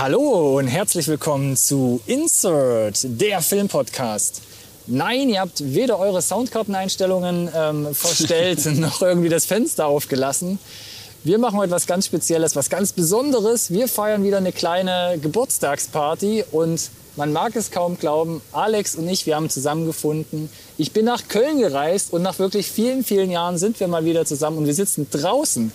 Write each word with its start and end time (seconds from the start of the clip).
Hallo 0.00 0.58
und 0.58 0.68
herzlich 0.68 1.08
willkommen 1.08 1.56
zu 1.56 2.00
Insert, 2.06 3.00
der 3.20 3.40
Filmpodcast. 3.40 4.42
Nein, 4.86 5.28
ihr 5.28 5.40
habt 5.40 5.74
weder 5.74 5.98
eure 5.98 6.22
Soundkarteneinstellungen 6.22 7.50
ähm, 7.52 7.92
verstellt 7.96 8.64
noch 8.76 9.02
irgendwie 9.02 9.28
das 9.28 9.44
Fenster 9.44 9.88
aufgelassen. 9.88 10.60
Wir 11.24 11.40
machen 11.40 11.58
heute 11.58 11.72
was 11.72 11.88
ganz 11.88 12.06
Spezielles, 12.06 12.54
was 12.54 12.70
ganz 12.70 12.92
Besonderes. 12.92 13.72
Wir 13.72 13.88
feiern 13.88 14.22
wieder 14.22 14.36
eine 14.36 14.52
kleine 14.52 15.18
Geburtstagsparty 15.20 16.44
und 16.52 16.90
man 17.16 17.32
mag 17.32 17.56
es 17.56 17.72
kaum 17.72 17.98
glauben, 17.98 18.40
Alex 18.52 18.94
und 18.94 19.08
ich, 19.08 19.26
wir 19.26 19.34
haben 19.34 19.50
zusammengefunden. 19.50 20.48
Ich 20.76 20.92
bin 20.92 21.06
nach 21.06 21.26
Köln 21.26 21.58
gereist 21.58 22.12
und 22.12 22.22
nach 22.22 22.38
wirklich 22.38 22.70
vielen, 22.70 23.02
vielen 23.02 23.32
Jahren 23.32 23.58
sind 23.58 23.80
wir 23.80 23.88
mal 23.88 24.04
wieder 24.04 24.24
zusammen 24.24 24.58
und 24.58 24.66
wir 24.66 24.74
sitzen 24.74 25.08
draußen 25.10 25.72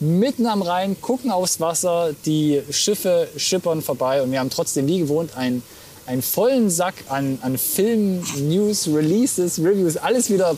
mitten 0.00 0.46
am 0.46 0.62
Rhein, 0.62 1.00
gucken 1.00 1.30
aufs 1.30 1.60
Wasser, 1.60 2.14
die 2.24 2.62
Schiffe 2.70 3.28
schippern 3.36 3.82
vorbei 3.82 4.22
und 4.22 4.32
wir 4.32 4.40
haben 4.40 4.50
trotzdem 4.50 4.86
wie 4.86 5.00
gewohnt 5.00 5.36
einen, 5.36 5.62
einen 6.06 6.22
vollen 6.22 6.70
Sack 6.70 6.94
an, 7.08 7.38
an 7.42 7.58
Filmen, 7.58 8.24
News, 8.48 8.88
Releases, 8.88 9.58
Reviews, 9.58 9.96
alles 9.96 10.30
wieder 10.30 10.56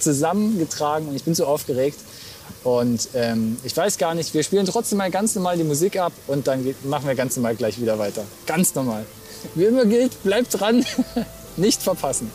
zusammengetragen 0.00 1.08
und 1.08 1.14
ich 1.14 1.24
bin 1.24 1.34
so 1.34 1.46
aufgeregt. 1.46 1.98
Und 2.64 3.08
ähm, 3.14 3.56
ich 3.64 3.76
weiß 3.76 3.98
gar 3.98 4.14
nicht, 4.14 4.34
wir 4.34 4.42
spielen 4.42 4.66
trotzdem 4.66 4.98
mal 4.98 5.10
ganz 5.10 5.34
normal 5.34 5.56
die 5.56 5.64
Musik 5.64 5.98
ab 5.98 6.12
und 6.26 6.46
dann 6.46 6.74
machen 6.84 7.06
wir 7.06 7.14
ganz 7.14 7.36
normal 7.36 7.56
gleich 7.56 7.80
wieder 7.80 7.98
weiter. 7.98 8.24
Ganz 8.46 8.74
normal. 8.74 9.04
Wie 9.54 9.64
immer 9.64 9.84
gilt, 9.84 10.22
bleibt 10.22 10.60
dran, 10.60 10.84
nicht 11.56 11.82
verpassen. 11.82 12.30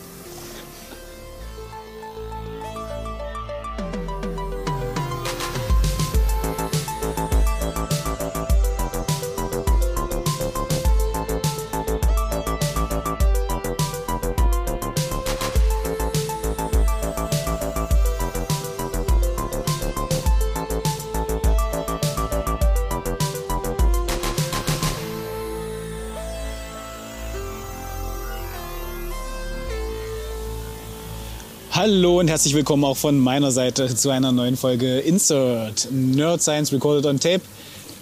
Hallo 31.87 32.19
und 32.19 32.27
herzlich 32.27 32.53
willkommen 32.53 32.83
auch 32.83 32.97
von 32.97 33.17
meiner 33.17 33.49
Seite 33.49 33.95
zu 33.95 34.09
einer 34.09 34.33
neuen 34.33 34.57
Folge 34.57 34.99
Insert 34.99 35.87
Nerd 35.89 36.41
Science 36.41 36.73
Recorded 36.73 37.05
on 37.05 37.17
Tape, 37.17 37.39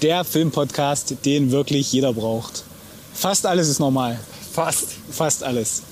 der 0.01 0.23
Filmpodcast, 0.23 1.17
den 1.23 1.51
wirklich 1.51 1.93
jeder 1.93 2.11
braucht. 2.11 2.63
Fast 3.13 3.45
alles 3.45 3.69
ist 3.69 3.77
normal. 3.77 4.19
Fast. 4.51 4.87
Fast 5.11 5.43
alles. 5.43 5.83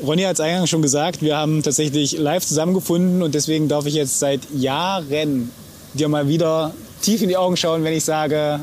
Ronny 0.00 0.22
hat 0.22 0.34
es 0.34 0.40
eingangs 0.40 0.70
schon 0.70 0.82
gesagt, 0.82 1.20
wir 1.20 1.36
haben 1.36 1.64
tatsächlich 1.64 2.16
live 2.16 2.46
zusammengefunden 2.46 3.24
und 3.24 3.34
deswegen 3.34 3.66
darf 3.66 3.86
ich 3.86 3.94
jetzt 3.94 4.20
seit 4.20 4.42
Jahren 4.54 5.50
dir 5.94 6.08
mal 6.08 6.28
wieder 6.28 6.72
tief 7.02 7.22
in 7.22 7.28
die 7.28 7.36
Augen 7.36 7.56
schauen, 7.56 7.82
wenn 7.82 7.92
ich 7.92 8.04
sage, 8.04 8.60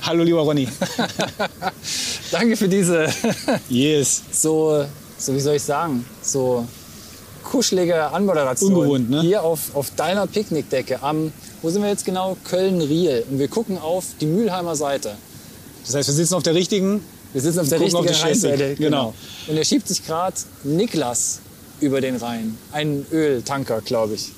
hallo 0.00 0.24
lieber 0.24 0.40
Ronny. 0.40 0.68
Danke 2.30 2.56
für 2.56 2.68
diese 2.68 3.08
yes. 3.68 4.22
so, 4.32 4.86
so 5.18 5.34
wie 5.34 5.40
soll 5.40 5.56
ich 5.56 5.62
sagen, 5.62 6.06
so 6.22 6.66
kuschelige 7.42 8.10
Anmoderation. 8.12 8.74
Ungewohnt, 8.74 9.10
ne? 9.10 9.20
Hier 9.22 9.42
auf, 9.42 9.74
auf 9.74 9.90
deiner 9.94 10.26
Picknickdecke 10.26 11.02
am, 11.02 11.32
wo 11.62 11.70
sind 11.70 11.82
wir 11.82 11.88
jetzt 11.88 12.04
genau? 12.04 12.36
Köln-Riel. 12.48 13.24
Und 13.30 13.38
wir 13.38 13.48
gucken 13.48 13.78
auf 13.78 14.04
die 14.20 14.26
Mülheimer 14.26 14.76
Seite. 14.76 15.16
Das 15.84 15.94
heißt, 15.94 16.08
wir 16.08 16.14
sitzen 16.14 16.34
auf 16.34 16.42
der 16.42 16.54
richtigen. 16.54 17.02
Wir 17.32 17.40
sitzen 17.40 17.60
auf 17.60 17.68
der 17.68 17.78
auf 17.78 17.84
richtigen. 17.84 18.14
Rheinseite. 18.14 18.74
Genau. 18.76 19.14
Und 19.46 19.56
er 19.56 19.64
schiebt 19.64 19.88
sich 19.88 20.04
gerade 20.06 20.36
Niklas 20.64 21.40
über 21.80 22.00
den 22.00 22.16
Rhein. 22.16 22.58
Ein 22.72 23.06
Öltanker, 23.12 23.80
glaube 23.80 24.14
ich. 24.14 24.30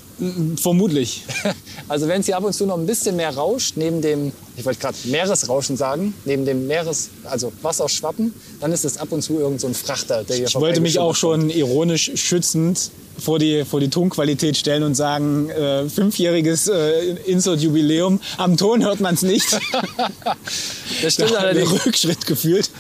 Vermutlich. 0.57 1.25
Also 1.89 2.07
wenn 2.07 2.21
es 2.21 2.27
hier 2.27 2.37
ab 2.37 2.45
und 2.45 2.53
zu 2.53 2.67
noch 2.67 2.79
ein 2.79 2.87
bisschen 2.87 3.17
mehr 3.17 3.35
rauscht, 3.35 3.73
neben 3.77 4.01
dem, 4.01 4.31
ich 4.57 4.65
wollte 4.65 4.79
gerade 4.79 4.97
Meeresrauschen 5.07 5.77
sagen, 5.77 6.15
neben 6.25 6.45
dem 6.45 6.69
Meeres, 6.69 7.09
also 7.25 7.53
Wasserschwappen, 7.63 8.33
dann 8.61 8.71
ist 8.71 8.85
es 8.85 8.97
ab 8.97 9.11
und 9.11 9.23
zu 9.23 9.41
irgend 9.41 9.61
so 9.61 9.67
ein 9.67 9.75
Frachter, 9.75 10.23
der 10.23 10.37
hier 10.37 10.47
Ich 10.47 10.55
wollte 10.55 10.81
mich 10.81 11.01
auch 11.01 11.17
schon 11.17 11.51
ironisch 11.51 12.13
schützend 12.15 12.93
vor 13.19 13.41
die, 13.41 13.65
vor 13.65 13.81
die 13.81 13.91
Tonqualität 13.91 14.57
stellen 14.57 14.85
und 14.85 14.95
sagen, 14.95 15.51
äh, 15.51 15.89
fünfjähriges 15.89 16.69
äh, 16.69 17.17
Insert-Jubiläum. 17.27 18.21
Am 18.37 18.57
Ton 18.57 18.85
hört 18.85 19.01
man 19.01 19.15
es 19.15 19.23
nicht. 19.23 19.47
Das 21.03 21.15
stimmt 21.15 21.33
Da 21.33 21.39
allerdings. 21.39 21.87
Rückschritt 21.87 22.27
gefühlt. 22.27 22.71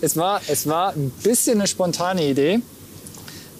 Es 0.00 0.16
war, 0.16 0.40
es 0.46 0.66
war 0.66 0.92
ein 0.92 1.10
bisschen 1.22 1.58
eine 1.58 1.66
spontane 1.66 2.28
Idee. 2.28 2.60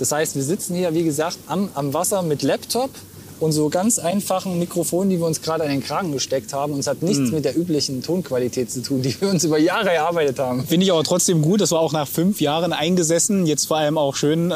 Das 0.00 0.12
heißt, 0.12 0.34
wir 0.34 0.42
sitzen 0.42 0.74
hier, 0.74 0.94
wie 0.94 1.04
gesagt, 1.04 1.36
am, 1.46 1.68
am 1.74 1.92
Wasser 1.92 2.22
mit 2.22 2.42
Laptop 2.42 2.90
und 3.38 3.52
so 3.52 3.68
ganz 3.68 3.98
einfachen 3.98 4.58
Mikrofonen, 4.58 5.10
die 5.10 5.18
wir 5.18 5.26
uns 5.26 5.42
gerade 5.42 5.62
an 5.64 5.68
den 5.68 5.82
Kragen 5.82 6.10
gesteckt 6.12 6.54
haben. 6.54 6.72
Und 6.72 6.80
es 6.80 6.86
hat 6.86 7.02
nichts 7.02 7.30
mit 7.30 7.44
der 7.44 7.56
üblichen 7.56 8.02
Tonqualität 8.02 8.70
zu 8.70 8.82
tun, 8.82 9.02
die 9.02 9.18
wir 9.20 9.28
uns 9.28 9.44
über 9.44 9.58
Jahre 9.58 9.92
erarbeitet 9.92 10.38
haben. 10.38 10.66
Finde 10.66 10.86
ich 10.86 10.92
aber 10.92 11.04
trotzdem 11.04 11.42
gut. 11.42 11.60
Das 11.60 11.70
war 11.70 11.80
auch 11.80 11.92
nach 11.92 12.08
fünf 12.08 12.40
Jahren 12.40 12.72
eingesessen. 12.72 13.46
Jetzt 13.46 13.66
vor 13.66 13.76
allem 13.76 13.98
auch 13.98 14.16
schön 14.16 14.50
äh, 14.50 14.54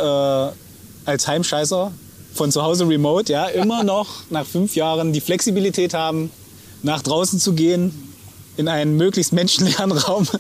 als 1.05 1.27
Heimscheißer 1.27 1.93
von 2.33 2.51
zu 2.51 2.63
Hause 2.63 2.89
remote. 2.89 3.31
Ja, 3.31 3.47
immer 3.47 3.85
noch 3.85 4.09
nach 4.31 4.47
fünf 4.47 4.77
Jahren 4.77 5.13
die 5.13 5.21
Flexibilität 5.21 5.93
haben, 5.93 6.31
nach 6.83 7.03
draußen 7.03 7.39
zu 7.39 7.53
gehen 7.53 8.15
in 8.57 8.69
einen 8.69 8.97
möglichst 8.97 9.35
menschenleeren 9.35 9.93
Raum. 9.93 10.27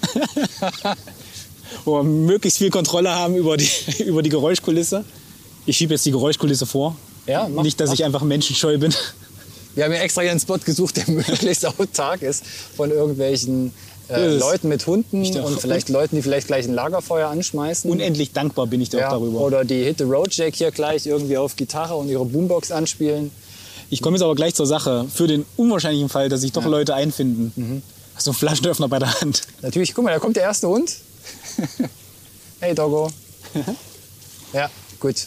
Wo 1.85 1.97
wir 1.99 2.03
möglichst 2.05 2.59
viel 2.59 2.71
Kontrolle 2.71 3.15
haben 3.15 3.37
über 3.37 3.57
die, 3.57 3.69
über 4.05 4.23
die 4.23 4.31
Geräuschkulisse. 4.31 5.05
Ich 5.67 5.77
schiebe 5.77 5.95
jetzt 5.95 6.05
die 6.07 6.11
Geräuschkulisse 6.11 6.67
vor. 6.67 6.97
Ja, 7.27 7.49
mach- 7.49 7.62
Nicht, 7.62 7.81
dass 7.81 7.93
ich 7.93 8.05
einfach 8.05 8.23
menschenscheu 8.23 8.79
bin. 8.79 8.95
Wir 9.75 9.84
haben 9.84 9.93
ja 9.93 9.99
extra 10.01 10.21
hier 10.23 10.31
einen 10.31 10.41
Spot 10.41 10.59
gesucht, 10.59 10.97
der 10.99 11.09
möglichst 11.15 11.67
autark 11.67 12.23
ist 12.23 12.45
von 12.77 12.91
irgendwelchen 12.91 13.73
äh, 14.09 14.37
Leuten 14.37 14.69
mit 14.69 14.87
Hunden 14.87 15.25
und 15.39 15.61
vielleicht 15.61 15.89
Leuten, 15.89 16.17
die 16.17 16.23
vielleicht 16.23 16.47
gleich 16.47 16.67
ein 16.67 16.75
Lagerfeuer 16.75 17.29
anschmeißen. 17.29 17.91
Unendlich 17.91 18.33
dankbar 18.33 18.67
bin 18.67 18.81
ich 18.83 18.91
dir 18.91 19.01
ja, 19.01 19.09
auch 19.09 19.13
darüber. 19.13 19.41
Oder 19.41 19.65
die 19.65 19.83
Hit 19.83 19.99
the 19.99 20.05
Road 20.05 20.33
Jack 20.34 20.55
hier 20.57 20.71
gleich 20.71 21.07
irgendwie 21.07 21.39
auf 21.39 21.57
Gitarre 21.57 21.95
und 21.97 22.09
ihre 22.09 22.25
Boombox 22.25 22.71
anspielen. 22.71 23.31
Ich 23.91 24.03
komme 24.03 24.17
jetzt 24.17 24.23
aber 24.23 24.34
gleich 24.34 24.55
zur 24.55 24.67
Sache. 24.67 25.07
Für 25.13 25.27
den 25.27 25.45
unwahrscheinlichen 25.57 26.09
Fall, 26.11 26.29
dass 26.29 26.43
sich 26.43 26.53
doch 26.53 26.65
Leute 26.67 26.95
einfinden. 26.95 27.83
Hast 28.15 28.27
du 28.27 28.31
einen 28.31 28.37
Flaschenöffner 28.39 28.89
bei 28.89 28.99
der 28.99 29.21
Hand? 29.21 29.43
Natürlich, 29.63 29.95
guck 29.95 30.05
mal, 30.05 30.13
da 30.13 30.19
kommt 30.19 30.37
der 30.37 30.45
erste 30.45 30.69
Hund. 30.69 30.93
Hey 32.60 32.75
Doggo. 32.75 33.10
ja, 34.53 34.70
gut. 35.00 35.26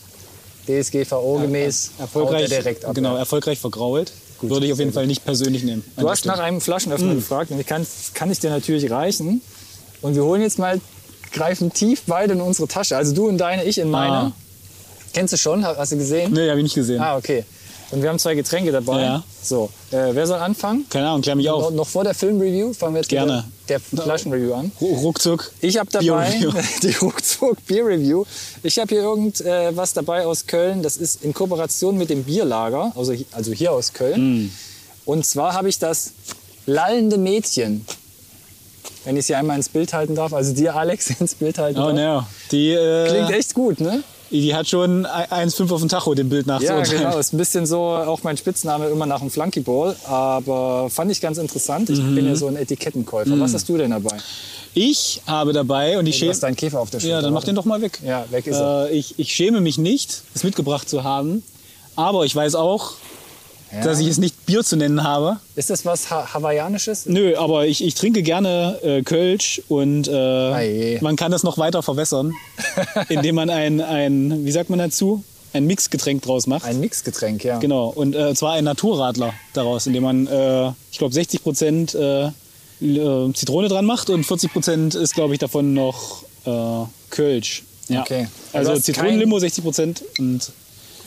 DSGVO 0.67 1.39
gemäß. 1.39 1.91
haut 1.93 2.01
Erfolgreich, 2.01 2.41
er 2.43 2.47
direkt 2.47 2.85
ab. 2.85 2.95
genau, 2.95 3.13
ja. 3.13 3.19
erfolgreich 3.19 3.59
vergrault. 3.59 4.11
Würde 4.41 4.67
ich 4.67 4.73
auf 4.73 4.79
jeden 4.79 4.93
Fall 4.93 5.07
nicht 5.07 5.25
persönlich 5.25 5.63
nehmen. 5.63 5.83
Du 5.97 6.07
hast 6.09 6.25
nach 6.25 6.39
einem 6.39 6.61
Flaschenöffner 6.61 7.15
gefragt 7.15 7.49
und 7.49 7.59
ich 7.59 7.65
kann, 7.65 7.87
kann 8.13 8.29
ich 8.29 8.39
dir 8.39 8.51
natürlich 8.51 8.91
reichen. 8.91 9.41
Und 10.01 10.15
wir 10.15 10.23
holen 10.23 10.41
jetzt 10.41 10.59
mal, 10.59 10.79
greifen 11.31 11.73
tief 11.73 12.03
beide 12.05 12.33
in 12.33 12.41
unsere 12.41 12.67
Tasche. 12.67 12.95
Also 12.97 13.15
du 13.15 13.29
in 13.29 13.37
deine, 13.37 13.63
ich 13.63 13.79
in 13.79 13.89
meine. 13.89 14.13
Ah. 14.13 14.31
Kennst 15.13 15.33
du 15.33 15.37
schon? 15.37 15.65
Hast 15.65 15.91
du 15.91 15.97
gesehen? 15.97 16.33
Nee, 16.33 16.49
habe 16.49 16.59
ich 16.59 16.63
nicht 16.63 16.75
gesehen. 16.75 17.01
Ah, 17.01 17.17
okay. 17.17 17.45
Und 17.91 18.01
wir 18.01 18.09
haben 18.09 18.19
zwei 18.19 18.35
Getränke 18.35 18.71
dabei. 18.73 19.01
Ja. 19.01 19.23
So, 19.41 19.69
äh, 19.91 20.09
wer 20.11 20.27
soll 20.27 20.39
anfangen? 20.39 20.85
Keine 20.89 21.07
Ahnung, 21.07 21.21
klär 21.21 21.35
mich 21.35 21.45
Noch, 21.45 21.63
auf. 21.67 21.71
noch 21.71 21.87
vor 21.87 22.03
der 22.03 22.13
Filmreview 22.13 22.73
fangen 22.73 22.95
wir 22.95 22.99
jetzt 23.01 23.09
Gerne. 23.09 23.45
der, 23.69 23.79
der 23.93 24.03
Flaschenreview 24.03 24.53
an. 24.53 24.71
Ru- 24.81 24.97
Ruckzuck. 24.99 25.51
Ich 25.61 25.77
habe 25.77 25.89
dabei 25.89 26.37
die 26.83 26.91
Ruckzuck 27.01 27.65
Bier 27.65 27.85
Review. 27.85 28.25
Ich 28.63 28.77
habe 28.77 28.89
hier 28.89 29.03
irgend 29.03 29.39
äh, 29.41 29.71
dabei 29.93 30.25
aus 30.25 30.45
Köln. 30.47 30.83
Das 30.83 30.97
ist 30.97 31.23
in 31.23 31.33
Kooperation 31.33 31.97
mit 31.97 32.09
dem 32.09 32.23
Bierlager, 32.25 32.91
also, 32.95 33.13
also 33.31 33.53
hier 33.53 33.71
aus 33.71 33.93
Köln. 33.93 34.43
Mm. 34.45 34.51
Und 35.05 35.25
zwar 35.25 35.53
habe 35.53 35.69
ich 35.69 35.79
das 35.79 36.11
lallende 36.65 37.17
Mädchen. 37.17 37.85
Wenn 39.05 39.15
ich 39.15 39.25
sie 39.27 39.35
einmal 39.35 39.55
ins 39.55 39.69
Bild 39.69 39.93
halten 39.93 40.15
darf, 40.15 40.33
also 40.33 40.53
dir 40.53 40.75
Alex 40.75 41.09
ins 41.21 41.35
Bild 41.35 41.57
halten 41.57 41.79
Oh, 41.79 41.93
darf. 41.93 41.95
no. 41.95 42.27
Die, 42.51 42.71
äh, 42.73 43.07
Klingt 43.07 43.31
echt 43.31 43.53
gut, 43.53 43.79
ne? 43.79 44.03
Die 44.31 44.53
hat 44.55 44.67
schon 44.67 45.05
1,5 45.05 45.71
auf 45.73 45.79
dem 45.79 45.89
Tacho, 45.89 46.13
dem 46.15 46.29
Bild 46.29 46.47
nach. 46.47 46.61
Ja, 46.61 46.81
genau. 46.81 47.17
Ist 47.17 47.33
ein 47.33 47.37
bisschen 47.37 47.65
so 47.65 47.79
auch 47.81 48.23
mein 48.23 48.37
Spitzname 48.37 48.87
immer 48.87 49.05
nach 49.05 49.19
dem 49.19 49.29
Flunkyball. 49.29 49.95
Aber 50.05 50.89
fand 50.89 51.11
ich 51.11 51.21
ganz 51.21 51.37
interessant. 51.37 51.89
Ich 51.89 51.99
Mhm. 51.99 52.15
bin 52.15 52.25
ja 52.27 52.35
so 52.35 52.47
ein 52.47 52.55
Etikettenkäufer. 52.55 53.39
Was 53.39 53.53
hast 53.53 53.67
du 53.69 53.77
denn 53.77 53.91
dabei? 53.91 54.17
Ich 54.73 55.21
habe 55.25 55.53
dabei, 55.53 55.97
und 55.97 56.05
ich 56.05 56.15
Du 56.15 56.19
schäme... 56.19 56.31
hast 56.31 56.43
deinen 56.43 56.55
Käfer 56.55 56.79
auf 56.79 56.89
der 56.91 56.99
Schulter. 56.99 57.15
Ja, 57.15 57.21
dann 57.21 57.33
mach 57.33 57.43
den 57.43 57.55
doch 57.55 57.65
mal 57.65 57.81
weg. 57.81 57.99
Ja, 58.05 58.25
weg 58.29 58.45
ist 58.45 58.57
er. 58.57 58.89
Äh, 58.91 58.97
ich, 58.97 59.17
ich 59.17 59.33
schäme 59.33 59.59
mich 59.61 59.77
nicht, 59.77 60.21
es 60.35 60.43
mitgebracht 60.43 60.87
zu 60.87 61.03
haben. 61.03 61.41
Aber 61.95 62.25
ich 62.25 62.35
weiß 62.35 62.53
auch, 62.55 62.91
Ja. 63.71 63.81
dass 63.81 63.99
ich 63.99 64.07
es 64.07 64.17
nicht 64.17 64.45
Bier 64.45 64.63
zu 64.63 64.77
nennen 64.77 65.03
habe. 65.03 65.39
Ist 65.55 65.69
das 65.69 65.85
was 65.85 66.09
ha 66.09 66.33
Hawaiianisches? 66.33 67.05
Nö, 67.05 67.35
aber 67.37 67.67
ich, 67.67 67.83
ich 67.83 67.95
trinke 67.95 68.23
gerne 68.23 68.79
äh, 68.81 69.01
Kölsch 69.03 69.61
und 69.67 70.07
äh, 70.07 70.99
man 71.01 71.15
kann 71.17 71.31
das 71.31 71.43
noch 71.43 71.57
weiter 71.57 71.83
verwässern, 71.83 72.33
indem 73.09 73.35
man 73.35 73.49
ein, 73.49 73.81
ein, 73.81 74.45
wie 74.45 74.51
sagt 74.51 74.69
man 74.69 74.79
dazu, 74.79 75.23
ein 75.53 75.65
Mixgetränk 75.65 76.21
draus 76.21 76.47
macht. 76.47 76.65
Ein 76.65 76.79
Mixgetränk, 76.79 77.43
ja. 77.43 77.57
Genau, 77.59 77.89
und 77.89 78.15
äh, 78.15 78.33
zwar 78.35 78.53
ein 78.53 78.63
Naturradler 78.63 79.33
daraus, 79.53 79.85
indem 79.87 80.03
man, 80.03 80.27
äh, 80.27 80.71
ich 80.91 80.97
glaube, 80.97 81.13
60 81.13 81.43
Prozent 81.43 81.95
äh, 81.95 82.27
äh, 82.27 83.33
Zitrone 83.33 83.67
dran 83.67 83.85
macht 83.85 84.09
und 84.09 84.23
40 84.23 84.53
Prozent 84.53 84.95
ist, 84.95 85.13
glaube 85.13 85.33
ich, 85.33 85.39
davon 85.39 85.73
noch 85.73 86.23
Kölsch. 87.09 87.63
Ja. 87.89 88.01
Okay. 88.01 88.27
Also 88.53 88.71
Also 88.71 88.81
Zitronenlimo 88.81 89.37
60 89.37 89.63
Prozent 89.63 90.03
und 90.17 90.51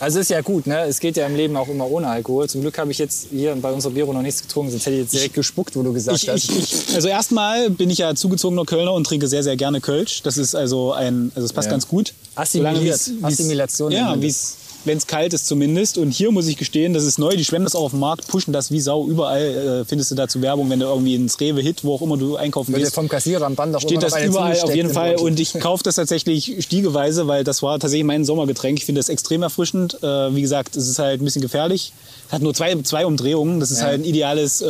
Also 0.01 0.19
ist 0.19 0.31
ja 0.31 0.41
gut, 0.41 0.65
ne? 0.65 0.81
Es 0.85 0.99
geht 0.99 1.15
ja 1.15 1.27
im 1.27 1.35
Leben 1.35 1.55
auch 1.55 1.67
immer 1.67 1.85
ohne 1.89 2.07
Alkohol. 2.07 2.49
Zum 2.49 2.61
Glück 2.61 2.75
habe 2.79 2.91
ich 2.91 2.97
jetzt 2.97 3.27
hier 3.29 3.55
bei 3.55 3.71
unserer 3.71 3.91
Biro 3.93 4.11
noch 4.13 4.23
nichts 4.23 4.41
getrunken, 4.41 4.71
sonst 4.71 4.87
hätte 4.87 4.95
ich 4.95 5.01
jetzt 5.03 5.13
direkt 5.13 5.35
gespuckt, 5.35 5.75
wo 5.75 5.83
du 5.83 5.93
gesagt 5.93 6.23
ich, 6.23 6.27
hast. 6.27 6.49
ich, 6.49 6.59
ich, 6.89 6.95
also 6.95 7.07
erstmal 7.07 7.69
bin 7.69 7.87
ich 7.91 7.99
ja 7.99 8.15
zugezogener 8.15 8.65
Kölner 8.65 8.93
und 8.93 9.03
trinke 9.05 9.27
sehr, 9.27 9.43
sehr 9.43 9.55
gerne 9.57 9.79
Kölsch. 9.79 10.23
Das 10.23 10.37
ist 10.37 10.55
also 10.55 10.91
ein, 10.93 11.31
also 11.35 11.45
es 11.45 11.53
passt 11.53 11.67
Ja. 11.67 11.71
ganz 11.73 11.87
gut. 11.87 12.13
Assimiliert. 12.33 12.81
Wie's- 12.97 13.11
wie's- 13.11 13.23
Assimilation 13.23 13.91
Ja, 13.91 14.05
man 14.09 14.21
wie's, 14.23 14.55
wenn 14.85 14.97
es 14.97 15.07
kalt 15.07 15.33
ist 15.33 15.47
zumindest. 15.47 15.97
Und 15.97 16.11
hier 16.11 16.31
muss 16.31 16.47
ich 16.47 16.57
gestehen, 16.57 16.93
das 16.93 17.03
ist 17.03 17.19
neu. 17.19 17.35
Die 17.35 17.45
schwemmen 17.45 17.65
das 17.65 17.75
auch 17.75 17.83
auf 17.83 17.91
dem 17.91 17.99
Markt, 17.99 18.27
pushen 18.27 18.51
das 18.53 18.71
wie 18.71 18.79
Sau. 18.79 19.05
Überall 19.07 19.81
äh, 19.81 19.85
findest 19.85 20.11
du 20.11 20.15
dazu 20.15 20.41
Werbung, 20.41 20.69
wenn 20.69 20.79
du 20.79 20.85
irgendwie 20.87 21.15
ins 21.15 21.39
Rewe 21.39 21.61
Hit, 21.61 21.83
wo 21.83 21.95
auch 21.95 22.01
immer 22.01 22.17
du 22.17 22.35
einkaufen 22.35 22.73
gehst. 22.73 22.93
vom 22.95 23.07
Kassierer 23.09 23.45
am 23.45 23.55
Band 23.55 23.75
auch 23.75 23.81
Steht 23.81 24.01
das 24.03 24.15
überall 24.23 24.59
auf 24.61 24.73
jeden 24.75 24.89
Fall 24.91 25.15
und 25.15 25.39
ich 25.39 25.53
kaufe 25.59 25.83
das 25.83 25.95
tatsächlich 25.95 26.55
stiegeweise, 26.59 27.27
weil 27.27 27.43
das 27.43 27.61
war 27.63 27.79
tatsächlich 27.79 28.05
mein 28.05 28.25
Sommergetränk. 28.25 28.77
Ich 28.79 28.85
finde 28.85 28.99
das 28.99 29.09
extrem 29.09 29.43
erfrischend. 29.43 29.97
Äh, 30.03 30.35
wie 30.35 30.41
gesagt, 30.41 30.75
es 30.75 30.87
ist 30.87 30.99
halt 30.99 31.21
ein 31.21 31.25
bisschen 31.25 31.41
gefährlich. 31.41 31.93
Es 32.27 32.33
hat 32.33 32.41
nur 32.41 32.53
zwei, 32.53 32.75
zwei 32.83 33.05
Umdrehungen. 33.05 33.59
Das 33.59 33.71
ist 33.71 33.79
Ja. 33.79 33.85
halt 33.87 34.01
ein 34.01 34.05
ideales 34.05 34.61
äh, 34.61 34.67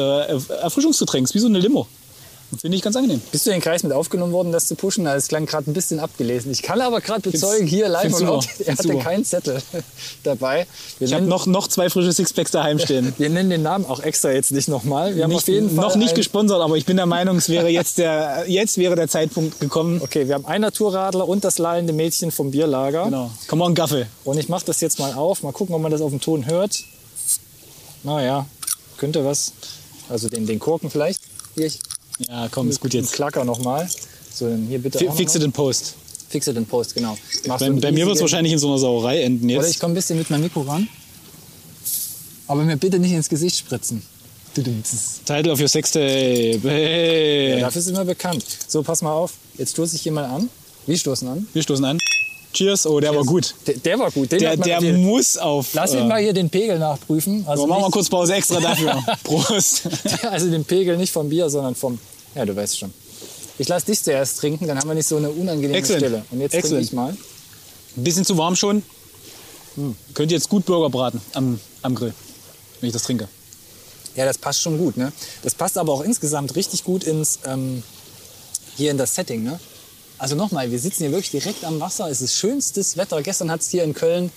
Erfrischungsgetränk. 0.61 1.25
Ist 1.27 1.33
wie 1.35 1.39
so 1.39 1.47
eine 1.47 1.59
Limo. 1.59 1.87
Finde 2.59 2.75
ich 2.75 2.83
ganz 2.83 2.95
angenehm. 2.95 3.21
Bist 3.31 3.45
du 3.45 3.49
in 3.51 3.57
den 3.57 3.61
Kreis 3.61 3.83
mit 3.83 3.93
aufgenommen 3.93 4.33
worden, 4.33 4.51
das 4.51 4.67
zu 4.67 4.75
pushen? 4.75 5.05
Das 5.05 5.27
klang 5.27 5.45
gerade 5.45 5.71
ein 5.71 5.73
bisschen 5.73 5.99
abgelesen. 5.99 6.51
Ich 6.51 6.61
kann 6.61 6.81
aber 6.81 6.99
gerade 6.99 7.29
bezeugen, 7.29 7.65
hier 7.65 7.87
live 7.87 8.13
und 8.13 8.21
laut, 8.21 8.47
er 8.65 8.77
hatte 8.77 8.97
keinen 8.97 9.23
Zettel 9.23 9.61
dabei. 10.23 10.67
Wir 10.99 11.07
Ich 11.07 11.13
habe 11.13 11.25
noch, 11.25 11.45
noch 11.45 11.67
zwei 11.69 11.89
frische 11.89 12.11
Sixpacks 12.11 12.51
daheim 12.51 12.79
stehen. 12.79 13.13
wir 13.17 13.29
nennen 13.29 13.49
den 13.49 13.61
Namen 13.61 13.85
auch 13.85 14.01
extra 14.01 14.31
jetzt 14.31 14.51
nicht 14.51 14.67
nochmal. 14.67 15.15
Wir 15.15 15.23
haben 15.23 15.29
Nicht, 15.29 15.39
auf 15.39 15.47
jeden 15.47 15.73
Fall 15.73 15.85
noch 15.85 15.95
nicht 15.95 16.13
gesponsert, 16.13 16.61
aber 16.61 16.75
ich 16.75 16.85
bin 16.85 16.97
der 16.97 17.05
Meinung, 17.05 17.37
es 17.37 17.47
wäre 17.47 17.69
jetzt 17.69 17.97
der, 17.97 18.45
jetzt 18.47 18.77
wäre 18.77 18.95
der 18.95 19.07
Zeitpunkt 19.07 19.59
gekommen. 19.59 20.01
Okay, 20.03 20.27
wir 20.27 20.35
haben 20.35 20.45
einen 20.45 20.63
Naturradler 20.63 21.27
und 21.27 21.43
das 21.45 21.57
lallende 21.57 21.93
Mädchen 21.93 22.31
vom 22.31 22.51
Bierlager. 22.51 23.05
Genau. 23.05 23.31
Come 23.47 23.63
on, 23.63 23.75
Gaffel. 23.75 24.07
Und 24.25 24.37
ich 24.37 24.49
mache 24.49 24.65
das 24.65 24.81
jetzt 24.81 24.99
mal 24.99 25.13
auf. 25.13 25.43
Mal 25.43 25.53
gucken, 25.53 25.73
ob 25.73 25.81
man 25.81 25.91
das 25.91 26.01
auf 26.01 26.09
dem 26.09 26.19
Ton 26.19 26.45
hört. 26.45 26.83
Naja, 28.03 28.45
könnte 28.97 29.23
was. 29.23 29.53
Also 30.09 30.27
den, 30.27 30.45
den 30.45 30.59
Korken 30.59 30.89
vielleicht. 30.89 31.21
Hier, 31.55 31.67
ich 31.67 31.79
Ja, 32.19 32.47
komm, 32.49 32.69
ist 32.69 32.79
gut 32.79 32.93
jetzt. 32.93 33.13
Klacker 33.13 33.43
nochmal. 33.43 33.89
So, 34.33 34.49
dann 34.49 34.65
hier 34.67 34.79
bitte 34.79 34.99
Fix 35.11 35.35
it 35.35 35.43
in 35.43 35.51
Post. 35.51 35.95
mal. 35.95 36.25
Fix 36.29 36.47
it 36.47 36.55
in 36.55 36.65
Post, 36.65 36.95
genau. 36.95 37.17
Machst 37.47 37.59
Bei, 37.65 37.69
bei 37.69 37.91
mir 37.91 38.05
wird 38.05 38.15
es 38.15 38.21
wahrscheinlich 38.21 38.53
in 38.53 38.59
so 38.59 38.67
einer 38.69 38.77
Sauerei 38.77 39.21
enden 39.23 39.45
Oder 39.51 39.61
ich 39.61 39.67
jetzt. 39.73 39.79
komme 39.79 39.93
ein 39.93 39.95
bisschen 39.95 40.17
mit 40.17 40.29
meinem 40.29 40.43
Mikro 40.43 40.61
ran. 40.61 40.87
Aber 42.47 42.63
mir 42.63 42.77
bitte 42.77 42.99
nicht 42.99 43.11
ins 43.11 43.29
Gesicht 43.29 43.57
spritzen. 43.57 44.01
Title 45.25 45.51
of 45.51 45.59
your 45.61 45.67
Sextape. 45.67 46.59
Hey. 46.63 47.51
Ja, 47.51 47.59
dafür 47.61 47.81
sind 47.81 47.95
wir 47.95 48.03
bekannt. 48.03 48.43
So, 48.67 48.83
pass 48.83 49.01
mal 49.01 49.13
auf. 49.13 49.33
Jetzt 49.57 49.71
stoße 49.71 49.95
ich 49.95 50.01
hier 50.01 50.11
mal 50.11 50.25
an. 50.25 50.49
Wir 50.85 50.97
stoßen 50.97 51.27
an. 51.27 51.47
Wir 51.53 51.61
stoßen 51.63 51.85
an. 51.85 51.97
Cheers. 52.53 52.85
Oh, 52.85 52.99
der 52.99 53.15
war 53.15 53.23
gut. 53.23 53.55
Der, 53.67 53.75
der 53.75 53.99
war 53.99 54.11
gut. 54.11 54.31
Den 54.31 54.39
Der, 54.39 54.57
der 54.57 54.81
muss 54.97 55.37
auf. 55.37 55.73
Lass 55.73 55.93
äh, 55.93 55.97
mich 55.97 56.05
mal 56.05 56.21
hier 56.21 56.33
den 56.33 56.49
Pegel 56.49 56.79
nachprüfen. 56.79 57.45
Also, 57.47 57.63
so, 57.63 57.67
machen 57.67 57.83
wir 57.83 57.91
kurz 57.91 58.09
Pause 58.09 58.33
extra 58.35 58.59
dafür. 58.61 59.03
Prost. 59.23 59.83
also 60.29 60.49
den 60.49 60.65
Pegel 60.65 60.97
nicht 60.97 61.11
vom 61.11 61.29
Bier, 61.29 61.49
sondern 61.49 61.75
vom. 61.75 61.99
Ja, 62.35 62.45
du 62.45 62.55
weißt 62.55 62.79
schon. 62.79 62.93
Ich 63.57 63.67
lasse 63.67 63.85
dich 63.85 64.01
zuerst 64.01 64.39
trinken, 64.39 64.67
dann 64.67 64.77
haben 64.77 64.87
wir 64.87 64.95
nicht 64.95 65.07
so 65.07 65.17
eine 65.17 65.29
unangenehme 65.29 65.77
Excellent. 65.77 66.03
Stille. 66.03 66.25
Und 66.31 66.41
jetzt 66.41 66.51
trinke 66.51 66.67
Excellent. 66.67 66.85
ich 66.87 66.93
mal. 66.93 67.17
Ein 67.97 68.03
bisschen 68.03 68.25
zu 68.25 68.37
warm 68.37 68.55
schon. 68.55 68.83
Könnt 70.13 70.31
ihr 70.31 70.37
jetzt 70.37 70.49
gut 70.49 70.65
Burger 70.65 70.89
braten 70.89 71.21
am, 71.33 71.59
am 71.81 71.95
Grill, 71.95 72.13
wenn 72.79 72.87
ich 72.87 72.93
das 72.93 73.03
trinke. 73.03 73.27
Ja, 74.15 74.25
das 74.25 74.37
passt 74.37 74.61
schon 74.61 74.77
gut. 74.77 74.97
Ne? 74.97 75.13
Das 75.43 75.55
passt 75.55 75.77
aber 75.77 75.93
auch 75.93 76.01
insgesamt 76.01 76.55
richtig 76.55 76.83
gut 76.83 77.03
ins, 77.03 77.39
ähm, 77.45 77.83
hier 78.75 78.91
in 78.91 78.97
das 78.97 79.15
Setting. 79.15 79.43
Ne? 79.43 79.59
Also 80.21 80.35
nochmal, 80.35 80.69
wir 80.69 80.77
sitzen 80.77 81.01
hier 81.05 81.11
wirklich 81.11 81.31
direkt 81.31 81.65
am 81.65 81.79
Wasser. 81.79 82.07
Es 82.07 82.21
ist 82.21 82.35
schönstes 82.35 82.95
Wetter. 82.95 83.19
Gestern 83.23 83.49
hat 83.49 83.61
es 83.61 83.69
hier 83.71 83.83
in 83.83 83.95
Köln 83.95 84.29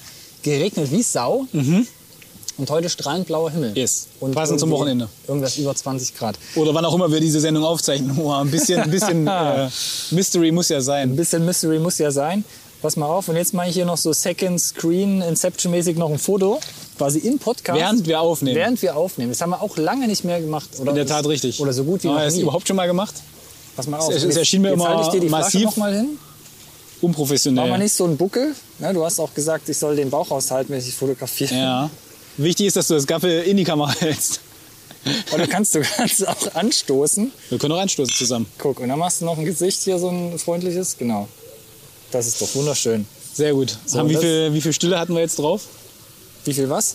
geregnet 0.43 0.91
wie 0.91 1.03
Sau. 1.03 1.45
Und 1.53 2.71
heute 2.71 2.89
strahlend 2.89 3.27
blauer 3.27 3.51
Himmel. 3.51 3.73
Mhm. 3.73 3.77
Yes. 3.77 4.07
Und 4.19 4.35
Passend 4.35 4.61
zum 4.61 4.71
Wochenende. 4.71 5.11
Irgendwas 5.29 5.59
über 5.59 5.75
20 5.75 6.17
Grad. 6.17 6.39
Oder 6.55 6.73
wann 6.73 6.87
auch 6.87 6.95
immer 6.95 7.13
wir 7.13 7.21
diese 7.21 7.39
Sendung 7.39 7.65
aufzeichnen. 7.65 8.17
Oh, 8.19 8.33
ein 8.33 8.51
bisschen, 8.51 8.81
ein 8.81 8.91
bisschen 8.91 9.27
äh, 9.29 9.69
Mystery 10.11 10.53
muss 10.53 10.71
ja 10.71 10.79
Ein 10.79 10.83
sein. 10.83 11.17
bisschen 11.17 11.45
Mystery 11.45 11.79
muss 11.79 11.99
ja 11.99 12.11
sein. 12.11 12.47
Pass 12.81 12.97
mal 12.97 13.07
auf. 13.07 13.29
Und 13.29 13.37
jetzt 13.37 13.53
mache 13.53 13.69
ich 13.69 13.75
hier 13.75 13.85
noch 13.85 13.99
so 13.99 14.15
Second 14.15 14.59
Screen, 14.59 15.21
Inception-mäßig 15.21 15.99
noch 15.99 16.09
ein 16.09 16.19
Foto. 16.19 16.61
Quasi 16.97 17.19
im 17.19 17.39
Podcast. 17.39 17.79
Während 17.79 18.07
wir 18.07 18.23
aufnehmen. 18.23 18.57
Während 18.57 18.81
wir 18.81 18.97
aufnehmen. 18.97 19.33
Das 19.33 19.43
haben 19.43 19.51
wir 19.51 19.61
auch 19.61 19.77
lange 19.77 20.07
nicht 20.07 20.25
mehr 20.25 20.41
gemacht. 20.41 20.71
Oder 20.79 20.93
In 20.93 20.97
der 20.97 21.07
Tat 21.07 21.27
richtig. 21.27 21.61
Oder 21.61 21.75
so 21.75 21.85
gut 21.85 22.05
wie 22.05 22.09
Aber 22.09 22.21
noch 22.21 22.27
ist 22.27 22.37
nie. 22.37 22.41
überhaupt 22.43 22.67
schon 22.67 22.77
mal 22.77 22.87
gemacht? 22.87 23.15
Pass 23.77 23.87
mal 23.87 23.99
auf. 23.99 24.13
Es- 24.13 24.23
es 24.25 24.37
erschien 24.37 24.63
mir 24.63 24.69
jetzt 24.71 24.77
immer 24.81 25.01
ich 25.03 25.09
dir 25.09 25.21
die 25.21 25.29
massiv. 25.29 25.65
noch 25.65 25.77
mal 25.77 25.95
hin. 25.95 26.09
Mach 26.15 26.21
mal 27.03 27.09
Unprofessionell. 27.09 27.79
nicht 27.79 27.93
so 27.93 28.05
einen 28.05 28.17
Buckel. 28.17 28.55
Ne, 28.79 28.95
du 28.95 29.05
hast 29.05 29.19
auch 29.21 29.35
gesagt, 29.35 29.69
ich 29.69 29.77
soll 29.77 29.97
den 29.97 30.09
Bauch 30.11 30.31
aushalten, 30.31 30.71
wenn 30.73 30.79
ich 30.79 30.87
dich 30.87 30.95
fotografiere. 30.95 31.55
Ja. 31.55 31.91
Wichtig 32.39 32.67
ist, 32.67 32.77
dass 32.77 32.89
du 32.89 32.95
das 32.95 33.07
Gaffel 33.07 33.43
in 33.43 33.57
die 33.57 33.65
Kamera 33.65 33.93
hältst. 34.01 34.41
Und 35.33 35.39
du 35.39 35.47
kannst, 35.47 35.75
du 35.75 35.83
kannst 35.83 36.27
auch 36.27 36.55
anstoßen. 36.55 37.31
Wir 37.51 37.59
können 37.59 37.73
auch 37.75 37.81
anstoßen 37.81 38.15
zusammen. 38.15 38.47
Guck, 38.59 38.81
und 38.81 38.89
dann 38.89 38.99
machst 38.99 39.21
du 39.21 39.27
noch 39.27 39.37
ein 39.37 39.45
Gesicht 39.45 39.83
hier, 39.83 39.99
so 39.99 40.09
ein 40.09 40.39
freundliches. 40.39 40.97
Genau. 40.97 41.29
Das 42.11 42.27
ist 42.27 42.41
doch 42.41 42.55
wunderschön. 42.55 43.07
Sehr 43.35 43.53
gut. 43.53 43.77
So, 43.85 43.99
Haben, 43.99 44.09
wie, 44.09 44.17
viel, 44.17 44.55
wie 44.55 44.61
viel 44.63 44.73
Stille 44.73 44.99
hatten 44.99 45.13
wir 45.15 45.21
jetzt 45.21 45.39
drauf? 45.39 45.63
Wie 46.47 46.55
viel 46.55 46.71
was? 46.71 46.95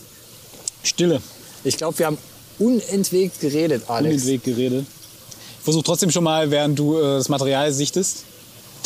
Stille. 0.84 1.22
Ich 1.64 1.78
glaube, 1.78 2.00
wir 2.00 2.06
haben 2.08 2.18
unentwegt 2.58 3.40
geredet, 3.42 3.84
Alex. 3.88 4.26
Weg 4.26 4.44
geredet. 4.44 4.86
Versuche 5.64 5.84
trotzdem 5.84 6.12
schon 6.12 6.24
mal, 6.24 6.52
während 6.52 6.78
du 6.80 6.98
äh, 6.98 7.02
das 7.18 7.30
Material 7.30 7.72
sichtest, 7.72 8.24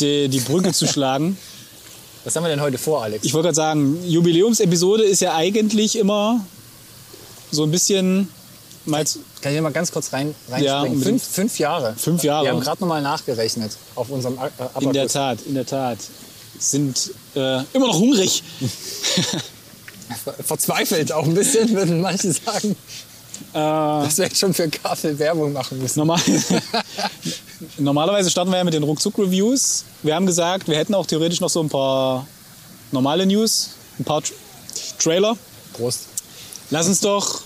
die, 0.00 0.28
die 0.28 0.40
Brücke 0.40 0.72
zu 0.72 0.86
schlagen. 0.92 1.36
Was 2.24 2.34
haben 2.36 2.44
wir 2.44 2.48
denn 2.48 2.60
heute 2.60 2.78
vor, 2.78 3.02
Alex? 3.02 3.24
Ich 3.24 3.34
wollte 3.34 3.46
gerade 3.48 3.56
sagen, 3.56 3.98
Jubiläumsepisode 4.06 5.04
ist 5.04 5.20
ja 5.20 5.34
eigentlich 5.34 5.96
immer 5.96 6.44
so 7.50 7.64
ein 7.64 7.70
bisschen 7.70 8.28
mal 8.86 9.04
Kann 9.04 9.14
ich 9.44 9.50
hier 9.50 9.62
mal 9.62 9.72
ganz 9.72 9.92
kurz 9.92 10.12
rein, 10.12 10.34
Ja, 10.48 10.54
reinspringen? 10.80 10.92
unbedingt. 10.94 11.20
fünf, 11.22 11.34
fünf 11.34 11.58
Jahre. 11.58 11.94
Fünf 11.96 12.24
Jahre. 12.24 12.46
Wir 12.46 12.52
haben 12.52 12.60
gerade 12.60 12.80
nochmal 12.80 13.02
nachgerechnet 13.02 13.72
auf 13.94 14.08
unserem 14.10 14.38
äh, 14.38 14.46
in 14.80 14.92
der 14.92 15.02
Abakus. 15.04 15.12
Tat, 15.12 15.38
in 15.46 15.54
der 15.54 15.66
Tat. 15.66 15.98
Sind 16.58 17.10
äh, 17.34 17.62
immer 17.72 17.88
noch 17.88 17.98
hungrig. 17.98 18.42
Verzweifelt 20.44 21.12
auch 21.12 21.24
ein 21.24 21.34
bisschen, 21.34 21.70
würden 21.74 22.00
manche 22.00 22.32
sagen. 22.32 22.76
Äh, 23.52 23.58
wir 23.58 24.08
jetzt 24.24 24.38
schon 24.38 24.52
für 24.52 24.68
Kaffee 24.68 25.18
Werbung 25.18 25.52
machen 25.52 25.78
müssen. 25.80 25.98
normal, 26.00 26.20
normalerweise 27.78 28.30
starten 28.30 28.50
wir 28.50 28.58
ja 28.58 28.64
mit 28.64 28.74
den 28.74 28.82
Ruckzuck-Reviews. 28.82 29.84
Wir 30.02 30.14
haben 30.14 30.26
gesagt, 30.26 30.68
wir 30.68 30.76
hätten 30.76 30.94
auch 30.94 31.06
theoretisch 31.06 31.40
noch 31.40 31.50
so 31.50 31.60
ein 31.62 31.68
paar 31.68 32.26
normale 32.92 33.26
News, 33.26 33.70
ein 33.98 34.04
paar 34.04 34.22
Tra 34.22 34.34
Trailer. 34.98 35.36
Prost. 35.74 36.06
Lass 36.70 36.86
uns 36.88 37.00
doch 37.00 37.42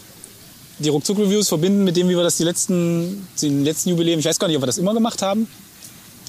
die 0.78 0.88
Ruckzuck-Reviews 0.88 1.48
verbinden 1.48 1.84
mit 1.84 1.96
dem, 1.96 2.08
wie 2.08 2.16
wir 2.16 2.22
das 2.22 2.36
die 2.36 2.44
letzten, 2.44 3.26
den 3.42 3.64
letzten 3.64 3.90
Jubiläum, 3.90 4.20
ich 4.20 4.24
weiß 4.24 4.38
gar 4.38 4.46
nicht, 4.48 4.56
ob 4.56 4.62
wir 4.62 4.66
das 4.66 4.78
immer 4.78 4.94
gemacht 4.94 5.22
haben, 5.22 5.48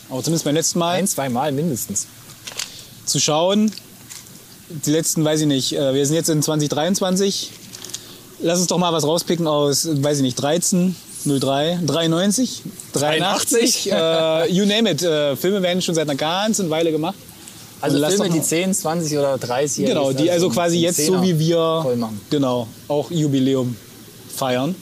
aber 0.10 0.24
zumindest 0.24 0.46
beim 0.46 0.56
letzten 0.56 0.80
Mal, 0.80 0.96
Ein, 0.96 1.08
zwei 1.08 1.30
Mal 1.30 1.52
mindestens. 1.52 2.08
zu 3.06 3.20
schauen. 3.20 3.72
Die 4.70 4.92
letzten, 4.92 5.24
weiß 5.24 5.42
ich 5.42 5.48
nicht, 5.48 5.74
äh, 5.74 5.94
wir 5.94 6.06
sind 6.06 6.16
jetzt 6.16 6.30
in 6.30 6.42
2023. 6.44 7.52
Lass 8.42 8.60
uns 8.60 8.68
doch 8.68 8.78
mal 8.78 8.94
was 8.94 9.04
rauspicken 9.06 9.48
aus, 9.48 9.88
weiß 9.92 10.18
ich 10.18 10.24
nicht, 10.24 10.36
13, 10.42 10.96
03, 11.26 11.80
93, 11.86 12.62
83, 12.94 13.92
äh, 13.92 14.50
you 14.52 14.66
name 14.66 14.90
it. 14.92 15.02
Äh, 15.04 15.36
Filme 15.36 15.62
werden 15.62 15.82
schon 15.82 15.94
seit 15.96 16.10
einer 16.10 16.16
ganzen 16.18 16.70
Weile 16.70 16.92
gemacht. 16.92 17.16
Also 17.82 17.96
Und 17.96 18.02
lass 18.02 18.14
Filme, 18.16 18.30
die 18.30 18.38
mal- 18.40 18.44
10, 18.46 18.74
20 18.74 19.18
oder 19.18 19.38
30 19.38 19.86
Genau, 19.86 20.12
die 20.14 20.30
also 20.32 20.50
quasi 20.50 20.80
jetzt 20.80 21.06
so 21.06 21.22
wie 21.22 21.38
wir 21.40 21.86
genau 22.30 22.68
auch 22.88 23.10
Jubiläum 23.12 23.76
feiern. 24.36 24.76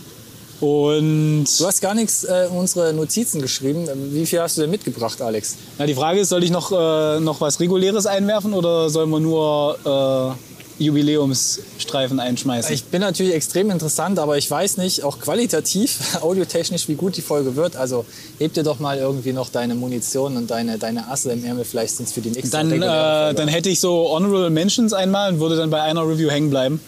Und 0.60 1.46
Du 1.60 1.66
hast 1.68 1.82
gar 1.82 1.94
nichts 1.94 2.24
äh, 2.24 2.46
in 2.48 2.52
unsere 2.54 2.92
Notizen 2.94 3.42
geschrieben. 3.44 3.88
Wie 4.12 4.26
viel 4.26 4.42
hast 4.42 4.58
du 4.58 4.62
denn 4.62 4.72
mitgebracht, 4.72 5.22
Alex? 5.22 5.56
na, 5.78 5.86
die 5.86 5.94
Frage 5.94 6.20
ist, 6.22 6.30
soll 6.30 6.44
ich 6.44 6.50
noch, 6.50 6.72
äh, 6.72 7.20
noch 7.20 7.40
was 7.42 7.60
Reguläres 7.60 8.08
einwerfen 8.08 8.54
oder 8.56 8.90
sollen 8.90 9.10
wir 9.12 9.20
nur 9.20 9.78
äh, 9.86 10.47
Jubiläumsstreifen 10.80 12.20
einschmeißen? 12.20 12.74
Ich 12.74 12.86
bin 12.86 13.02
natürlich 13.02 13.34
extrem 13.34 13.72
interessant, 13.72 14.20
aber 14.20 14.38
ich 14.38 14.50
weiß 14.50 14.78
nicht, 14.78 15.04
auch 15.04 15.20
qualitativ, 15.20 16.18
audiotechnisch, 16.22 16.88
wie 16.88 16.96
gut 16.96 17.18
die 17.18 17.22
Folge 17.22 17.56
wird. 17.56 17.76
Also 17.76 18.06
heb 18.40 18.54
dir 18.54 18.64
doch 18.64 18.80
mal 18.80 18.98
irgendwie 18.98 19.34
noch 19.34 19.50
deine 19.50 19.76
Munition 19.76 20.38
und 20.38 20.52
deine, 20.52 20.78
deine 20.78 21.08
Asse 21.10 21.32
im 21.32 21.44
Ärmel. 21.44 21.66
Vielleicht 21.66 21.96
sind 21.98 22.08
es 22.08 22.14
für 22.14 22.22
die 22.22 22.30
nächste 22.30 22.50
dann, 22.50 22.72
äh, 22.72 22.80
Folge. 22.80 23.36
dann 23.36 23.48
hätte 23.48 23.70
ich 23.70 23.80
so 23.80 24.10
Honorable 24.10 24.50
Mentions 24.50 24.94
einmal 24.94 25.34
und 25.34 25.40
würde 25.40 25.58
dann 25.58 25.70
bei 25.70 25.82
einer 25.82 26.08
Review 26.08 26.30
hängen 26.30 26.50
bleiben. 26.50 26.80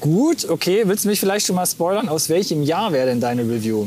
Gut, 0.00 0.48
okay. 0.48 0.82
Willst 0.86 1.04
du 1.04 1.08
mich 1.08 1.20
vielleicht 1.20 1.46
schon 1.46 1.56
mal 1.56 1.66
spoilern? 1.66 2.08
Aus 2.08 2.28
welchem 2.28 2.62
Jahr 2.64 2.92
wäre 2.92 3.06
denn 3.06 3.20
deine 3.20 3.42
Review? 3.42 3.86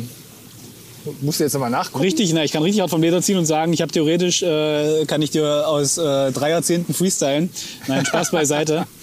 Musst 1.21 1.39
du 1.39 1.43
jetzt 1.43 1.53
nochmal 1.53 1.69
nachgucken? 1.69 2.03
Richtig, 2.03 2.31
na, 2.33 2.43
ich 2.43 2.51
kann 2.51 2.63
richtig 2.63 2.81
hart 2.81 2.89
vom 2.89 3.01
Leder 3.01 3.21
ziehen 3.21 3.37
und 3.37 3.45
sagen, 3.45 3.73
ich 3.73 3.81
habe 3.81 3.91
theoretisch, 3.91 4.41
äh, 4.43 5.05
kann 5.05 5.21
ich 5.21 5.31
dir 5.31 5.67
aus 5.67 5.97
äh, 5.97 6.31
drei 6.31 6.49
Jahrzehnten 6.51 6.93
freestylen. 6.93 7.49
Nein, 7.87 8.05
Spaß 8.05 8.31
beiseite. 8.31 8.85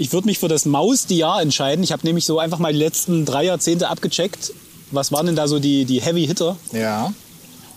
Ich 0.00 0.12
würde 0.12 0.28
mich 0.28 0.38
für 0.38 0.46
das 0.46 0.64
Maus-Jahr 0.64 1.42
entscheiden. 1.42 1.82
Ich 1.82 1.90
habe 1.90 2.06
nämlich 2.06 2.24
so 2.24 2.38
einfach 2.38 2.60
mal 2.60 2.72
die 2.72 2.78
letzten 2.78 3.24
drei 3.24 3.42
Jahrzehnte 3.46 3.88
abgecheckt 3.88 4.52
Was 4.92 5.10
waren 5.10 5.26
denn 5.26 5.34
da 5.34 5.48
so 5.48 5.58
die, 5.58 5.86
die 5.86 6.00
Heavy 6.00 6.24
Hitter? 6.24 6.56
Ja. 6.70 7.12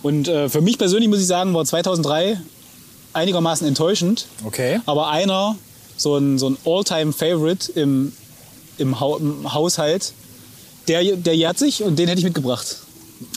Und 0.03 0.27
äh, 0.27 0.47
für 0.47 0.61
mich 0.61 0.77
persönlich 0.77 1.09
muss 1.09 1.19
ich 1.19 1.25
sagen, 1.25 1.51
war 1.55 1.65
2003 1.65 2.39
einigermaßen 3.13 3.67
enttäuschend. 3.67 4.27
Okay. 4.45 4.79
Aber 4.85 5.09
einer, 5.09 5.55
so 5.97 6.15
ein, 6.17 6.37
so 6.37 6.49
ein 6.51 6.57
All-Time-Favorite 6.63 7.71
im, 7.71 8.13
im, 8.77 8.99
Hau- 8.99 9.17
im 9.17 9.51
Haushalt, 9.51 10.13
der, 10.87 11.03
der 11.15 11.35
jährt 11.35 11.57
sich 11.57 11.81
und 11.81 11.97
den 11.97 12.07
hätte 12.07 12.19
ich 12.19 12.25
mitgebracht. 12.25 12.77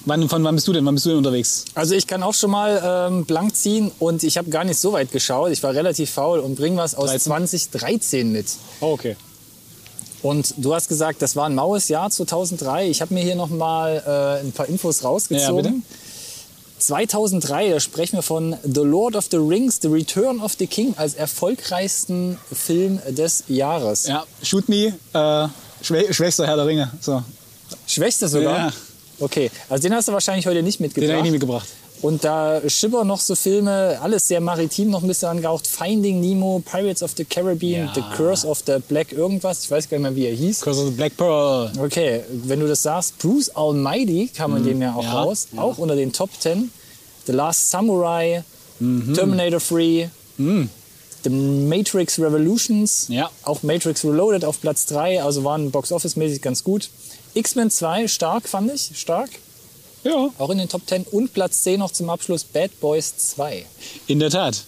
Wann, 0.07 0.29
von 0.29 0.43
wann 0.45 0.55
bist 0.55 0.67
du 0.69 0.73
denn? 0.73 0.85
Wann 0.87 0.95
bist 0.95 1.07
du 1.07 1.11
denn 1.11 1.19
unterwegs? 1.19 1.64
Also 1.75 1.95
ich 1.95 2.07
kann 2.07 2.23
auch 2.23 2.35
schon 2.35 2.50
mal 2.50 3.09
ähm, 3.11 3.25
blank 3.25 3.55
ziehen 3.57 3.91
und 3.99 4.23
ich 4.23 4.37
habe 4.38 4.50
gar 4.50 4.64
nicht 4.64 4.79
so 4.79 4.93
weit 4.93 5.12
geschaut. 5.12 5.50
Ich 5.53 5.62
war 5.62 5.75
relativ 5.75 6.11
faul 6.11 6.38
und 6.41 6.55
bring 6.57 6.76
was 6.76 6.95
aus 6.95 7.11
13? 7.11 7.21
2013 7.33 8.33
mit. 8.33 8.47
Oh, 8.81 8.93
okay. 8.93 9.17
Und 10.23 10.55
du 10.57 10.75
hast 10.75 10.88
gesagt, 10.88 11.21
das 11.21 11.37
war 11.37 11.47
ein 11.47 11.55
maues 11.55 11.88
Jahr 11.88 12.11
2003. 12.11 12.88
Ich 12.88 13.03
habe 13.03 13.12
mir 13.12 13.23
hier 13.23 13.35
noch 13.37 13.50
mal 13.50 14.03
äh, 14.43 14.47
ein 14.47 14.53
paar 14.53 14.67
Infos 14.69 15.00
Ja, 15.03 15.09
rausgezogen. 15.09 15.81
bitte. 15.83 15.87
2003, 16.79 17.71
da 17.71 17.81
sprechen 17.81 18.17
wir 18.17 18.23
von 18.23 18.57
The 18.62 18.81
Lord 18.81 19.17
of 19.17 19.26
the 19.31 19.37
Rings, 19.37 19.79
The 19.81 19.88
Return 19.88 20.41
of 20.41 20.55
the 20.59 20.67
King 20.67 20.95
als 20.97 21.14
erfolgreichsten 21.14 22.38
Film 22.53 23.00
des 23.09 23.45
Jahres. 23.49 24.07
Ja, 24.07 24.25
Shoot 24.43 24.69
Me, 24.69 24.93
äh, 25.12 25.49
schwä 25.83 26.12
schwächster 26.12 26.47
Herr 26.47 26.57
der 26.57 26.67
Ringe. 26.67 26.91
So, 27.00 27.23
Schwächster 27.87 28.29
sogar? 28.29 28.59
Ja. 28.67 28.73
Okay, 29.25 29.50
also 29.69 29.83
den 29.83 29.95
hast 29.95 30.09
du 30.09 30.12
wahrscheinlich 30.12 30.47
heute 30.47 30.62
nicht 30.62 30.78
den 30.78 30.85
mitgebracht. 30.87 31.11
habe 31.11 31.19
ich 31.19 31.25
nicht 31.25 31.33
mitgebracht. 31.33 31.69
Und 32.02 32.23
da 32.23 32.61
schippern 32.69 33.07
noch 33.07 33.21
so 33.21 33.35
Filme, 33.35 33.99
alles 34.02 34.28
sehr 34.28 34.40
maritim 34.40 34.90
noch 34.90 35.02
ein 35.02 35.09
bisschen 35.09 35.28
angehaucht. 35.28 35.66
Finding 35.66 36.21
Nemo, 36.21 36.62
Pirates 36.71 37.02
of 37.02 37.12
the 37.16 37.25
Caribbean, 37.25 37.87
Ja. 37.87 37.93
The 37.95 38.02
Curse 38.16 38.47
of 38.47 38.62
the 38.66 38.75
Black 38.88 39.12
irgendwas. 39.12 39.64
Ich 39.64 39.71
weiß 39.71 39.88
gar 39.88 39.97
nicht 39.99 40.02
mehr, 40.02 40.14
wie 40.16 40.26
er 40.26 40.35
hieß. 40.35 40.61
Curse 40.61 40.81
of 40.83 40.87
the 40.88 40.95
Black 40.95 41.16
Pearl. 41.16 41.73
Okay, 41.83 42.21
wenn 42.45 42.61
du 42.61 42.69
das 42.69 42.83
sagst, 42.83 43.16
Bruce 43.19 43.49
Almighty 43.57 44.28
kam 44.37 44.54
in 44.57 44.64
dem 44.64 44.83
Jahr 44.83 44.97
auch 44.97 45.04
Ja, 45.04 45.23
raus. 45.23 45.49
ja. 45.52 45.62
Auch 45.62 45.78
unter 45.78 45.97
den 45.97 46.12
Top 46.12 46.28
10. 46.38 46.71
The 47.26 47.33
Last 47.33 47.71
Samurai, 47.71 48.43
Mhm. 48.81 49.14
Terminator 49.14 49.61
3, 49.61 50.11
The 51.25 51.31
Matrix 51.31 52.19
Revolutions, 52.19 53.07
Ja. 53.09 53.31
auch 53.43 53.62
Matrix 53.62 54.04
Reloaded 54.04 54.45
auf 54.45 54.61
Platz 54.61 54.87
3, 54.87 55.23
also 55.23 55.43
waren 55.45 55.71
Box-Office-mäßig 55.71 56.43
ganz 56.43 56.62
gut. 56.64 56.90
X-Men 57.35 57.71
2, 57.71 58.07
stark 58.09 58.49
fand 58.49 58.71
ich, 58.73 58.90
stark. 58.95 59.31
Ja, 60.04 60.28
Auch 60.38 60.50
in 60.50 60.59
den 60.59 60.69
Top 60.69 60.83
10 60.87 61.04
und 61.11 61.33
Platz 61.33 61.62
10 61.62 61.81
noch 61.81 61.90
zum 61.90 62.11
Abschluss 62.11 62.45
Bad 62.45 62.78
Boys 62.81 63.14
2. 63.16 63.64
in 64.07 64.19
der 64.21 64.28
Tat. 64.31 64.64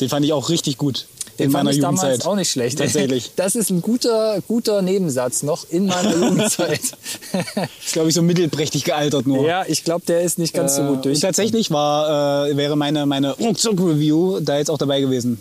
Den 0.00 0.08
fand 0.08 0.24
ich 0.26 0.32
auch 0.32 0.48
richtig 0.48 0.76
gut. 0.76 1.06
Den 1.38 1.46
in 1.46 1.50
fand 1.52 1.64
meiner 1.64 1.76
ich 1.76 1.80
damals 1.82 2.02
Jugendzeit. 2.02 2.26
auch 2.26 2.34
nicht 2.34 2.50
schlecht. 2.50 2.78
Tatsächlich. 2.78 3.30
Das 3.36 3.54
ist 3.54 3.70
ein 3.70 3.80
guter, 3.82 4.40
guter 4.48 4.82
Nebensatz 4.82 5.42
noch 5.42 5.66
in 5.70 5.86
meiner 5.86 6.14
Jugendzeit. 6.20 6.80
Ist, 6.80 7.92
glaube 7.92 8.08
ich, 8.08 8.14
so 8.14 8.22
mittelprächtig 8.22 8.84
gealtert 8.84 9.26
nur. 9.26 9.46
ja, 9.46 9.64
ich 9.68 9.84
glaube, 9.84 10.04
der 10.06 10.22
ist 10.22 10.38
nicht 10.38 10.52
ganz 10.54 10.76
so 10.76 10.82
gut 10.82 10.98
Äh, 11.00 11.02
durch. 11.02 11.20
Tatsächlich 11.20 11.70
war, 11.70 12.48
äh, 12.48 12.56
wäre 12.56 12.76
meine, 12.76 13.06
meine 13.06 13.32
Ruckzuck-Review 13.36 14.40
da 14.40 14.58
jetzt 14.58 14.70
auch 14.70 14.78
dabei 14.78 15.00
gewesen. 15.00 15.40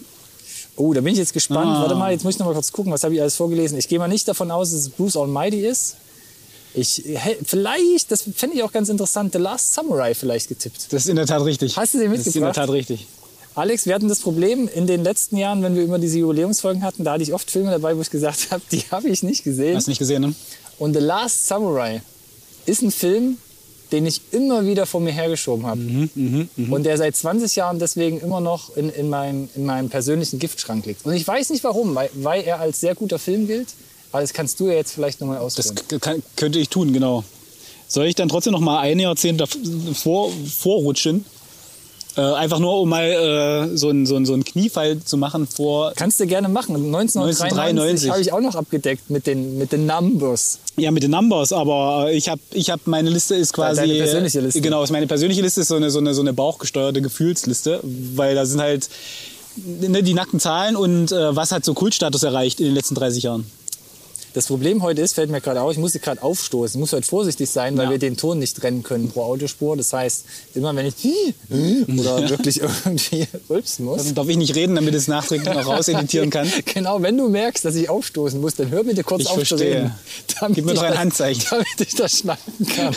Oh, 0.78 0.94
da 0.94 1.02
bin 1.02 1.14
ich 1.14 1.20
jetzt 1.20 1.34
gespannt. 1.34 1.68
Ah. 1.68 1.82
Warte 1.82 1.96
mal, 1.96 2.12
jetzt 2.12 2.24
muss 2.24 2.36
ich 2.36 2.40
noch 2.40 2.48
mal 2.48 2.54
kurz 2.54 2.72
gucken, 2.72 2.92
was 2.92 3.04
habe 3.04 3.14
ich 3.14 3.22
alles 3.22 3.36
vorgelesen. 3.36 3.78
Ich 3.78 3.88
gehe 3.88 3.98
mal 4.00 4.08
nicht 4.08 4.28
davon 4.28 4.52
aus, 4.52 4.72
dass 4.72 4.82
es 4.82 4.90
Bruce 4.90 5.16
Almighty 5.16 5.66
ist. 5.66 5.96
Ich 6.74 7.04
vielleicht, 7.46 8.12
das 8.12 8.24
fände 8.36 8.58
ich 8.58 8.64
auch 8.64 8.72
ganz 8.74 8.90
interessant, 8.90 9.32
The 9.32 9.40
Last 9.40 9.74
Samurai 9.74 10.14
vielleicht 10.14 10.50
getippt. 10.50 10.92
Das 10.92 11.04
ist 11.04 11.10
in 11.10 11.16
der 11.16 11.26
Tat 11.26 11.44
richtig. 11.46 11.78
Hast 11.78 11.94
du 11.94 12.00
den 12.00 12.12
Das 12.12 12.20
ist 12.22 12.28
in 12.36 12.42
der 12.42 12.50
mitgebracht? 12.50 12.56
Tat 12.68 12.70
richtig. 12.70 13.08
Alex, 13.56 13.86
wir 13.86 13.96
hatten 13.96 14.10
das 14.10 14.20
Problem 14.20 14.68
in 14.68 14.86
den 14.86 15.02
letzten 15.06 15.38
Jahren, 15.38 15.64
wenn 15.64 15.78
wir 15.78 15.84
immer 15.84 15.98
diese 15.98 16.20
Jubiläumsfolgen 16.20 16.84
hatten, 16.84 17.06
da 17.06 17.14
hatte 17.14 17.24
ich 17.24 17.34
oft 17.34 17.50
Filme 17.50 17.72
dabei, 17.72 17.96
wo 17.96 18.02
ich 18.02 18.10
gesagt 18.10 18.48
habe, 18.52 18.62
die 18.70 18.84
habe 18.92 19.08
ich 19.08 19.24
nicht 19.24 19.46
gesehen. 19.46 19.78
Hast 19.78 19.88
du 19.88 19.92
nicht 19.92 20.00
gesehen, 20.00 20.22
ne? 20.24 20.36
Und 20.78 20.94
The 20.94 21.00
Last 21.00 21.48
Samurai 21.48 22.02
ist 22.66 22.82
ein 22.82 22.92
Film, 22.92 23.38
den 23.92 24.06
ich 24.06 24.22
immer 24.32 24.66
wieder 24.66 24.86
vor 24.86 25.00
mir 25.02 25.12
hergeschoben 25.12 25.66
habe. 25.66 25.80
Mhm, 25.80 26.50
Und 26.72 26.84
der 26.84 26.98
seit 26.98 27.16
20 27.16 27.56
Jahren 27.56 27.80
deswegen 27.80 28.20
immer 28.20 28.42
noch 28.42 28.76
in, 28.76 28.90
in, 28.90 29.10
meinem, 29.10 29.50
in 29.56 29.66
meinem 29.66 29.90
persönlichen 29.90 30.40
Giftschrank 30.40 30.86
liegt. 30.86 31.06
Und 31.06 31.14
ich 31.14 31.28
weiß 31.28 31.50
nicht 31.52 31.64
warum, 31.64 31.94
weil, 31.96 32.10
weil 32.16 32.44
er 32.44 32.60
als 32.60 32.80
sehr 32.82 32.96
guter 32.96 33.20
Film 33.20 33.48
gilt. 33.48 33.70
Aber 34.12 34.22
das 34.22 34.34
kannst 34.34 34.60
du 34.60 34.68
ja 34.68 34.74
jetzt 34.74 34.94
vielleicht 34.94 35.20
nochmal 35.22 35.38
Das 35.38 35.58
ausführen. 35.58 35.76
k- 35.88 36.00
kann, 36.00 36.24
könnte 36.36 36.58
ich 36.60 36.70
tun, 36.70 36.94
genau. 36.94 37.24
Soll 37.88 38.06
ich 38.08 38.16
dann 38.16 38.30
trotzdem 38.30 38.54
noch 38.54 38.60
mal 38.62 38.80
ein 38.80 38.98
Jahrzehnt 39.00 39.40
davor, 39.42 40.32
vorrutschen? 40.60 41.26
Äh, 42.18 42.22
einfach 42.22 42.60
nur, 42.60 42.80
um 42.80 42.88
mal 42.90 43.04
äh, 43.04 43.76
so 43.78 43.90
einen 43.90 44.06
so 44.06 44.16
einen- 44.16 44.26
so 44.26 44.34
einen 44.34 44.46
Kniefall 44.46 45.00
zu 45.04 45.18
machen 45.18 45.48
vor. 45.48 45.92
Kannst 45.98 46.20
du 46.20 46.26
gerne 46.28 46.48
machen. 46.48 46.76
1993, 46.76 47.44
1993 47.44 48.10
habe 48.10 48.22
ich 48.22 48.32
auch 48.34 48.40
noch 48.40 48.56
abgedeckt 48.56 49.10
mit 49.10 49.28
den, 49.28 49.58
mit 49.58 49.72
den 49.74 49.86
Numbers. 49.86 50.60
Ja, 50.78 50.92
mit 50.92 51.04
den 51.04 51.12
Numbers, 51.12 51.52
aber 51.52 52.06
äh, 52.10 52.16
ich 52.16 52.30
habe, 52.30 52.40
ich 52.52 52.70
hab, 52.70 52.88
meine 52.88 53.10
Liste 53.10 53.36
ist 53.36 53.52
quasi. 53.54 53.82
Deine 53.82 53.96
persönliche 53.96 54.40
Liste. 54.40 54.62
Genau, 54.62 54.82
ist 54.84 54.92
meine 54.92 55.08
persönliche 55.08 55.42
Liste 55.42 55.62
ist 55.62 55.68
so 55.68 55.76
eine, 55.76 55.92
so 55.92 56.00
eine, 56.00 56.14
so 56.14 56.22
eine 56.22 56.32
bauchgesteuerte 56.34 57.02
Gefühlsliste, 57.02 57.82
weil 57.84 58.34
da 58.36 58.46
sind 58.46 58.62
halt 58.62 58.90
ne, 59.58 60.02
die 60.02 60.14
nackten 60.14 60.40
Zahlen 60.40 60.76
und 60.78 61.12
äh, 61.12 61.36
was 61.36 61.52
hat 61.52 61.66
so 61.66 61.74
Kultstatus 61.74 62.24
erreicht 62.24 62.60
in 62.62 62.68
den 62.68 62.76
letzten 62.76 62.96
30 62.96 63.24
Jahren. 63.24 63.46
Das 64.36 64.48
Problem 64.48 64.84
heute 64.84 65.02
ist, 65.02 65.14
fällt 65.14 65.30
mir 65.32 65.40
gerade 65.40 65.62
auf, 65.62 65.72
ich 65.72 65.78
musste 65.78 66.00
gerade 66.00 66.22
aufstoßen. 66.22 66.78
Ich 66.78 66.80
muss 66.80 66.92
heute 66.92 67.08
vorsichtig 67.08 67.50
sein, 67.50 67.78
weil 67.78 67.86
Ja. 67.86 67.92
wir 67.92 68.00
den 68.00 68.18
Ton 68.18 68.38
nicht 68.38 68.58
trennen 68.58 68.84
können 68.84 69.10
pro 69.10 69.24
Autospur. 69.24 69.78
Das 69.78 69.94
heißt, 69.94 70.26
immer 70.56 70.76
wenn 70.76 70.86
ich 70.86 70.94
oder 71.98 72.30
wirklich 72.30 72.60
irgendwie 72.62 73.28
rülpsen 73.50 73.86
muss. 73.86 74.04
Dann 74.04 74.14
darf 74.14 74.28
ich 74.28 74.36
nicht 74.36 74.54
reden, 74.54 74.76
damit 74.76 74.94
es 74.94 75.08
nachträglich 75.08 75.54
noch 75.54 75.66
rauseditieren 75.66 76.30
kann. 76.30 76.52
Genau, 76.66 77.02
wenn 77.02 77.18
du 77.18 77.30
merkst, 77.30 77.64
dass 77.64 77.76
ich 77.76 77.90
aufstoßen 77.90 78.42
muss, 78.42 78.56
dann 78.56 78.70
hör 78.70 78.84
bitte 78.84 79.04
kurz 79.04 79.22
Ich 79.22 79.28
auf 79.30 79.40
zu 79.40 79.46
verstehe. 79.46 79.76
reden. 79.76 79.92
Damit 80.40 80.56
Gib 80.56 80.66
mir 80.66 80.74
ich 80.74 80.80
doch 80.80 80.86
ein 80.86 80.98
Handzeichen. 81.00 81.44
Damit 81.50 81.68
ich 81.80 81.96
das 81.96 82.18
schneiden 82.20 82.68
kann. 82.76 82.94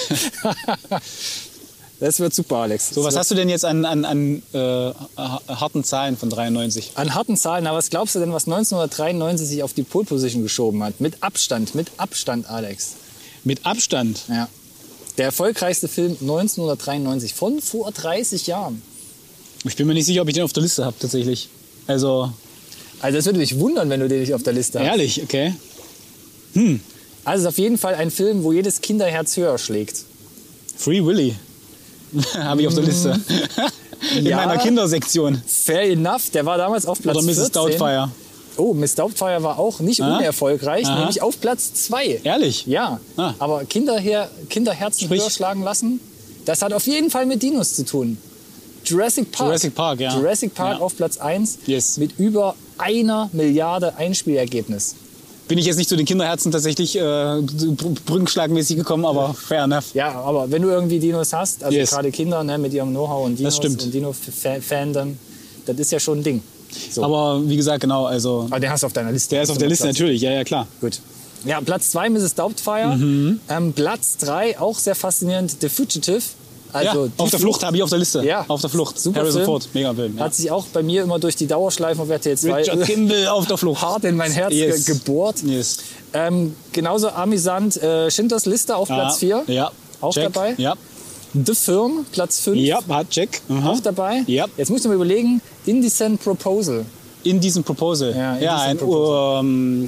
Das 2.00 2.20
wird 2.20 2.32
super, 2.32 2.56
Alex. 2.58 2.90
So, 2.90 3.02
was 3.02 3.16
hast 3.16 3.30
du 3.30 3.34
denn 3.34 3.48
jetzt 3.48 3.64
an, 3.64 3.84
an, 3.84 4.04
an 4.04 4.42
äh, 4.52 4.92
harten 5.48 5.82
Zahlen 5.82 6.16
von 6.16 6.30
93? 6.30 6.92
An 6.94 7.14
harten 7.14 7.36
Zahlen, 7.36 7.66
aber 7.66 7.78
was 7.78 7.90
glaubst 7.90 8.14
du 8.14 8.20
denn, 8.20 8.32
was 8.32 8.44
1993 8.46 9.48
sich 9.48 9.62
auf 9.64 9.72
die 9.72 9.82
Pole 9.82 10.04
Position 10.04 10.42
geschoben 10.42 10.82
hat? 10.84 11.00
Mit 11.00 11.22
Abstand, 11.22 11.74
mit 11.74 11.88
Abstand, 11.96 12.48
Alex. 12.48 12.94
Mit 13.42 13.66
Abstand. 13.66 14.22
Ja. 14.28 14.48
Der 15.16 15.26
erfolgreichste 15.26 15.88
Film 15.88 16.12
1993, 16.20 17.34
von 17.34 17.60
vor 17.60 17.90
30 17.90 18.46
Jahren. 18.46 18.80
Ich 19.64 19.74
bin 19.74 19.88
mir 19.88 19.94
nicht 19.94 20.06
sicher, 20.06 20.22
ob 20.22 20.28
ich 20.28 20.34
den 20.34 20.44
auf 20.44 20.52
der 20.52 20.62
Liste 20.62 20.84
habe, 20.84 20.96
tatsächlich. 21.00 21.48
Also, 21.88 22.32
Also 23.00 23.18
das 23.18 23.26
würde 23.26 23.40
dich 23.40 23.58
wundern, 23.58 23.90
wenn 23.90 23.98
du 23.98 24.08
den 24.08 24.20
nicht 24.20 24.34
auf 24.34 24.44
der 24.44 24.52
Liste 24.52 24.78
hast. 24.78 24.86
ehrlich, 24.86 25.22
okay. 25.22 25.54
Also 26.54 26.78
es 27.24 27.40
ist 27.40 27.46
auf 27.46 27.58
jeden 27.58 27.76
Fall 27.76 27.96
ein 27.96 28.12
Film, 28.12 28.44
wo 28.44 28.52
jedes 28.52 28.80
Kinderherz 28.80 29.36
höher 29.36 29.58
schlägt. 29.58 30.04
Free 30.76 31.04
Willy 31.04 31.34
habe 32.38 32.60
ich 32.62 32.66
auf 32.68 32.74
der 32.74 32.84
Liste. 32.84 33.20
In 34.16 34.26
Ja. 34.26 34.36
meiner 34.36 34.58
Kindersektion. 34.58 35.42
Fair 35.46 35.82
enough, 35.90 36.30
der 36.30 36.46
war 36.46 36.56
damals 36.56 36.86
auf 36.86 37.00
Platz 37.02 37.16
Oder 37.16 37.26
Mrs. 37.26 37.36
14. 37.50 37.52
Doubtfire. 37.52 38.10
Oh, 38.56 38.74
Miss 38.74 38.94
Doubtfire 38.94 39.42
war 39.42 39.58
auch 39.58 39.80
nicht 39.80 40.00
Ah. 40.02 40.16
unerfolgreich, 40.18 40.86
Aha. 40.86 40.98
nämlich 40.98 41.22
auf 41.22 41.40
Platz 41.40 41.74
2. 41.74 42.20
Ehrlich? 42.24 42.66
Ja, 42.66 43.00
Ah. 43.16 43.34
aber 43.38 43.64
Kinderher 43.64 44.28
Kinderherzen 44.48 45.04
Sprich- 45.06 45.20
höher 45.22 45.30
schlagen 45.30 45.62
lassen, 45.62 46.00
das 46.44 46.62
hat 46.62 46.72
auf 46.72 46.86
jeden 46.86 47.10
Fall 47.10 47.26
mit 47.26 47.42
Dinos 47.42 47.74
zu 47.74 47.84
tun. 47.84 48.18
Jurassic 48.84 49.30
Park. 49.32 49.48
Jurassic 49.48 49.74
Park, 49.74 50.00
ja. 50.00 50.16
Jurassic 50.16 50.54
Park 50.54 50.78
Ja. 50.78 50.84
auf 50.84 50.96
Platz 50.96 51.18
1 51.18 51.58
Yes. 51.66 51.98
mit 51.98 52.18
über 52.18 52.54
einer 52.78 53.28
Milliarde 53.32 53.96
Einspielergebnis. 53.96 54.94
Bin 55.48 55.58
ich 55.58 55.64
jetzt 55.66 55.76
nicht 55.76 55.88
zu 55.88 55.96
den 55.96 56.04
Kinderherzen 56.06 56.52
tatsächlich 56.52 56.94
äh, 56.96 57.00
br- 57.00 57.94
brückenschlagmäßig 58.06 58.76
gekommen, 58.76 59.04
aber 59.06 59.32
fair 59.34 59.64
enough. 59.64 59.94
Ja, 59.94 60.12
aber 60.20 60.50
wenn 60.50 60.62
du 60.62 60.68
irgendwie 60.68 60.98
Dinos 60.98 61.32
hast, 61.32 61.64
also 61.64 61.76
Yes. 61.76 61.90
gerade 61.90 62.10
Kinder 62.12 62.44
ne, 62.44 62.58
mit 62.58 62.72
ihrem 62.74 62.90
Know-how 62.90 63.24
und 63.26 63.38
Dinos 63.38 63.58
und 63.60 63.92
Dino-Fandom, 63.94 65.16
das 65.66 65.76
ist 65.78 65.92
ja 65.92 65.98
schon 66.00 66.18
ein 66.18 66.22
Ding. 66.24 66.42
So. 66.90 67.02
Aber 67.02 67.40
wie 67.48 67.56
gesagt, 67.56 67.80
genau, 67.80 68.04
also 68.04 68.46
Aber 68.50 68.60
den 68.60 68.70
hast 68.70 68.82
du 68.82 68.86
auf 68.88 68.92
deiner 68.92 69.10
Liste. 69.10 69.34
der 69.34 69.42
ist 69.42 69.50
auf 69.50 69.56
der 69.58 69.68
Liste 69.68 69.84
Platz. 69.84 69.96
natürlich, 69.98 70.20
ja, 70.20 70.32
ja, 70.32 70.44
klar. 70.44 70.66
Gut. 70.82 71.00
Ja, 71.44 71.60
Platz 71.62 71.90
2 71.92 72.10
Mrs. 72.10 72.34
Doubtfire. 72.34 72.96
Mhm. 72.96 73.40
Ähm, 73.48 73.72
Platz 73.72 74.16
3, 74.18 74.58
auch 74.60 74.76
sehr 74.78 74.94
faszinierend, 74.94 75.56
The 75.60 75.68
Fugitive. 75.68 76.20
Also 76.72 77.06
ja, 77.06 77.10
auf 77.16 77.30
der 77.30 77.38
Flucht 77.40 77.62
habe 77.64 77.76
ich 77.76 77.82
auf 77.82 77.88
der 77.90 77.98
Liste. 77.98 78.22
Ja. 78.24 78.44
Auf 78.48 78.60
der 78.60 78.70
Flucht. 78.70 78.98
Super 78.98 79.20
Harrison 79.20 79.40
Film. 79.40 79.46
Ford, 79.46 79.68
mega 79.72 79.94
Film. 79.94 80.16
Ja. 80.18 80.24
Hat 80.24 80.34
sich 80.34 80.50
auch 80.50 80.66
bei 80.66 80.82
mir 80.82 81.02
immer 81.02 81.18
durch 81.18 81.34
die 81.36 81.46
Dauerschleifen 81.46 82.02
auf 82.02 82.10
RTL 82.10 82.36
2 82.36 82.52
Richard 82.54 82.82
Kimball 82.84 83.26
auf 83.28 83.46
der 83.46 83.56
Flucht. 83.56 83.80
hart 83.82 84.04
in 84.04 84.16
mein 84.16 84.30
Herz 84.32 84.52
Yes. 84.52 84.84
ge 84.84 84.94
gebohrt. 84.94 85.42
Yes. 85.42 85.78
Ähm, 86.12 86.54
genauso 86.72 87.08
amüsant 87.10 87.76
äh, 87.82 88.10
Schindlers 88.10 88.46
Liste 88.46 88.76
auf 88.76 88.88
Platz 88.88 89.18
4. 89.18 89.44
Ja. 89.46 89.70
Auch 90.00 90.12
Check. 90.12 90.32
dabei. 90.32 90.54
Ja. 90.58 90.74
The 91.34 91.54
Firm, 91.54 92.06
Platz 92.12 92.40
5. 92.40 92.56
Ja, 92.58 92.80
hat 92.88 93.10
Check. 93.10 93.40
Aha. 93.48 93.70
Auch 93.70 93.80
dabei. 93.80 94.22
Ja. 94.26 94.46
Jetzt 94.56 94.70
muss 94.70 94.80
ich 94.82 94.86
mal 94.88 94.94
überlegen, 94.94 95.40
Indecent 95.66 96.22
Proposal. 96.22 96.84
In 97.24 97.40
diesem 97.40 97.64
Proposal. 97.64 98.14
Ja, 98.16 98.36
in 98.36 98.42
ja 98.42 98.56
ein 98.60 98.78
ähm, 98.80 99.86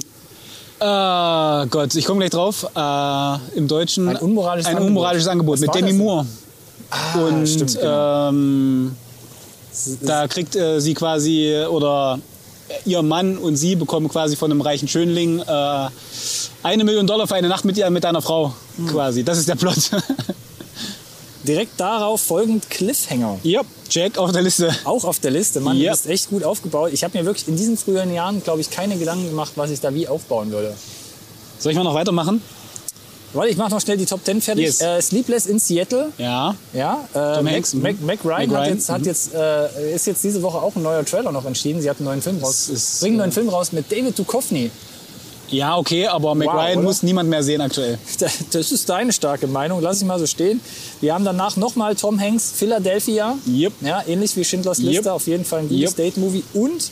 äh, 0.79 1.67
Gott, 1.67 1.95
ich 1.95 2.05
komme 2.05 2.19
gleich 2.19 2.31
drauf. 2.31 2.65
Äh, 2.75 3.57
Im 3.57 3.67
Deutschen 3.67 4.09
Ein 4.09 4.17
unmoralisches 4.17 4.67
ein 4.67 4.77
Angebot. 4.77 4.87
unmoralisches 4.89 5.27
Angebot 5.27 5.59
mit 5.59 5.73
Demi? 5.75 5.93
Moore. 5.93 6.25
Ah, 6.91 7.17
Und 7.19 7.47
stimmt, 7.47 7.75
genau. 7.79 8.29
ähm, 8.29 8.95
da 10.01 10.27
kriegt 10.27 10.55
äh, 10.55 10.79
sie 10.81 10.93
quasi 10.93 11.65
oder 11.69 12.19
ihr 12.85 13.01
Mann 13.01 13.37
und 13.37 13.55
sie 13.55 13.75
bekommen 13.75 14.07
quasi 14.09 14.35
von 14.35 14.51
einem 14.51 14.61
reichen 14.61 14.87
Schönling 14.87 15.39
äh, 15.39 15.87
Eine 16.63 16.83
Million 16.83 17.07
Dollar 17.07 17.27
für 17.27 17.35
eine 17.35 17.47
Nacht 17.49 17.65
mit, 17.65 17.75
dir, 17.77 17.89
mit 17.89 18.03
deiner 18.03 18.21
Frau, 18.21 18.53
Hm. 18.77 18.87
quasi. 18.87 19.23
Das 19.23 19.37
ist 19.37 19.47
der 19.49 19.55
Plot. 19.55 19.75
Direkt 21.47 21.79
darauf 21.79 22.21
folgend 22.21 22.69
Cliffhanger. 22.69 23.39
ja, 23.43 23.61
Jack 23.89 24.17
auf 24.19 24.31
der 24.31 24.43
Liste. 24.43 24.69
Auch 24.83 25.03
auf 25.05 25.19
der 25.19 25.31
Liste. 25.31 25.59
Mann, 25.59 25.75
Ja. 25.77 25.91
du 25.91 25.97
bist 25.97 26.07
echt 26.07 26.29
gut 26.29 26.43
aufgebaut. 26.43 26.91
Ich 26.93 27.03
habe 27.03 27.17
mir 27.17 27.25
wirklich 27.25 27.47
in 27.47 27.55
diesen 27.55 27.77
früheren 27.77 28.13
Jahren, 28.13 28.43
glaube 28.43 28.61
ich, 28.61 28.69
keine 28.69 28.95
Gedanken 28.95 29.27
gemacht, 29.29 29.53
was 29.55 29.71
ich 29.71 29.79
da 29.79 29.91
wie 29.93 30.07
aufbauen 30.07 30.51
würde. 30.51 30.73
Soll 31.57 31.71
ich 31.71 31.77
mal 31.77 31.83
noch 31.83 31.95
weitermachen? 31.95 32.41
Warte, 33.33 33.49
ich 33.49 33.57
mache 33.57 33.71
noch 33.71 33.81
schnell 33.81 33.97
die 33.97 34.05
Top 34.05 34.23
10 34.23 34.41
fertig. 34.41 34.65
Yes. 34.65 34.81
Äh, 34.81 35.01
Sleepless 35.01 35.45
in 35.45 35.59
Seattle. 35.59 36.11
Ja. 36.17 36.55
Ja, 36.73 37.07
äh, 37.13 37.35
Tom 37.35 37.43
Mac, 37.45 37.53
Hanks, 37.53 37.73
mhm. 37.73 37.81
Mac, 37.81 38.01
Mac 38.01 38.25
Ryan, 38.25 38.49
Mac 38.49 38.57
hat 38.59 38.65
Ryan, 38.65 38.73
jetzt, 38.75 38.89
hat 38.89 39.01
mhm. 39.01 39.07
jetzt, 39.07 39.33
äh, 39.33 39.95
ist 39.95 40.07
jetzt 40.07 40.23
diese 40.23 40.41
Woche 40.41 40.57
auch 40.57 40.75
ein 40.75 40.83
neuer 40.83 41.05
Trailer 41.05 41.31
noch 41.31 41.45
entschieden. 41.45 41.81
Sie 41.81 41.89
hat 41.89 41.97
einen 41.97 42.05
neuen 42.05 42.21
Film 42.21 42.39
raus. 42.39 42.69
ist, 42.69 42.99
bringen 42.99 43.13
einen 43.13 43.17
neuen 43.19 43.31
äh, 43.31 43.33
Film 43.33 43.49
raus 43.49 43.71
mit 43.71 43.91
David 43.91 44.17
Duchovny. 44.17 44.71
Ja, 45.51 45.77
okay, 45.77 46.07
aber 46.07 46.33
McRyan 46.33 46.77
oder? 46.77 46.87
muss 46.87 47.03
niemand 47.03 47.29
mehr 47.29 47.43
sehen 47.43 47.61
aktuell. 47.61 47.97
Das 48.51 48.71
ist 48.71 48.89
deine 48.89 49.11
starke 49.11 49.47
Meinung, 49.47 49.81
lass 49.81 50.01
ich 50.01 50.07
mal 50.07 50.17
so 50.17 50.25
stehen. 50.25 50.61
Wir 51.01 51.13
haben 51.13 51.25
danach 51.25 51.57
nochmal 51.57 51.95
Tom 51.95 52.19
Hanks, 52.19 52.51
Philadelphia. 52.55 53.35
Yep. 53.47 53.73
Ja, 53.81 54.03
ähnlich 54.07 54.35
wie 54.37 54.45
Schindlers 54.45 54.77
Liste, 54.79 55.03
Yep. 55.03 55.13
auf 55.13 55.27
jeden 55.27 55.43
Fall 55.43 55.59
ein 55.59 55.69
gutes 55.69 55.91
Yep. 55.91 55.95
Date-Movie. 55.97 56.43
Und 56.53 56.91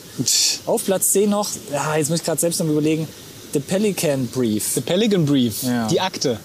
auf 0.65 0.85
Platz 0.85 1.11
10 1.11 1.29
noch, 1.29 1.49
ja, 1.71 1.95
jetzt 1.95 2.09
muss 2.09 2.19
ich 2.19 2.25
gerade 2.25 2.41
selbst 2.41 2.59
noch 2.59 2.67
überlegen, 2.67 3.07
The 3.53 3.59
Pelican 3.59 4.27
Brief. 4.27 4.63
The 4.75 4.81
Pelican 4.81 5.25
Brief, 5.25 5.63
Ja. 5.63 5.87
die 5.87 5.99
Akte. 5.99 6.39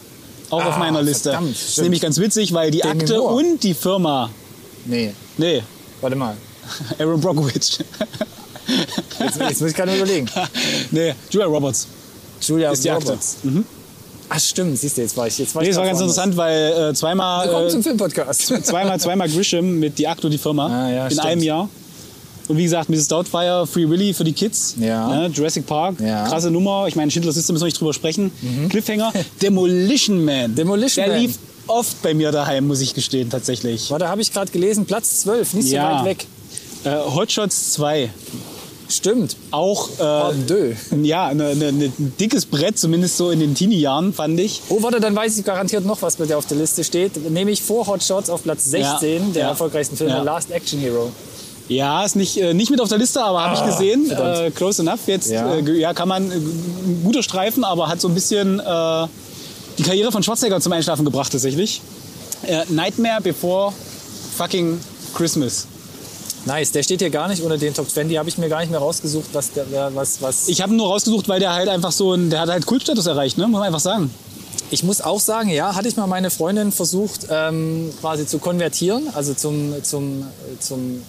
Auch 0.50 0.62
Ah, 0.62 0.68
auf 0.68 0.78
meiner 0.78 1.02
Liste. 1.02 1.30
verdammt, 1.30 1.54
das 1.54 1.68
ist 1.70 1.80
nämlich 1.82 2.00
ganz 2.00 2.18
witzig, 2.18 2.52
weil 2.52 2.70
die 2.70 2.78
Demi 2.80 3.00
Akte 3.02 3.18
Moore. 3.18 3.34
und 3.34 3.62
die 3.62 3.75
Firma. 3.75 4.30
Nee, 4.87 5.12
Nee, 5.37 5.62
warte 6.00 6.16
mal. 6.16 6.37
Aaron 6.99 7.20
Brockovich. 7.20 7.78
Jetzt, 9.20 9.40
jetzt 9.40 9.61
muss 9.61 9.70
ich 9.70 9.76
gerade 9.76 9.94
überlegen. 9.96 10.26
nee, 10.90 11.14
Julia 11.30 11.46
Roberts. 11.46 11.87
Julia 12.40 12.70
Ist 12.73 12.84
die 12.84 12.90
Akte. 12.90 13.06
Roberts. 13.08 13.37
Ach 14.30 14.40
stimmt, 14.40 14.78
siehst 14.78 14.96
du, 14.96 15.02
jetzt 15.02 15.16
war 15.16 15.26
ich. 15.26 15.38
Jetzt 15.38 15.54
war 15.54 15.62
Nee, 15.62 15.68
ich 15.68 15.75
das 15.75 15.80
war 15.80 15.87
ganz 15.87 16.00
interessant, 16.00 16.37
weil 16.37 16.90
äh, 16.90 16.94
zweimal, 16.94 17.46
Willkommen 17.46 17.66
äh, 17.66 17.70
zum 17.70 17.82
Filmpodcast. 17.82 18.40
zweimal, 18.64 18.99
zweimal 18.99 19.28
Grisham 19.28 19.78
mit 19.78 19.99
die 19.99 20.08
Akte 20.08 20.26
und 20.26 20.30
die 20.32 20.38
Firma 20.38 20.66
Ah, 20.66 20.90
ja, 20.90 21.04
in 21.06 21.11
stimmt. 21.11 21.26
einem 21.26 21.42
Jahr. 21.42 21.68
Und 22.49 22.59
wie 22.59 22.65
gesagt, 22.65 22.91
Mrs. 22.91 23.09
Doubtfire, 23.09 23.67
Free 23.67 23.89
Willy 23.89 24.13
für 24.13 24.25
die 24.25 24.33
Kids, 24.35 24.75
Ja. 24.79 25.09
ne, 25.09 25.27
Jurassic 25.29 25.67
Park, 25.67 25.97
Ja. 26.01 26.25
Mhm. 26.25 26.29
krasse 26.29 26.51
Nummer. 26.51 26.87
Ich 26.89 26.95
meine, 26.97 27.11
Schindlers 27.11 27.37
Liste 27.37 27.53
müssen 27.53 27.63
wir 27.63 27.67
nicht 27.69 27.81
drüber 27.81 27.95
sprechen. 27.95 28.31
Cliffhanger, 28.69 29.13
Demolition 29.41 30.25
Man. 30.25 30.55
Demolition 30.55 31.05
Der 31.07 31.15
Man. 31.15 31.23
lief 31.23 31.39
oft 31.67 32.03
bei 32.03 32.13
mir 32.13 32.31
daheim, 32.33 32.67
muss 32.67 32.81
ich 32.83 32.93
gestehen, 32.95 33.31
tatsächlich. 33.31 33.91
Warte, 33.91 34.09
habe 34.09 34.21
ich 34.21 34.31
gerade 34.33 34.51
gelesen, 34.53 34.85
Platz 34.85 35.21
12, 35.21 35.55
nicht 35.55 35.69
so 35.71 35.75
Ja. 35.77 35.99
weit 36.01 36.05
weg. 36.05 36.27
Äh, 36.85 36.91
Hot 37.15 37.33
Shots 37.33 37.73
2, 37.73 38.11
Stimmt. 38.91 39.37
auch 39.51 39.89
äh, 39.99 40.75
ja, 41.03 41.33
ne, 41.33 41.55
ne, 41.57 41.73
ne, 41.73 41.85
ein 41.99 42.13
dickes 42.21 42.45
Brett, 42.45 42.79
zumindest 42.79 43.17
so 43.17 43.31
in 43.31 43.41
den 43.41 43.55
Teenie-Jahren, 43.55 44.13
fand 44.13 44.39
ich. 44.39 44.61
Oh, 44.69 44.83
warte, 44.83 45.01
dann 45.01 45.17
weiß 45.17 45.39
ich 45.39 45.45
garantiert 45.47 45.87
noch, 45.87 46.03
was 46.03 46.17
bei 46.17 46.27
dir 46.27 46.37
auf 46.37 46.45
der 46.47 46.59
Liste 46.59 46.85
steht. 46.85 47.31
Nämlich 47.31 47.63
vor 47.63 47.87
Hot 47.87 48.03
Shots 48.03 48.29
auf 48.29 48.43
Platz 48.43 48.65
16 48.67 48.83
Ja, 49.29 49.33
der 49.33 49.43
ja. 49.45 49.49
erfolgreichsten 49.49 49.97
Filme, 49.97 50.13
Ja. 50.13 50.23
Last 50.23 50.51
Action 50.51 50.79
Hero. 50.81 51.11
Ja, 51.68 52.04
ist 52.04 52.16
nicht, 52.16 52.37
äh, 52.37 52.52
nicht 52.52 52.71
mit 52.71 52.80
auf 52.80 52.88
der 52.88 52.99
Liste, 52.99 53.23
aber 53.23 53.42
habe 53.42 53.54
ich 53.56 53.64
gesehen. 53.64 54.12
Ah. 54.12 54.44
Äh, 54.44 54.50
close 54.50 54.83
enough. 54.83 55.00
Jetzt 55.06 55.30
Ja. 55.30 55.54
Äh, 55.54 55.78
ja, 55.78 55.94
kann 55.94 56.09
man 56.09 56.30
äh, 56.30 56.35
guter 57.02 57.23
Streifen, 57.23 57.64
aber 57.64 57.88
hat 57.88 58.00
so 58.00 58.09
ein 58.09 58.14
bisschen 58.14 58.61
äh, 58.61 59.06
die 59.78 59.83
Karriere 59.83 60.12
von 60.12 60.23
Schwarzenegger 60.23 60.61
zum 60.61 60.73
Einschlafen 60.73 61.04
gebracht 61.04 61.33
tatsächlich. 61.33 61.80
Äh, 62.47 62.64
Nightmare 62.68 63.23
Before 63.23 63.73
Fucking 64.37 64.78
Christmas. 65.14 65.66
Nice, 66.47 66.73
der 66.73 66.83
steht 66.83 67.00
hier 67.00 67.09
gar 67.09 67.28
nicht 67.28 67.42
unter 67.42 67.56
den 67.56 67.73
Top 67.73 67.88
20. 67.88 68.18
Habe 68.18 68.28
ich 68.28 68.37
mir 68.37 68.50
gar 68.50 68.61
nicht 68.61 68.71
mehr 68.71 68.80
rausgesucht, 68.80 69.28
was 69.33 69.52
der, 69.52 69.94
was, 69.94 70.21
was. 70.21 70.49
Ich 70.49 70.61
habe 70.61 70.75
ihn 70.75 70.76
nur 70.76 70.88
rausgesucht, 70.88 71.28
weil 71.28 71.40
der 71.40 71.54
halt 71.54 71.68
einfach 71.68 71.92
so 71.92 72.12
ein, 72.12 72.28
der 72.28 72.40
hat 72.40 72.50
halt 72.50 72.66
Kultstatus 72.66 73.06
erreicht, 73.06 73.38
ne? 73.38 73.47
muss 73.47 73.59
man 73.59 73.62
einfach 73.62 73.80
sagen. 73.80 74.11
Ich 74.71 74.83
muss 74.83 75.00
auch 75.00 75.21
sagen, 75.21 75.49
ja, 75.49 75.75
hatte 75.75 75.88
ich 75.88 75.97
mal 75.97 76.06
meine 76.06 76.30
Freundin 76.30 76.73
versucht, 76.73 77.28
ähm, 77.30 77.90
quasi 78.00 78.26
zu 78.26 78.38
konvertieren, 78.38 79.04
also 79.14 79.33
zum, 79.33 79.75
zum, 79.83 80.26
zum 80.61 81.02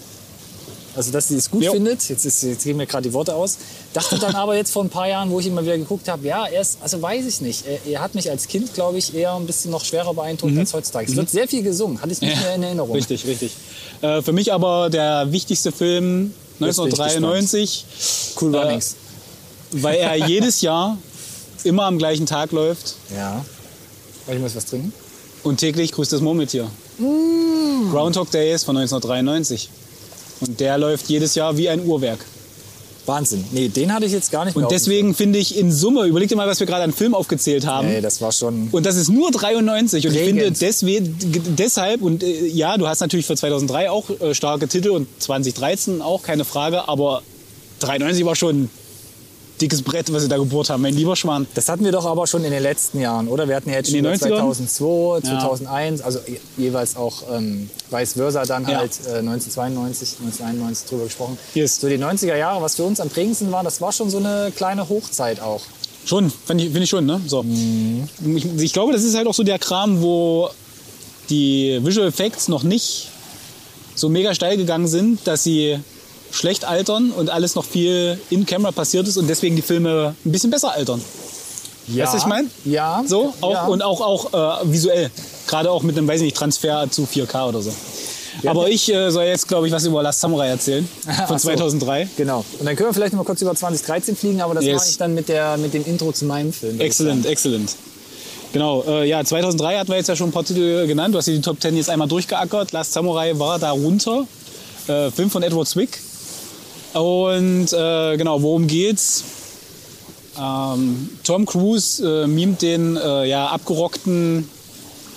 also 0.96 1.12
dass 1.12 1.28
sie 1.28 1.36
es 1.36 1.50
gut 1.52 1.64
Jo. 1.64 1.74
findet. 1.74 2.08
Jetzt, 2.10 2.26
ist, 2.26 2.44
jetzt 2.44 2.64
gehen 2.64 2.78
mir 2.78 2.86
gerade 2.86 3.08
die 3.10 3.14
Worte 3.14 3.34
aus. 3.36 3.58
Dachte 3.94 4.18
dann 4.20 4.36
aber 4.36 4.56
jetzt 4.56 4.72
vor 4.72 4.84
ein 4.84 4.90
paar 4.90 5.08
Jahren, 5.08 5.30
wo 5.30 5.40
ich 5.40 5.46
ihn 5.48 5.54
mal 5.54 5.64
wieder 5.64 5.78
geguckt 5.78 6.08
habe, 6.08 6.26
ja, 6.26 6.46
er 6.46 6.62
ist, 6.62 6.78
also 6.82 7.02
weiß 7.02 7.26
ich 7.26 7.42
nicht. 7.42 7.66
Er, 7.68 7.80
er 7.94 8.02
hat 8.02 8.16
mich 8.16 8.30
als 8.30 8.48
Kind, 8.48 8.74
glaube 8.74 8.98
ich, 8.98 9.14
eher 9.14 9.34
ein 9.36 9.46
bisschen 9.46 9.72
noch 9.72 9.84
schwerer 9.86 10.14
beeindruckt 10.14 10.58
als 10.58 10.74
heutzutage. 10.74 11.10
Es 11.10 11.16
wird 11.16 11.30
sehr 11.30 11.48
viel 11.48 11.64
gesungen, 11.64 12.02
hatte 12.02 12.12
ich 12.14 12.22
nicht 12.22 12.36
mehr 12.42 12.56
in 12.56 12.64
Erinnerung. 12.64 12.90
Mhm. 12.92 12.96
Richtig, 12.96 13.26
richtig. 13.26 13.52
Äh, 14.02 14.22
für 14.22 14.32
mich 14.34 14.54
aber 14.54 14.90
der 14.90 15.32
wichtigste 15.32 15.72
Film 15.72 16.34
Jetzt 16.60 16.78
bin 16.78 16.88
ich 16.88 17.00
1993, 17.00 17.86
Cool 18.40 18.54
Äh, 18.56 18.58
Runnings. 18.60 18.96
weil 19.72 19.98
er 19.98 20.16
jedes 20.28 20.62
Jahr 20.62 20.98
immer 21.64 21.84
am 21.84 21.98
gleichen 21.98 22.26
Tag 22.26 22.52
läuft. 22.52 22.96
ja. 23.14 23.44
Weil 24.28 24.38
ich 24.38 24.42
muss 24.42 24.56
was 24.56 24.66
trinken. 24.66 24.92
Und 25.44 25.58
täglich 25.60 25.92
grüßt 25.92 26.12
das 26.12 26.20
Murmeltier. 26.22 26.64
Mm. 26.98 27.92
Groundhog 27.92 28.32
Day 28.32 28.52
ist 28.54 28.64
von 28.64 28.76
1993. 28.76 29.70
Und 30.42 30.60
der 30.60 30.78
läuft 30.78 31.08
jedes 31.10 31.36
Jahr 31.36 31.58
wie 31.58 31.70
ein 31.70 31.86
Uhrwerk. 31.86 32.20
Wahnsinn. 33.06 33.44
Nee, 33.52 33.68
den 33.70 33.94
hatte 33.94 34.06
ich 34.06 34.12
jetzt 34.12 34.32
gar 34.32 34.46
nicht 34.46 34.56
mehr 34.56 34.66
Und 34.66 34.72
deswegen 34.72 35.14
finde 35.14 35.38
ich 35.38 35.58
in 35.58 35.72
Summe, 35.72 36.06
überleg 36.06 36.28
dir 36.30 36.36
mal, 36.36 36.48
was 36.48 36.60
wir 36.60 36.68
gerade 36.68 36.84
an 36.84 36.92
Film 36.92 37.14
aufgezählt 37.14 37.66
haben. 37.68 37.88
Nee, 37.88 38.02
das 38.02 38.22
war 38.22 38.32
schon. 38.32 38.70
Und 38.72 38.86
das 38.86 38.96
ist 38.96 39.10
nur 39.10 39.32
93. 39.32 40.06
Und 40.08 40.14
ich 40.14 40.18
Prägend. 40.20 40.42
finde 40.42 40.60
deswegen, 40.60 41.56
deshalb, 41.58 42.02
und 42.02 42.24
äh, 42.24 42.48
ja, 42.48 42.78
du 42.78 42.88
hast 42.88 43.02
natürlich 43.02 43.26
für 43.26 43.36
2003 43.36 43.92
auch 43.92 44.10
äh, 44.10 44.34
starke 44.34 44.68
Titel 44.68 44.90
und 44.90 45.08
2013 45.20 46.02
auch, 46.02 46.24
keine 46.24 46.46
Frage, 46.46 46.88
aber 46.88 47.22
93 47.80 48.26
war 48.26 48.36
schon 48.36 48.70
dickes 49.62 49.82
Brett, 49.82 50.12
was 50.12 50.24
sie 50.24 50.28
da 50.28 50.38
gebohrt 50.38 50.70
haben, 50.70 50.82
mein 50.82 50.94
lieber 50.94 51.16
Schwan. 51.16 51.48
Das 51.54 51.70
hatten 51.70 51.86
wir 51.86 51.92
doch 51.92 52.06
aber 52.06 52.28
schon 52.28 52.44
in 52.44 52.52
den 52.52 52.62
letzten 52.64 53.00
Jahren, 53.00 53.28
oder? 53.28 53.48
Wir 53.48 53.56
hatten 53.56 53.70
ja 53.70 53.76
jetzt 53.78 53.90
schon 53.90 53.98
In 54.00 54.04
den 54.04 54.14
über 54.16 54.26
90ern? 54.26 54.38
2002, 54.38 55.18
Ja. 55.30 55.40
2001, 55.40 56.02
also 56.02 56.20
je- 56.28 56.40
jeweils 56.58 56.96
auch 56.98 57.24
ähm, 57.32 57.70
vice 57.90 58.14
versa 58.14 58.44
dann 58.46 58.68
Ja. 58.68 58.80
halt 58.80 58.92
äh, 59.08 59.20
1992, 59.20 60.18
1991 60.20 60.90
drüber 60.90 61.04
gesprochen. 61.06 61.38
Yes. 61.54 61.80
So 61.80 61.88
die 61.88 61.98
90er 61.98 62.36
Jahre, 62.36 62.62
was 62.62 62.76
für 62.76 62.84
uns 62.84 63.00
am 63.00 63.10
prägendsten 63.10 63.52
war, 63.52 63.64
das 63.64 63.80
war 63.82 63.92
schon 63.92 64.10
so 64.10 64.18
eine 64.18 64.52
kleine 64.56 64.88
Hochzeit 64.90 65.40
auch. 65.42 65.62
Schon, 66.06 66.30
finde 66.46 66.66
ich, 66.66 66.72
find 66.72 66.84
ich 66.84 66.90
schon, 66.90 67.06
ne? 67.06 67.20
So. 67.26 67.44
Ich, 68.36 68.46
ich 68.62 68.74
glaube, 68.74 68.94
das 68.94 69.04
ist 69.04 69.16
halt 69.16 69.26
auch 69.28 69.34
so 69.34 69.44
der 69.44 69.58
Kram, 69.58 70.02
wo 70.02 70.50
die 71.30 71.80
Visual 71.82 72.08
Effects 72.08 72.48
noch 72.48 72.64
nicht 72.64 73.10
so 73.96 74.10
mega 74.10 74.36
steil 74.36 74.58
gegangen 74.58 74.88
sind, 74.88 75.26
dass 75.26 75.44
sie 75.44 75.80
schlecht 76.36 76.66
altern 76.66 77.12
und 77.12 77.30
alles 77.30 77.56
noch 77.56 77.66
viel 77.66 78.20
in 78.30 78.46
Camera 78.46 78.72
passiert 78.72 79.08
ist 79.08 79.18
und 79.18 79.28
deswegen 79.28 79.56
die 79.56 79.62
Filme 79.62 80.16
ein 80.26 80.32
bisschen 80.32 80.52
besser 80.52 80.72
altern. 80.72 81.02
Ja. 81.88 82.04
Weißt 82.04 82.14
du, 82.14 82.18
was 82.18 82.24
ich 82.24 82.28
meine? 82.28 82.50
Ja. 82.66 83.04
So, 83.06 83.34
auch, 83.42 83.52
ja. 83.52 83.66
und 83.68 83.82
auch, 83.82 84.02
auch 84.02 84.62
äh, 84.64 84.72
visuell. 84.72 85.12
Gerade 85.48 85.70
auch 85.70 85.84
mit 85.84 85.98
einem, 85.98 86.08
weiß 86.08 86.18
ich 86.18 86.26
nicht, 86.26 86.38
Transfer 86.38 86.90
zu 86.90 87.04
4K 87.04 87.50
oder 87.50 87.62
so. 87.62 87.72
Aber 88.46 88.70
ich 88.70 88.92
äh, 88.92 89.12
soll 89.12 89.26
jetzt, 89.26 89.48
glaube 89.48 89.68
ich, 89.68 89.74
was 89.74 89.86
über 89.86 90.04
Last 90.04 90.20
Samurai 90.20 90.48
erzählen. 90.48 90.88
Von 91.28 91.38
so. 91.38 91.48
2003. 91.48 92.10
Genau. 92.18 92.44
Und 92.60 92.66
dann 92.66 92.76
können 92.76 92.90
wir 92.90 92.94
vielleicht 92.94 93.14
noch 93.14 93.20
mal 93.20 93.26
kurz 93.26 93.42
über 93.42 93.56
2013 93.56 94.16
fliegen, 94.16 94.42
aber 94.42 94.56
das 94.56 94.66
Yes. 94.66 94.76
mache 94.78 94.90
ich 94.90 94.98
dann 94.98 95.14
mit, 95.14 95.30
der, 95.30 95.58
mit 95.58 95.74
dem 95.74 95.86
Intro 95.86 96.12
zu 96.12 96.26
meinem 96.26 96.52
Film. 96.52 96.80
Excellent, 96.80 97.26
excellent. 97.26 97.76
Genau, 98.52 98.84
äh, 98.88 99.08
ja, 99.08 99.24
2003 99.24 99.78
hatten 99.78 99.90
wir 99.90 99.98
jetzt 99.98 100.08
ja 100.08 100.16
schon 100.16 100.30
ein 100.30 100.32
paar 100.32 100.46
Titel 100.46 100.88
genannt. 100.88 101.14
Du 101.14 101.18
hast 101.18 101.26
hier 101.26 101.36
die 101.36 101.42
Top 101.42 101.62
10 101.62 101.76
jetzt 101.78 101.90
einmal 101.90 102.08
durchgeackert. 102.08 102.72
Last 102.72 102.94
Samurai 102.94 103.38
war 103.38 103.60
darunter. 103.60 104.26
Äh, 104.88 105.12
Film 105.12 105.30
von 105.30 105.44
Edward 105.44 105.68
Zwick. 105.68 106.00
Und 106.96 107.74
äh, 107.74 108.16
genau, 108.16 108.42
worum 108.42 108.68
geht's? 108.68 109.26
Ähm, 110.40 111.10
Tom 111.26 111.46
Cruise 111.46 112.24
äh, 112.24 112.26
mimt 112.26 112.62
den 112.62 112.96
äh, 112.96 113.26
ja, 113.26 113.48
abgerockten 113.48 114.50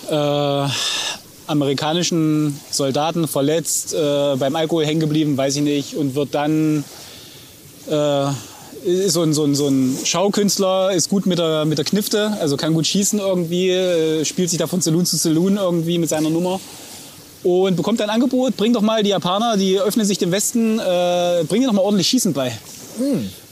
äh, 0.09 0.67
amerikanischen 1.47 2.59
Soldaten 2.69 3.29
verletzt, 3.29 3.93
äh, 3.93 4.35
beim 4.35 4.57
Alkohol 4.57 4.85
hängen 4.85 4.99
geblieben, 4.99 5.37
weiß 5.37 5.55
ich 5.55 5.61
nicht, 5.61 5.95
und 5.95 6.15
wird 6.15 6.35
dann 6.35 6.83
äh, 7.89 8.25
ist 8.83 9.13
so 9.13 9.23
ein, 9.23 9.33
so, 9.33 9.45
ein, 9.45 9.55
so 9.55 9.67
ein 9.67 9.97
Schaukünstler, 10.03 10.91
ist 10.91 11.09
gut 11.09 11.25
mit 11.25 11.39
der, 11.39 11.63
mit 11.63 11.77
der 11.77 11.85
Knifte, 11.85 12.33
also 12.41 12.57
kann 12.57 12.73
gut 12.73 12.87
schießen 12.87 13.19
irgendwie, 13.19 14.25
spielt 14.25 14.49
sich 14.49 14.59
da 14.59 14.67
von 14.67 14.81
Saloon 14.81 15.05
zu 15.05 15.15
Saloon 15.15 15.55
irgendwie 15.55 15.97
mit 15.97 16.09
seiner 16.09 16.29
Nummer 16.29 16.59
und 17.43 17.75
bekommt 17.75 18.01
ein 18.01 18.09
Angebot, 18.09 18.57
bring 18.57 18.73
doch 18.73 18.81
mal 18.81 19.03
die 19.03 19.09
Japaner, 19.09 19.57
die 19.57 19.79
öffnen 19.79 20.05
sich 20.05 20.17
dem 20.17 20.31
Westen, 20.31 20.79
äh, 20.79 21.43
bring 21.47 21.61
dir 21.61 21.67
doch 21.67 21.73
mal 21.73 21.81
ordentlich 21.81 22.07
Schießen 22.07 22.33
bei. 22.33 22.51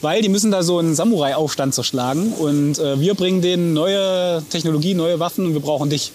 Weil 0.02 0.22
die 0.22 0.30
müssen 0.30 0.52
da 0.52 0.62
so 0.62 0.78
einen 0.78 0.94
Samurai-Aufstand 0.94 1.74
zerschlagen 1.74 2.34
und 2.34 2.80
äh, 2.80 3.00
wir 3.00 3.14
bringen 3.14 3.42
denen 3.42 3.74
neue 3.74 4.44
Technologie, 4.50 4.94
neue 4.94 5.20
Waffen 5.20 5.46
und 5.46 5.54
wir 5.54 5.62
brauchen 5.62 5.90
dich. 5.90 6.12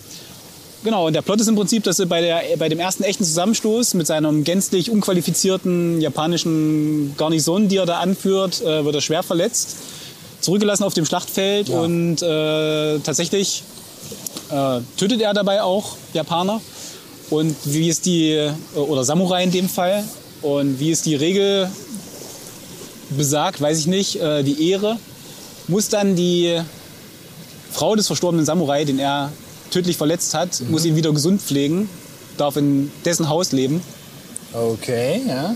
Genau, 0.84 1.06
und 1.06 1.12
der 1.12 1.22
Plot 1.22 1.40
ist 1.40 1.48
im 1.48 1.54
Prinzip, 1.54 1.84
dass 1.84 2.00
er 2.00 2.06
bei, 2.06 2.20
der, 2.20 2.42
bei 2.58 2.68
dem 2.68 2.80
ersten 2.80 3.04
echten 3.04 3.24
Zusammenstoß 3.24 3.94
mit 3.94 4.06
seinem 4.06 4.42
gänzlich 4.42 4.90
unqualifizierten 4.90 6.00
japanischen 6.00 7.14
Garnison, 7.16 7.68
die 7.68 7.76
er 7.76 7.86
da 7.86 8.00
anführt, 8.00 8.60
äh, 8.62 8.84
wird 8.84 8.96
er 8.96 9.00
schwer 9.00 9.22
verletzt, 9.22 9.76
zurückgelassen 10.40 10.82
auf 10.82 10.92
dem 10.92 11.06
Schlachtfeld 11.06 11.70
und 11.70 12.20
äh, 12.20 12.98
tatsächlich 12.98 13.62
äh, 14.50 14.80
tötet 14.96 15.20
er 15.20 15.32
dabei 15.34 15.62
auch 15.62 15.96
Japaner. 16.12 16.60
Und 17.32 17.56
wie 17.64 17.88
ist 17.88 18.04
die, 18.04 18.50
oder 18.74 19.04
Samurai 19.04 19.42
in 19.42 19.50
dem 19.50 19.66
Fall, 19.66 20.04
und 20.42 20.78
wie 20.78 20.90
ist 20.90 21.06
die 21.06 21.14
Regel 21.14 21.66
besagt, 23.16 23.58
weiß 23.58 23.78
ich 23.78 23.86
nicht, 23.86 24.16
äh, 24.16 24.42
die 24.42 24.70
Ehre, 24.70 24.98
muss 25.66 25.88
dann 25.88 26.14
die 26.14 26.60
Frau 27.70 27.96
des 27.96 28.06
verstorbenen 28.06 28.44
Samurai, 28.44 28.84
den 28.84 28.98
er 28.98 29.32
tödlich 29.70 29.96
verletzt 29.96 30.34
hat, 30.34 30.60
muss 30.68 30.84
ihn 30.84 30.94
wieder 30.94 31.10
gesund 31.12 31.40
pflegen, 31.40 31.88
darf 32.36 32.56
in 32.58 32.90
dessen 33.06 33.30
Haus 33.30 33.52
leben, 33.52 33.80
Okay, 34.52 35.22
ja. 35.26 35.54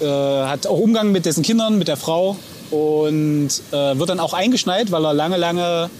äh, 0.00 0.46
hat 0.46 0.68
auch 0.68 0.78
Umgang 0.78 1.10
mit 1.10 1.26
dessen 1.26 1.42
Kindern, 1.42 1.78
mit 1.78 1.88
der 1.88 1.96
Frau 1.96 2.36
und 2.70 3.50
äh, 3.72 3.98
wird 3.98 4.08
dann 4.08 4.20
auch 4.20 4.34
eingeschneit, 4.34 4.92
weil 4.92 5.04
er 5.04 5.14
lange, 5.14 5.36
lange 5.36 5.90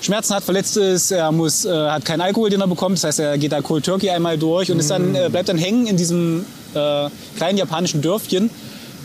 Schmerzen 0.00 0.34
hat, 0.34 0.44
verletzt 0.44 0.76
ist. 0.76 1.10
Er 1.10 1.30
muss, 1.32 1.64
äh, 1.64 1.70
hat 1.70 2.04
keinen 2.04 2.20
Alkohol, 2.20 2.50
den 2.50 2.60
er 2.60 2.66
bekommt. 2.66 2.96
Das 2.96 3.04
heißt, 3.04 3.20
er 3.20 3.38
geht 3.38 3.52
da 3.52 3.60
Cold 3.60 3.84
Turkey 3.84 4.10
einmal 4.10 4.38
durch 4.38 4.70
und 4.70 4.78
ist 4.78 4.90
dann, 4.90 5.14
äh, 5.14 5.28
bleibt 5.30 5.48
dann 5.48 5.58
hängen 5.58 5.86
in 5.86 5.96
diesem 5.96 6.44
äh, 6.74 7.08
kleinen 7.36 7.58
japanischen 7.58 8.00
Dörfchen, 8.00 8.50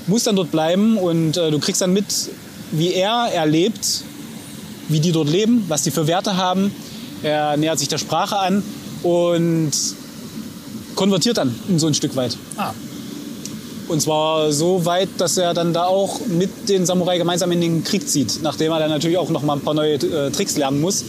muss 0.07 0.23
dann 0.23 0.35
dort 0.35 0.51
bleiben 0.51 0.97
und 0.97 1.37
äh, 1.37 1.51
du 1.51 1.59
kriegst 1.59 1.81
dann 1.81 1.93
mit, 1.93 2.05
wie 2.71 2.93
er 2.93 3.29
erlebt, 3.33 4.03
wie 4.87 4.99
die 4.99 5.11
dort 5.11 5.29
leben, 5.29 5.65
was 5.67 5.83
die 5.83 5.91
für 5.91 6.07
Werte 6.07 6.37
haben. 6.37 6.71
Er 7.23 7.57
nähert 7.57 7.79
sich 7.79 7.87
der 7.87 7.97
Sprache 7.97 8.37
an 8.37 8.63
und 9.03 9.71
konvertiert 10.95 11.37
dann 11.37 11.53
so 11.77 11.87
ein 11.87 11.93
Stück 11.93 12.15
weit. 12.15 12.37
Ah, 12.57 12.71
Und 13.87 14.01
zwar 14.01 14.51
so 14.51 14.85
weit, 14.85 15.09
dass 15.17 15.37
er 15.37 15.53
dann 15.53 15.73
da 15.73 15.85
auch 15.85 16.19
mit 16.27 16.69
den 16.69 16.85
Samurai 16.85 17.17
gemeinsam 17.17 17.51
in 17.51 17.61
den 17.61 17.83
Krieg 17.83 18.07
zieht, 18.07 18.39
nachdem 18.41 18.71
er 18.71 18.79
dann 18.79 18.89
natürlich 18.89 19.17
auch 19.17 19.29
noch 19.29 19.43
mal 19.43 19.53
ein 19.53 19.61
paar 19.61 19.75
neue 19.75 19.93
äh, 19.95 20.31
Tricks 20.31 20.57
lernen 20.57 20.81
muss. 20.81 21.05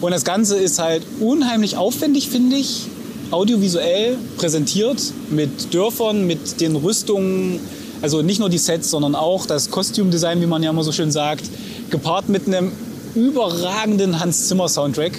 Und 0.00 0.10
das 0.10 0.24
Ganze 0.24 0.56
ist 0.56 0.78
halt 0.78 1.02
unheimlich 1.20 1.76
aufwendig, 1.76 2.28
finde 2.28 2.56
ich, 2.56 2.86
audiovisuell 3.30 4.16
präsentiert 4.36 5.02
mit 5.30 5.72
Dörfern, 5.74 6.26
mit 6.26 6.60
den 6.60 6.76
Rüstungen, 6.76 7.60
also 8.00 8.22
nicht 8.22 8.38
nur 8.38 8.48
die 8.48 8.58
Sets, 8.58 8.90
sondern 8.90 9.14
auch 9.14 9.46
das 9.46 9.70
Kostümdesign, 9.70 10.40
wie 10.40 10.46
man 10.46 10.62
ja 10.62 10.70
immer 10.70 10.84
so 10.84 10.92
schön 10.92 11.10
sagt, 11.10 11.44
gepaart 11.90 12.28
mit 12.28 12.46
einem 12.46 12.72
überragenden 13.14 14.20
Hans 14.20 14.48
Zimmer 14.48 14.68
Soundtrack. 14.68 15.12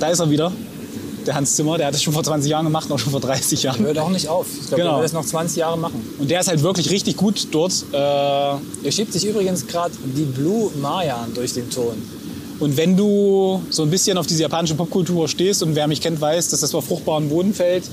Da 0.00 0.08
ist 0.08 0.20
er 0.20 0.30
wieder, 0.30 0.52
der 1.26 1.34
Hans 1.34 1.56
Zimmer, 1.56 1.78
der 1.78 1.86
hat 1.88 1.94
das 1.94 2.02
schon 2.02 2.12
vor 2.12 2.22
20 2.24 2.50
Jahren 2.50 2.64
gemacht, 2.64 2.90
auch 2.90 2.98
schon 2.98 3.12
vor 3.12 3.20
30 3.20 3.62
Jahren. 3.62 3.80
hört 3.84 3.98
auch 3.98 4.10
nicht 4.10 4.28
auf. 4.28 4.46
Ich 4.52 4.68
glaube, 4.68 4.76
Genau. 4.82 4.90
der 4.92 4.96
will 4.98 5.02
das 5.04 5.12
noch 5.12 5.24
20 5.24 5.56
Jahre 5.58 5.78
machen. 5.78 6.02
Und 6.18 6.30
der 6.30 6.40
ist 6.40 6.48
halt 6.48 6.62
wirklich 6.62 6.90
richtig 6.90 7.16
gut 7.16 7.48
dort. 7.50 7.72
Äh, 7.92 7.96
Er 7.96 8.60
schiebt 8.90 9.12
sich 9.12 9.24
übrigens 9.24 9.66
gerade 9.66 9.92
die 10.16 10.24
Blue 10.24 10.70
Mayan 10.80 11.32
durch 11.34 11.52
den 11.54 11.68
Ton. 11.70 11.94
Und 12.60 12.76
wenn 12.76 12.96
du 12.96 13.60
so 13.70 13.82
ein 13.82 13.90
bisschen 13.90 14.16
auf 14.18 14.26
diese 14.26 14.42
japanische 14.42 14.74
Popkultur 14.76 15.26
stehst 15.28 15.62
und 15.64 15.74
wer 15.74 15.88
mich 15.88 16.00
kennt, 16.00 16.20
weiß, 16.20 16.50
dass 16.50 16.60
das 16.60 16.72
auf 16.74 16.84
fruchtbaren 16.86 17.28
Boden 17.28 17.54
fällt. 17.54 17.84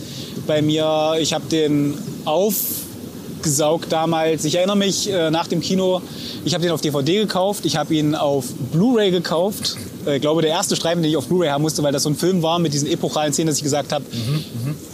Bei 0.45 0.61
mir, 0.61 1.13
ich 1.19 1.33
habe 1.33 1.45
den 1.49 1.97
aufgesaugt 2.25 3.91
damals. 3.91 4.45
Ich 4.45 4.55
erinnere 4.55 4.77
mich 4.77 5.09
äh, 5.11 5.31
nach 5.31 5.47
dem 5.47 5.61
Kino, 5.61 6.01
ich 6.45 6.53
habe 6.53 6.61
den 6.63 6.71
auf 6.71 6.81
DVD 6.81 7.17
gekauft, 7.19 7.65
ich 7.65 7.77
habe 7.77 7.95
ihn 7.95 8.13
auf 8.15 8.45
Blu-ray 8.71 9.11
gekauft. 9.11 9.75
Äh, 10.05 10.15
Ich 10.15 10.21
glaube, 10.21 10.41
der 10.41 10.51
erste 10.51 10.75
Streifen, 10.75 11.01
den 11.01 11.11
ich 11.11 11.17
auf 11.17 11.27
Blu-ray 11.27 11.49
haben 11.49 11.61
musste, 11.61 11.83
weil 11.83 11.91
das 11.91 12.03
so 12.03 12.09
ein 12.09 12.15
Film 12.15 12.41
war 12.41 12.59
mit 12.59 12.73
diesen 12.73 12.87
epochalen 12.89 13.33
Szenen, 13.33 13.47
dass 13.47 13.57
ich 13.57 13.63
gesagt 13.63 13.91
habe, 13.91 14.05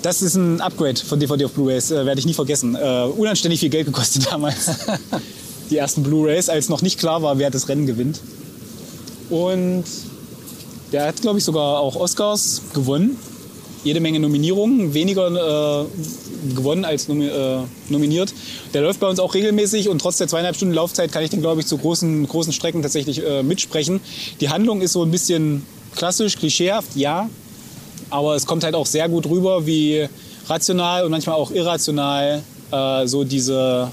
das 0.02 0.22
ist 0.22 0.36
ein 0.36 0.62
Upgrade 0.62 1.00
von 1.00 1.20
DVD 1.20 1.46
auf 1.46 1.52
Blu-rays, 1.54 1.92
äh, 1.92 2.06
werde 2.06 2.20
ich 2.20 2.26
nie 2.26 2.34
vergessen. 2.34 2.76
Äh, 2.76 3.06
unanständig 3.16 3.60
viel 3.60 3.70
Geld 3.70 3.86
gekostet 3.86 4.28
damals. 4.32 4.70
Die 5.70 5.78
ersten 5.78 6.04
Blu-rays, 6.04 6.50
als 6.50 6.70
noch 6.70 6.82
nicht 6.82 7.00
klar 7.00 7.22
war, 7.24 7.38
wer 7.40 7.50
das 7.50 7.68
Rennen 7.70 7.86
gewinnt. 7.88 8.20
Und 9.30 9.84
der 10.92 11.08
hat, 11.08 11.22
glaube 11.22 11.40
ich, 11.40 11.44
sogar 11.44 11.80
auch 11.80 11.96
Oscars 11.96 12.62
gewonnen. 12.74 13.18
Jede 13.86 14.00
Menge 14.00 14.20
Nominierungen, 14.20 14.96
weniger 14.96 15.86
äh, 15.86 16.54
gewonnen 16.56 16.84
als 16.86 17.08
nomi 17.08 17.28
äh, 17.28 17.60
nominiert. 17.88 18.34
Der 18.74 18.82
läuft 18.82 19.00
bei 19.00 19.08
uns 19.08 19.20
auch 19.20 19.36
regelmäßig 19.36 19.90
und 19.90 20.00
trotz 20.00 20.18
der 20.18 20.28
zweieinhalb 20.28 20.56
Stunden 20.56 20.74
Laufzeit 20.74 21.12
kann 21.12 21.24
ich 21.24 21.30
den, 21.30 21.40
glaube 21.40 21.62
ich, 21.62 21.68
zu 21.68 21.78
großen, 21.78 22.28
großen 22.28 22.52
Strecken 22.52 22.82
tatsächlich 22.82 23.24
äh, 23.24 23.44
mitsprechen. 23.44 24.02
Die 24.42 24.50
Handlung 24.50 24.82
ist 24.82 24.94
so 24.94 25.04
ein 25.04 25.12
bisschen 25.12 25.64
klassisch, 25.96 26.36
klischeehaft, 26.36 26.96
ja. 26.96 27.30
Aber 28.10 28.36
es 28.36 28.48
kommt 28.48 28.64
halt 28.64 28.74
auch 28.74 28.88
sehr 28.88 29.08
gut 29.08 29.28
rüber, 29.28 29.68
wie 29.68 30.08
rational 30.48 31.06
und 31.06 31.12
manchmal 31.12 31.36
auch 31.36 31.52
irrational 31.52 32.42
äh, 32.72 33.08
so 33.08 33.24
diese, 33.24 33.92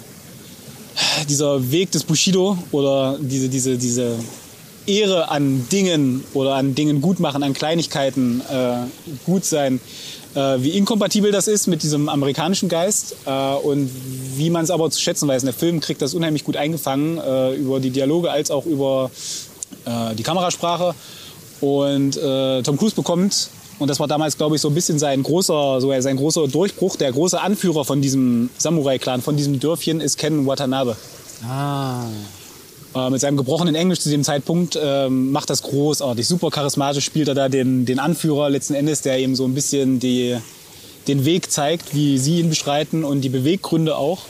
dieser 1.29 1.71
Weg 1.71 1.91
des 1.91 2.03
Bushido 2.05 2.57
oder 2.73 3.19
diese, 3.21 3.51
diese, 3.51 3.77
diese 3.77 4.17
Ehre 4.87 5.31
an 5.31 5.67
Dingen 5.71 6.25
oder 6.35 6.55
an 6.55 6.75
Dingen 6.75 7.01
gut 7.01 7.21
machen, 7.21 7.43
an 7.43 7.55
Kleinigkeiten 7.55 8.41
äh, 8.51 8.75
gut 9.25 9.45
sein, 9.45 9.81
äh, 10.35 10.39
wie 10.59 10.71
inkompatibel 10.71 11.31
das 11.31 11.49
ist 11.49 11.67
mit 11.67 11.83
diesem 11.83 12.09
amerikanischen 12.09 12.69
Geist 12.69 13.17
äh, 13.27 13.55
und 13.55 13.91
wie 14.37 14.51
man 14.51 14.65
es 14.65 14.71
aber 14.71 14.91
zu 14.91 15.01
schätzen 15.01 15.29
weiß. 15.29 15.43
Der 15.43 15.53
Film 15.53 15.81
kriegt 15.81 16.03
das 16.03 16.15
unheimlich 16.15 16.45
gut 16.45 16.57
eingefangen 16.57 17.19
äh, 17.19 17.55
über 17.55 17.81
die 17.81 17.91
Dialoge 17.91 18.31
als 18.31 18.51
auch 18.51 18.67
über 18.67 19.11
äh, 19.85 20.15
die 20.15 20.23
Kamerasprache. 20.23 20.95
Und 21.61 22.17
äh, 22.17 22.63
Tom 22.63 22.77
Cruise 22.77 22.95
bekommt, 22.95 23.49
und 23.79 23.89
das 23.89 24.01
war 24.01 24.09
damals, 24.09 24.37
glaube 24.37 24.57
ich, 24.57 24.63
so 24.63 24.69
ein 24.69 24.75
bisschen 24.75 24.99
sein 24.99 25.23
großer, 25.23 25.81
so 25.81 26.01
sein 26.01 26.17
großer 26.17 26.49
Durchbruch, 26.49 26.97
der 26.97 27.13
große 27.13 27.41
Anführer 27.41 27.85
von 27.85 28.03
diesem 28.03 28.51
Samurai-Clan, 28.59 29.23
von 29.23 29.37
diesem 29.37 29.61
Dörfchen, 29.61 30.01
ist 30.01 30.19
Ken 30.19 30.47
Watanabe. 30.47 30.97
Ah. 31.49 32.05
Äh, 32.95 33.11
mit 33.11 33.21
seinem 33.21 33.37
gebrochenen 33.37 33.75
Englisch 33.75 34.01
zu 34.01 34.11
dem 34.11 34.23
Zeitpunkt 34.23 34.79
ähm, 34.81 35.33
macht 35.33 35.49
das 35.49 35.63
großartig. 35.63 36.27
Super 36.27 36.51
charismatisch 36.51 37.05
spielt 37.05 37.29
er 37.29 37.35
da 37.35 37.49
den, 37.49 37.87
den 37.87 37.99
Anführer 37.99 38.51
letzten 38.51 38.75
Endes, 38.75 39.01
der 39.01 39.19
ihm 39.19 39.35
so 39.35 39.45
ein 39.45 39.55
bisschen 39.55 39.99
die, 39.99 40.37
den 41.09 41.25
Weg 41.25 41.51
zeigt, 41.51 41.95
wie 41.95 42.19
sie 42.19 42.41
ihn 42.41 42.51
beschreiten 42.51 43.03
und 43.05 43.23
die 43.23 43.31
Beweggründe 43.31 43.97
auch. 43.97 44.21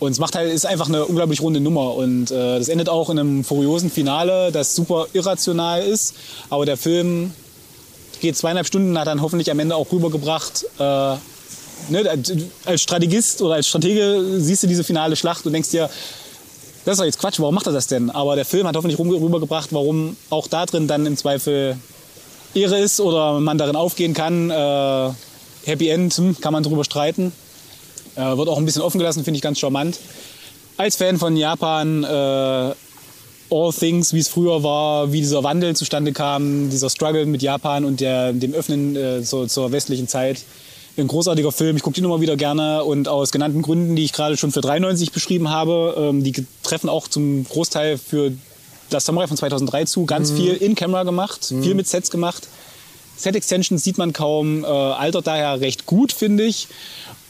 Und 0.00 0.10
es 0.10 0.18
macht 0.18 0.34
halt, 0.34 0.52
ist 0.52 0.66
einfach 0.66 0.88
eine 0.88 1.04
unglaublich 1.04 1.40
runde 1.40 1.60
Nummer. 1.60 1.94
Und 1.94 2.32
äh, 2.32 2.58
das 2.58 2.68
endet 2.68 2.88
auch 2.88 3.10
in 3.10 3.18
einem 3.18 3.44
furiosen 3.44 3.90
Finale, 3.90 4.50
das 4.50 4.74
super 4.74 5.06
irrational 5.12 5.82
ist. 5.82 6.14
Aber 6.50 6.66
der 6.66 6.76
Film 6.76 7.32
geht 8.20 8.36
zweieinhalb 8.36 8.66
Stunden, 8.66 8.98
hat 8.98 9.06
dann 9.06 9.22
hoffentlich 9.22 9.50
am 9.52 9.60
Ende 9.60 9.76
auch 9.76 9.92
rübergebracht. 9.92 10.66
Äh, 10.78 10.82
ne, 10.82 11.18
als 12.64 12.82
Strategist 12.82 13.40
oder 13.40 13.54
als 13.54 13.68
Stratege 13.68 14.20
siehst 14.38 14.64
du 14.64 14.66
diese 14.66 14.82
finale 14.82 15.14
Schlacht 15.14 15.46
und 15.46 15.52
denkst 15.52 15.70
dir, 15.70 15.88
das 16.84 16.92
ist 16.92 16.98
doch 16.98 17.04
jetzt 17.04 17.18
Quatsch, 17.18 17.40
warum 17.40 17.54
macht 17.54 17.66
er 17.66 17.72
das 17.72 17.86
denn? 17.86 18.10
Aber 18.10 18.36
der 18.36 18.44
Film 18.44 18.66
hat 18.66 18.76
hoffentlich 18.76 18.98
rübergebracht, 18.98 19.72
warum 19.72 20.16
auch 20.30 20.46
da 20.46 20.66
drin 20.66 20.86
dann 20.86 21.06
im 21.06 21.16
Zweifel 21.16 21.76
Ehre 22.54 22.78
ist 22.78 23.00
oder 23.00 23.40
man 23.40 23.58
darin 23.58 23.76
aufgehen 23.76 24.14
kann. 24.14 24.50
Äh, 24.50 25.10
Happy 25.64 25.88
End, 25.88 26.14
hm, 26.14 26.40
kann 26.40 26.52
man 26.52 26.62
drüber 26.62 26.84
streiten. 26.84 27.32
Äh, 28.16 28.36
wird 28.36 28.48
auch 28.48 28.58
ein 28.58 28.64
bisschen 28.64 28.82
offen 28.82 28.98
gelassen, 28.98 29.24
finde 29.24 29.36
ich 29.36 29.42
ganz 29.42 29.58
charmant. 29.58 29.98
Als 30.76 30.96
Fan 30.96 31.18
von 31.18 31.36
Japan, 31.36 32.04
äh, 32.04 32.74
All 33.50 33.72
Things, 33.72 34.12
wie 34.12 34.20
es 34.20 34.28
früher 34.28 34.62
war, 34.62 35.12
wie 35.12 35.20
dieser 35.20 35.42
Wandel 35.42 35.76
zustande 35.76 36.12
kam, 36.12 36.70
dieser 36.70 36.90
Struggle 36.90 37.26
mit 37.26 37.42
Japan 37.42 37.84
und 37.84 38.00
der, 38.00 38.32
dem 38.32 38.52
Öffnen 38.52 38.96
äh, 38.96 39.22
zur, 39.22 39.48
zur 39.48 39.72
westlichen 39.72 40.08
Zeit. 40.08 40.42
Ein 40.96 41.08
großartiger 41.08 41.50
Film, 41.50 41.76
ich 41.76 41.82
gucke 41.82 41.96
den 41.96 42.04
immer 42.04 42.20
wieder 42.20 42.36
gerne 42.36 42.84
und 42.84 43.08
aus 43.08 43.32
genannten 43.32 43.62
Gründen, 43.62 43.96
die 43.96 44.04
ich 44.04 44.12
gerade 44.12 44.36
schon 44.36 44.52
für 44.52 44.60
93 44.60 45.10
beschrieben 45.10 45.50
habe, 45.50 45.94
ähm, 45.98 46.22
die 46.22 46.46
treffen 46.62 46.88
auch 46.88 47.08
zum 47.08 47.44
Großteil 47.44 47.98
für 47.98 48.32
das 48.90 49.04
Samurai 49.04 49.26
von 49.26 49.36
2003 49.36 49.86
zu. 49.86 50.06
Ganz 50.06 50.30
viel 50.30 50.54
in 50.54 50.76
Camera 50.76 51.02
gemacht, 51.02 51.46
viel 51.46 51.74
mit 51.74 51.88
Sets 51.88 52.10
gemacht. 52.10 52.46
Set-Extensions 53.16 53.82
sieht 53.82 53.98
man 53.98 54.12
kaum, 54.12 54.64
äh, 54.64 54.66
altert 54.66 55.26
daher 55.26 55.60
recht 55.60 55.86
gut, 55.86 56.12
finde 56.12 56.44
ich. 56.44 56.68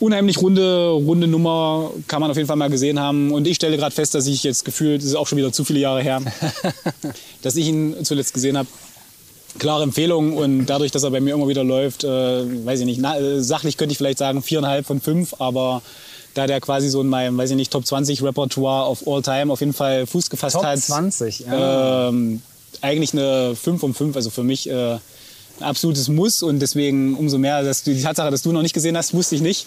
Unheimlich 0.01 0.39
runde, 0.39 0.89
runde 0.89 1.27
Nummer, 1.27 1.91
kann 2.09 2.21
man 2.21 2.31
auf 2.31 2.37
jeden 2.37 2.47
Fall 2.47 2.57
mal 2.57 2.71
gesehen 2.71 2.99
haben. 2.99 3.33
Und 3.33 3.47
ich 3.47 3.57
stelle 3.57 3.77
gerade 3.77 3.95
fest, 3.95 4.15
dass 4.15 4.27
ich 4.27 4.43
jetzt 4.45 4.65
gefühlt, 4.65 5.03
das 5.03 5.09
ist 5.09 5.15
auch 5.15 5.27
schon 5.27 5.39
wieder 5.39 5.53
zu 5.53 5.65
viele 5.65 5.81
Jahre 5.81 6.03
her, 6.03 6.21
dass 7.43 7.57
ich 7.57 7.67
ihn 7.69 7.97
zuletzt 8.05 8.35
gesehen 8.35 8.59
habe. 8.59 8.69
Klare 9.59 9.85
Empfehlung 9.85 10.37
und 10.37 10.67
dadurch, 10.67 10.91
dass 10.91 11.05
er 11.05 11.11
bei 11.11 11.21
mir 11.21 11.35
immer 11.35 11.47
wieder 11.49 11.63
läuft, 11.63 12.05
äh, 12.05 12.09
weiß 12.09 12.81
ich 12.81 12.87
nicht, 12.87 13.01
na, 13.01 13.19
äh, 13.19 13.41
sachlich 13.41 13.77
könnte 13.77 13.93
ich 13.93 13.99
vielleicht 13.99 14.19
sagen 14.19 14.43
viereinhalb 14.43 14.85
von 14.87 15.01
fünf, 15.01 15.35
aber 15.39 15.83
da 16.35 16.47
der 16.47 16.61
quasi 16.61 16.89
so 16.89 17.01
in 17.01 17.09
meinem, 17.09 17.39
weiß 17.39 17.51
ich 17.51 17.57
nicht, 17.57 17.73
Top 17.73 17.87
20 17.87 18.23
Repertoire 18.23 18.91
of 18.91 19.07
all 19.07 19.23
time 19.23 19.53
auf 19.53 19.61
jeden 19.61 19.73
Fall 19.73 20.07
Fuß 20.07 20.29
gefasst 20.29 20.57
Top 20.57 20.65
hat. 20.65 20.81
20, 20.81 21.41
ja. 21.41 22.09
Ähm, 22.09 22.43
eigentlich 22.81 23.13
eine 23.13 23.55
5 23.55 23.81
von 23.81 23.95
5, 23.95 24.17
also 24.17 24.31
für 24.31 24.43
mich 24.43 24.69
äh, 24.69 24.95
ein 24.95 25.01
absolutes 25.61 26.09
Muss 26.09 26.43
und 26.43 26.59
deswegen 26.59 27.17
umso 27.17 27.39
mehr, 27.39 27.63
dass 27.63 27.85
du 27.85 27.95
die 27.95 28.03
Tatsache, 28.03 28.31
dass 28.31 28.43
du 28.43 28.53
noch 28.53 28.63
nicht 28.63 28.75
gesehen 28.75 28.97
hast, 28.97 29.15
wusste 29.15 29.37
ich 29.37 29.41
nicht. 29.41 29.67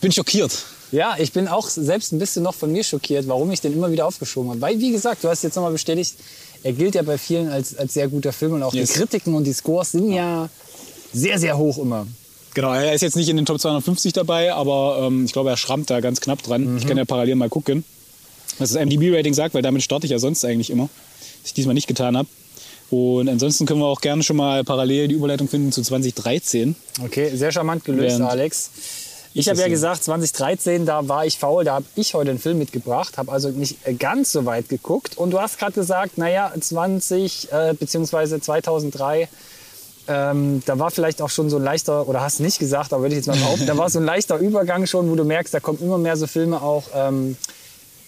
Bin 0.00 0.10
schockiert. 0.10 0.52
Ja, 0.92 1.16
ich 1.18 1.32
bin 1.32 1.48
auch 1.48 1.68
selbst 1.68 2.12
ein 2.12 2.18
bisschen 2.18 2.42
noch 2.42 2.54
von 2.54 2.70
mir 2.70 2.84
schockiert, 2.84 3.26
warum 3.26 3.50
ich 3.50 3.60
den 3.60 3.72
immer 3.72 3.90
wieder 3.90 4.06
aufgeschoben 4.06 4.50
habe. 4.50 4.60
Weil, 4.60 4.78
wie 4.78 4.92
gesagt, 4.92 5.24
du 5.24 5.28
hast 5.28 5.42
jetzt 5.42 5.56
nochmal 5.56 5.72
bestätigt, 5.72 6.14
er 6.64 6.72
gilt 6.72 6.96
ja 6.96 7.02
bei 7.02 7.16
vielen 7.18 7.48
als, 7.48 7.76
als 7.76 7.94
sehr 7.94 8.08
guter 8.08 8.32
Film 8.32 8.54
und 8.54 8.62
auch 8.64 8.74
Yes. 8.74 8.92
die 8.92 8.98
Kritiken 8.98 9.34
und 9.34 9.44
die 9.44 9.52
Scores 9.52 9.92
sind 9.92 10.12
ja 10.12 10.48
sehr, 11.12 11.38
sehr 11.38 11.56
hoch 11.56 11.78
immer. 11.78 12.06
Genau, 12.54 12.72
er 12.72 12.92
ist 12.94 13.02
jetzt 13.02 13.16
nicht 13.16 13.28
in 13.28 13.36
den 13.36 13.46
Top 13.46 13.60
250 13.60 14.12
dabei, 14.12 14.52
aber 14.52 14.98
ähm, 15.06 15.24
ich 15.24 15.32
glaube, 15.32 15.50
er 15.50 15.56
schrammt 15.56 15.90
da 15.90 16.00
ganz 16.00 16.20
knapp 16.20 16.42
dran. 16.42 16.76
Ich 16.76 16.86
kann 16.86 16.96
ja 16.96 17.04
parallel 17.04 17.34
mal 17.36 17.48
gucken, 17.48 17.84
was 18.58 18.72
das 18.72 18.84
MDB-Rating 18.84 19.34
sagt, 19.34 19.54
weil 19.54 19.62
damit 19.62 19.82
starte 19.82 20.06
ich 20.06 20.10
ja 20.12 20.18
sonst 20.18 20.44
eigentlich 20.44 20.70
immer, 20.70 20.84
was 21.42 21.46
ich 21.48 21.54
diesmal 21.54 21.74
nicht 21.74 21.86
getan 21.88 22.16
habe. 22.16 22.28
Und 22.90 23.28
ansonsten 23.28 23.66
können 23.66 23.80
wir 23.80 23.86
auch 23.86 24.00
gerne 24.00 24.22
schon 24.22 24.36
mal 24.36 24.62
parallel 24.62 25.08
die 25.08 25.14
Überleitung 25.16 25.48
finden 25.48 25.72
zu 25.72 25.82
2013. 25.82 26.76
Okay, 27.04 27.34
sehr 27.34 27.50
charmant 27.50 27.84
gelöst, 27.84 28.18
Während- 28.18 28.30
Alex. 28.30 28.70
Ich 29.36 29.48
habe 29.48 29.58
ja 29.58 29.66
gesagt, 29.66 30.04
2013, 30.04 30.86
da 30.86 31.08
war 31.08 31.26
ich 31.26 31.40
faul, 31.40 31.64
da 31.64 31.74
habe 31.74 31.84
ich 31.96 32.14
heute 32.14 32.30
einen 32.30 32.38
Film 32.38 32.58
mitgebracht, 32.58 33.18
habe 33.18 33.32
also 33.32 33.48
nicht 33.48 33.84
äh, 33.84 33.94
ganz 33.94 34.30
so 34.30 34.46
weit 34.46 34.68
geguckt. 34.68 35.18
Und 35.18 35.32
du 35.32 35.40
hast 35.40 35.58
gerade 35.58 35.72
gesagt, 35.72 36.18
naja, 36.18 36.52
20 36.58 37.50
äh, 37.50 37.74
beziehungsweise 37.74 38.40
2003, 38.40 39.28
ähm, 40.06 40.62
da 40.66 40.78
war 40.78 40.92
vielleicht 40.92 41.20
auch 41.20 41.30
schon 41.30 41.50
so 41.50 41.56
ein 41.56 41.64
leichter, 41.64 42.06
oder 42.06 42.20
hast 42.20 42.38
nicht 42.38 42.60
gesagt, 42.60 42.92
aber 42.92 43.02
würde 43.02 43.16
ich 43.16 43.26
jetzt 43.26 43.26
mal 43.26 43.36
behaupten, 43.36 43.66
da 43.66 43.76
war 43.76 43.90
so 43.90 43.98
ein 43.98 44.04
leichter 44.04 44.38
Übergang 44.38 44.86
schon, 44.86 45.10
wo 45.10 45.16
du 45.16 45.24
merkst, 45.24 45.52
da 45.52 45.58
kommen 45.58 45.80
immer 45.80 45.98
mehr 45.98 46.16
so 46.16 46.28
Filme 46.28 46.62
auch, 46.62 46.84
ähm, 46.94 47.36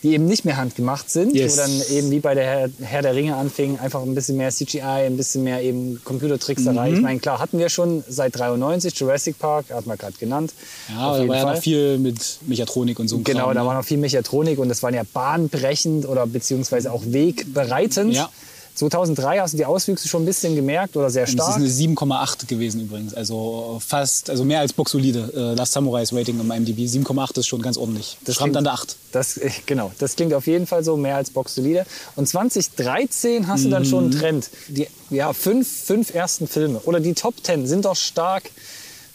die 0.06 0.14
eben 0.14 0.26
nicht 0.26 0.44
mehr 0.44 0.56
handgemacht 0.56 1.10
sind, 1.10 1.34
Yes. 1.34 1.54
wo 1.56 1.62
dann 1.62 1.82
eben 1.90 2.10
wie 2.12 2.20
bei 2.20 2.34
der 2.34 2.44
Herr, 2.44 2.70
Herr 2.80 3.02
der 3.02 3.14
Ringe 3.16 3.34
anfing, 3.34 3.78
einfach 3.80 4.02
ein 4.02 4.14
bisschen 4.14 4.36
mehr 4.36 4.50
CGI, 4.50 4.80
ein 4.80 5.16
bisschen 5.16 5.42
mehr 5.42 5.62
eben 5.62 6.00
Computertrickserei. 6.04 6.90
Mhm. 6.90 6.96
Ich 6.96 7.02
meine, 7.02 7.18
klar, 7.18 7.40
hatten 7.40 7.58
wir 7.58 7.68
schon 7.68 8.04
seit 8.08 8.38
93, 8.38 8.94
Jurassic 8.96 9.38
Park, 9.38 9.66
hat 9.70 9.86
man 9.86 9.98
gerade 9.98 10.16
genannt. 10.16 10.52
Ja, 10.88 11.18
da 11.18 11.26
war 11.26 11.36
ja 11.36 11.54
noch 11.54 11.60
viel 11.60 11.98
mit 11.98 12.38
Mechatronik 12.46 13.00
und 13.00 13.08
so. 13.08 13.18
Genau, 13.18 13.46
Kram, 13.46 13.54
da 13.54 13.62
ne? 13.62 13.66
war 13.66 13.74
noch 13.74 13.84
viel 13.84 13.98
Mechatronik 13.98 14.60
und 14.60 14.68
das 14.68 14.82
waren 14.84 14.94
ja 14.94 15.02
bahnbrechend 15.12 16.06
oder 16.06 16.24
beziehungsweise 16.26 16.92
auch 16.92 17.02
wegbereitend. 17.04 18.14
Ja. 18.14 18.30
2003 18.76 19.38
hast 19.40 19.54
du 19.54 19.56
die 19.56 19.64
Auswüchse 19.64 20.06
schon 20.06 20.22
ein 20.22 20.26
bisschen 20.26 20.54
gemerkt 20.54 20.96
oder 20.96 21.08
sehr 21.10 21.26
stark. 21.26 21.48
Das 21.56 21.56
ist 21.62 21.80
eine 21.80 21.94
7,8 21.96 22.46
gewesen 22.46 22.82
übrigens. 22.82 23.14
Also 23.14 23.80
fast, 23.84 24.28
also 24.30 24.44
mehr 24.44 24.60
als 24.60 24.72
Boxolide. 24.74 25.32
Äh, 25.34 25.54
Last 25.54 25.72
Samurais 25.72 26.12
Rating 26.12 26.38
im 26.38 26.50
IMDb. 26.50 26.80
7,8 26.80 27.38
ist 27.38 27.46
schon 27.46 27.62
ganz 27.62 27.76
ordentlich. 27.78 28.18
Das 28.24 28.36
schrammt 28.36 28.56
an 28.56 28.64
der 28.64 28.74
8. 28.74 28.96
Das, 29.12 29.38
äh, 29.38 29.50
genau, 29.64 29.90
das 29.98 30.14
klingt 30.16 30.34
auf 30.34 30.46
jeden 30.46 30.66
Fall 30.66 30.84
so, 30.84 30.96
mehr 30.96 31.16
als 31.16 31.30
boxsolide. 31.30 31.86
Und 32.16 32.28
2013 32.28 33.46
hast 33.48 33.64
du 33.64 33.70
dann 33.70 33.82
Mhm. 33.82 33.86
schon 33.86 34.04
einen 34.04 34.12
Trend. 34.12 34.50
Die 34.68 34.86
ja, 35.10 35.32
fünf, 35.32 35.66
fünf 35.68 36.14
ersten 36.14 36.46
Filme 36.46 36.78
oder 36.84 37.00
die 37.00 37.14
Top 37.14 37.42
Ten 37.42 37.66
sind 37.66 37.84
doch 37.86 37.96
stark, 37.96 38.50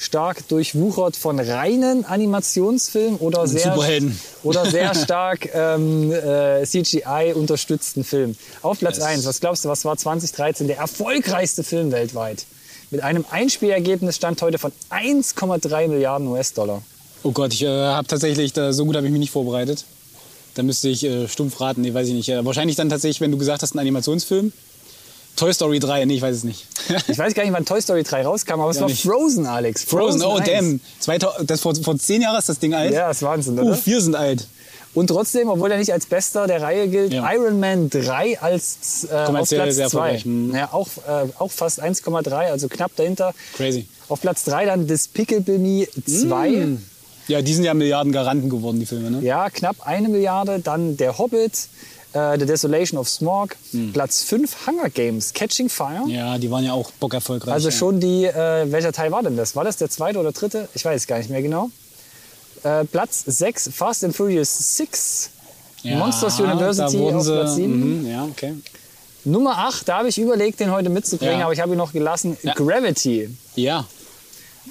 stark 0.01 0.47
durchwuchert 0.47 1.15
von 1.15 1.39
reinen 1.39 2.05
Animationsfilmen 2.05 3.19
oder 3.19 3.47
sehr, 3.47 3.77
oder 4.41 4.65
sehr 4.65 4.95
stark 5.03 5.53
ähm, 5.53 6.11
äh, 6.11 6.65
CGI-unterstützten 6.65 8.03
Filmen. 8.03 8.35
Auf 8.63 8.79
Platz 8.79 8.97
Yes. 8.97 9.05
1, 9.05 9.25
was 9.27 9.39
glaubst 9.39 9.63
du, 9.63 9.69
was 9.69 9.85
war 9.85 9.95
2013 9.95 10.65
der 10.65 10.77
erfolgreichste 10.77 11.63
Film 11.63 11.91
weltweit? 11.91 12.45
Mit 12.89 13.03
einem 13.03 13.25
Einspielergebnis 13.29 14.15
stand 14.15 14.41
heute 14.41 14.57
von 14.57 14.71
1,3 14.89 15.87
Milliarden 15.87 16.27
US-Dollar. 16.27 16.81
Oh 17.21 17.31
Gott, 17.31 17.53
ich 17.53 17.61
äh, 17.61 17.67
habe 17.67 18.07
tatsächlich, 18.07 18.53
da, 18.53 18.73
so 18.73 18.85
gut 18.85 18.95
habe 18.95 19.05
ich 19.05 19.11
mich 19.11 19.19
nicht 19.19 19.31
vorbereitet. 19.31 19.85
Da 20.55 20.63
müsste 20.63 20.89
ich 20.89 21.03
äh, 21.03 21.27
stumpf 21.27 21.61
raten, 21.61 21.81
nee, 21.81 21.93
weiß 21.93 22.07
ich 22.07 22.15
nicht. 22.15 22.29
Äh, 22.29 22.43
wahrscheinlich 22.43 22.75
dann 22.75 22.89
tatsächlich, 22.89 23.21
wenn 23.21 23.31
du 23.31 23.37
gesagt 23.37 23.61
hast, 23.61 23.75
ein 23.75 23.79
Animationsfilm. 23.79 24.51
Toy 25.41 25.51
Story 25.55 25.79
3, 25.79 26.05
nee, 26.05 26.13
ich 26.17 26.21
weiß 26.21 26.35
es 26.35 26.43
nicht. 26.43 26.67
Ich 27.07 27.17
weiß 27.17 27.33
gar 27.33 27.41
nicht, 27.41 27.51
wann 27.51 27.65
Toy 27.65 27.81
Story 27.81 28.03
3 28.03 28.21
rauskam, 28.25 28.59
aber 28.61 28.69
es 28.69 28.75
Ja, 28.75 28.81
war 28.83 28.89
nicht. 28.89 29.01
Frozen, 29.01 29.47
Alex. 29.47 29.83
Frozen, 29.85 30.21
oh 30.21 30.35
1. 30.37 30.45
damn. 30.47 30.79
2000, 30.99 31.49
das 31.49 31.61
vor, 31.61 31.73
vor 31.73 31.97
zehn 31.97 32.21
Jahren 32.21 32.37
ist 32.37 32.47
das 32.47 32.59
Ding 32.59 32.75
alt. 32.75 32.93
Ja, 32.93 33.07
das 33.07 33.17
ist 33.17 33.23
Wahnsinn, 33.23 33.57
oder? 33.57 33.71
Uff, 33.71 33.83
wir 33.87 33.99
sind 34.01 34.15
alt. 34.15 34.45
Und 34.93 35.07
trotzdem, 35.07 35.49
obwohl 35.49 35.71
er 35.71 35.79
nicht 35.79 35.91
als 35.91 36.05
bester 36.05 36.45
der 36.45 36.61
Reihe 36.61 36.87
gilt, 36.89 37.11
Ja. 37.13 37.27
Iron 37.33 37.59
Man 37.59 37.89
3 37.89 38.39
als 38.39 39.07
äh, 39.09 39.15
auf 39.15 39.25
Kommerziell 39.25 39.61
Platz 39.63 39.75
sehr 39.77 39.87
2. 39.89 39.97
erfolgreich, 39.97 40.25
hm. 40.25 40.53
Ja, 40.53 40.69
auch, 40.73 40.87
äh, 41.07 41.27
auch 41.39 41.49
fast 41.51 41.81
1,3, 41.81 42.31
also 42.51 42.67
knapp 42.67 42.95
dahinter. 42.95 43.33
Crazy. 43.57 43.87
Auf 44.09 44.21
Platz 44.21 44.43
3 44.43 44.65
dann 44.65 44.85
Despicable 44.85 45.57
Me 45.57 45.87
2. 46.05 46.67
Ja, 47.29 47.41
die 47.41 47.53
sind 47.55 47.63
ja 47.63 47.73
Milliarden 47.73 48.11
Garanten 48.11 48.47
geworden, 48.51 48.79
die 48.79 48.85
Filme, 48.85 49.09
ne? 49.09 49.21
Ja, 49.21 49.49
knapp 49.49 49.77
eine 49.87 50.07
Milliarde. 50.07 50.59
Dann 50.59 50.97
Der 50.97 51.17
Hobbit, 51.17 51.67
äh, 52.13 52.37
The 52.39 52.45
Desolation 52.45 52.99
of 52.99 53.07
Smog. 53.09 53.55
Platz 53.93 54.23
5 54.23 54.67
Hunger 54.67 54.89
Games, 54.89 55.33
Catching 55.33 55.69
Fire. 55.69 56.03
Hm. 56.03 56.09
Ja, 56.09 56.37
die 56.37 56.49
waren 56.51 56.63
ja 56.65 56.73
auch 56.73 56.91
bockerfolgreich. 56.99 57.53
Also 57.53 57.71
schon 57.71 57.99
die, 57.99 58.25
äh, 58.25 58.71
welcher 58.71 58.91
Teil 58.91 59.11
war 59.11 59.23
denn 59.23 59.37
das? 59.37 59.55
War 59.55 59.63
das 59.63 59.77
der 59.77 59.89
zweite 59.89 60.19
oder 60.19 60.31
dritte? 60.31 60.67
Ich 60.73 60.83
weiß 60.85 61.01
es 61.01 61.07
gar 61.07 61.17
nicht 61.17 61.29
mehr 61.29 61.41
genau. 61.41 61.69
Äh, 62.63 62.85
Platz 62.85 63.23
6, 63.25 63.69
Fast 63.73 64.03
and 64.03 64.15
Furious 64.15 64.75
6. 64.77 65.29
ja, 65.83 65.97
Monsters 65.97 66.39
University 66.39 66.97
auf 67.11 67.25
Platz 67.25 67.55
7. 67.55 68.01
Mhm, 68.03 68.09
ja, 68.11 68.23
okay. 68.25 68.53
Nummer 69.23 69.57
8, 69.57 69.87
da 69.87 69.99
habe 69.99 70.09
ich 70.09 70.17
überlegt, 70.17 70.59
den 70.59 70.71
heute 70.71 70.89
mitzubringen, 70.89 71.39
Ja. 71.39 71.45
aber 71.45 71.53
ich 71.53 71.59
habe 71.59 71.71
ihn 71.73 71.77
noch 71.77 71.93
gelassen. 71.93 72.37
Ja. 72.43 72.53
Gravity. 72.53 73.29
Ja, 73.55 73.85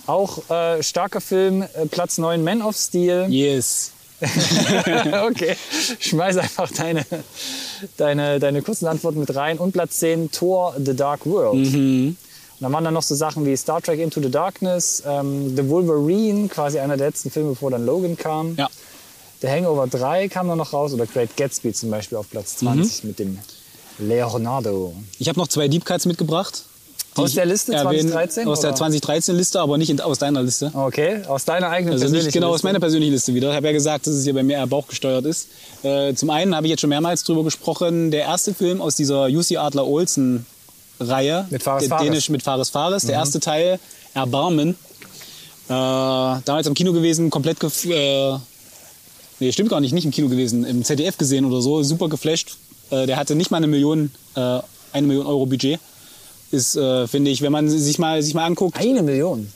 Auch 0.06 0.48
äh, 0.50 0.82
starker 0.84 1.20
Film. 1.20 1.62
Äh, 1.62 1.86
Platz 1.90 2.18
9, 2.18 2.42
Man 2.44 2.62
of 2.62 2.76
Steel. 2.76 3.26
yes. 3.28 3.90
okay, 5.30 5.56
schmeiß 5.98 6.36
einfach 6.38 6.70
deine, 6.72 7.04
deine, 7.96 8.38
deine 8.38 8.62
kurzen 8.62 8.86
Antworten 8.86 9.20
mit 9.20 9.34
rein. 9.34 9.58
Und 9.58 9.72
Platz 9.72 9.98
10, 10.00 10.30
Thor, 10.30 10.74
The 10.82 10.94
Dark 10.94 11.26
World. 11.26 11.72
Mhm. 11.72 12.08
Und 12.08 12.16
dann 12.64 12.72
waren 12.72 12.84
dann 12.84 12.94
noch 12.94 13.02
so 13.02 13.14
Sachen 13.14 13.46
wie 13.46 13.56
Star 13.56 13.80
Trek 13.80 13.98
Into 14.00 14.20
the 14.20 14.30
Darkness, 14.30 15.02
ähm, 15.06 15.56
The 15.56 15.66
Wolverine, 15.68 16.48
quasi 16.48 16.78
einer 16.78 16.96
der 16.98 17.06
letzten 17.08 17.30
Filme, 17.30 17.50
bevor 17.50 17.70
dann 17.70 17.86
Logan 17.86 18.16
kam. 18.16 18.54
Ja. 18.56 18.68
The 19.40 19.48
Hangover 19.48 19.86
3 19.86 20.28
kam 20.28 20.48
dann 20.48 20.58
noch 20.58 20.74
raus 20.74 20.92
oder 20.92 21.06
Great 21.06 21.34
Gatsby 21.36 21.72
zum 21.72 21.90
Beispiel 21.90 22.18
auf 22.18 22.28
Platz 22.28 22.56
20 22.58 23.02
Mhm. 23.04 23.08
mit 23.08 23.18
dem 23.18 23.38
Leonardo. 23.98 24.94
Ich 25.18 25.28
habe 25.28 25.38
noch 25.38 25.48
zwei 25.48 25.68
Deep 25.68 25.84
Cuts 25.84 26.04
mitgebracht. 26.06 26.64
Aus 27.16 27.34
der 27.34 27.44
Liste 27.46 27.74
erwähne- 27.74 28.10
2013, 28.10 28.46
Aus 28.48 28.60
der 28.60 28.70
oder? 28.72 28.84
2013-Liste, 28.86 29.60
aber 29.60 29.76
nicht 29.78 29.90
in, 29.90 30.00
aus 30.00 30.18
deiner 30.18 30.42
Liste. 30.42 30.70
Okay, 30.74 31.22
aus 31.26 31.44
deiner 31.44 31.68
eigenen 31.68 31.94
Also 31.94 32.04
nicht 32.04 32.12
persönlichen 32.12 32.32
genau 32.32 32.48
aus 32.48 32.54
Liste. 32.54 32.66
meiner 32.68 32.80
persönlichen 32.80 33.12
Liste 33.12 33.34
wieder. 33.34 33.50
Ich 33.50 33.56
habe 33.56 33.66
ja 33.66 33.72
gesagt, 33.72 34.06
dass 34.06 34.14
es 34.14 34.24
hier 34.24 34.32
bei 34.34 34.42
mir 34.42 34.58
eher 34.58 34.66
bauchgesteuert 34.66 35.24
ist. 35.26 35.48
Äh, 35.82 36.14
zum 36.14 36.30
einen 36.30 36.54
habe 36.54 36.66
ich 36.66 36.70
jetzt 36.70 36.80
schon 36.80 36.90
mehrmals 36.90 37.24
drüber 37.24 37.42
gesprochen, 37.44 38.10
der 38.10 38.22
erste 38.22 38.54
Film 38.54 38.80
aus 38.80 38.94
dieser 38.94 39.24
UC 39.26 39.56
Adler 39.56 39.86
Olsen 39.86 40.46
Reihe. 41.00 41.46
Mit 41.50 41.62
Fares 41.62 41.82
der 41.82 41.88
Fares. 41.90 42.02
Mhm. 42.04 42.10
Dänisch 42.12 42.28
mit 42.28 42.42
Fares 42.42 42.70
Fares. 42.70 43.04
Der 43.06 43.14
erste 43.16 43.40
Teil, 43.40 43.78
Erbarmen. 44.14 44.70
Äh, 45.68 45.72
damals 45.72 46.66
im 46.66 46.74
Kino 46.74 46.92
gewesen, 46.92 47.30
komplett 47.30 47.60
gef 47.60 47.84
äh, 47.86 48.36
Nee, 49.42 49.52
stimmt 49.52 49.70
gar 49.70 49.80
nicht, 49.80 49.92
nicht 49.92 50.04
im 50.04 50.10
Kino 50.10 50.28
gewesen, 50.28 50.64
im 50.64 50.84
ZDF 50.84 51.16
gesehen 51.16 51.46
oder 51.46 51.62
so, 51.62 51.82
super 51.82 52.08
geflasht. 52.10 52.56
Äh, 52.90 53.06
der 53.06 53.16
hatte 53.16 53.34
nicht 53.34 53.50
mal 53.50 53.56
eine 53.56 53.68
Million, 53.68 54.10
äh, 54.36 54.58
eine 54.92 55.06
Million 55.06 55.26
Euro 55.26 55.46
Budget. 55.46 55.80
Ist, 56.50 56.76
äh, 56.76 57.06
finde 57.06 57.30
ich, 57.30 57.42
wenn 57.42 57.52
man 57.52 57.68
sich 57.68 57.98
mal, 57.98 58.20
sich 58.22 58.34
mal 58.34 58.44
anguckt, 58.44 58.76
Eine 58.78 59.02
Million. 59.02 59.46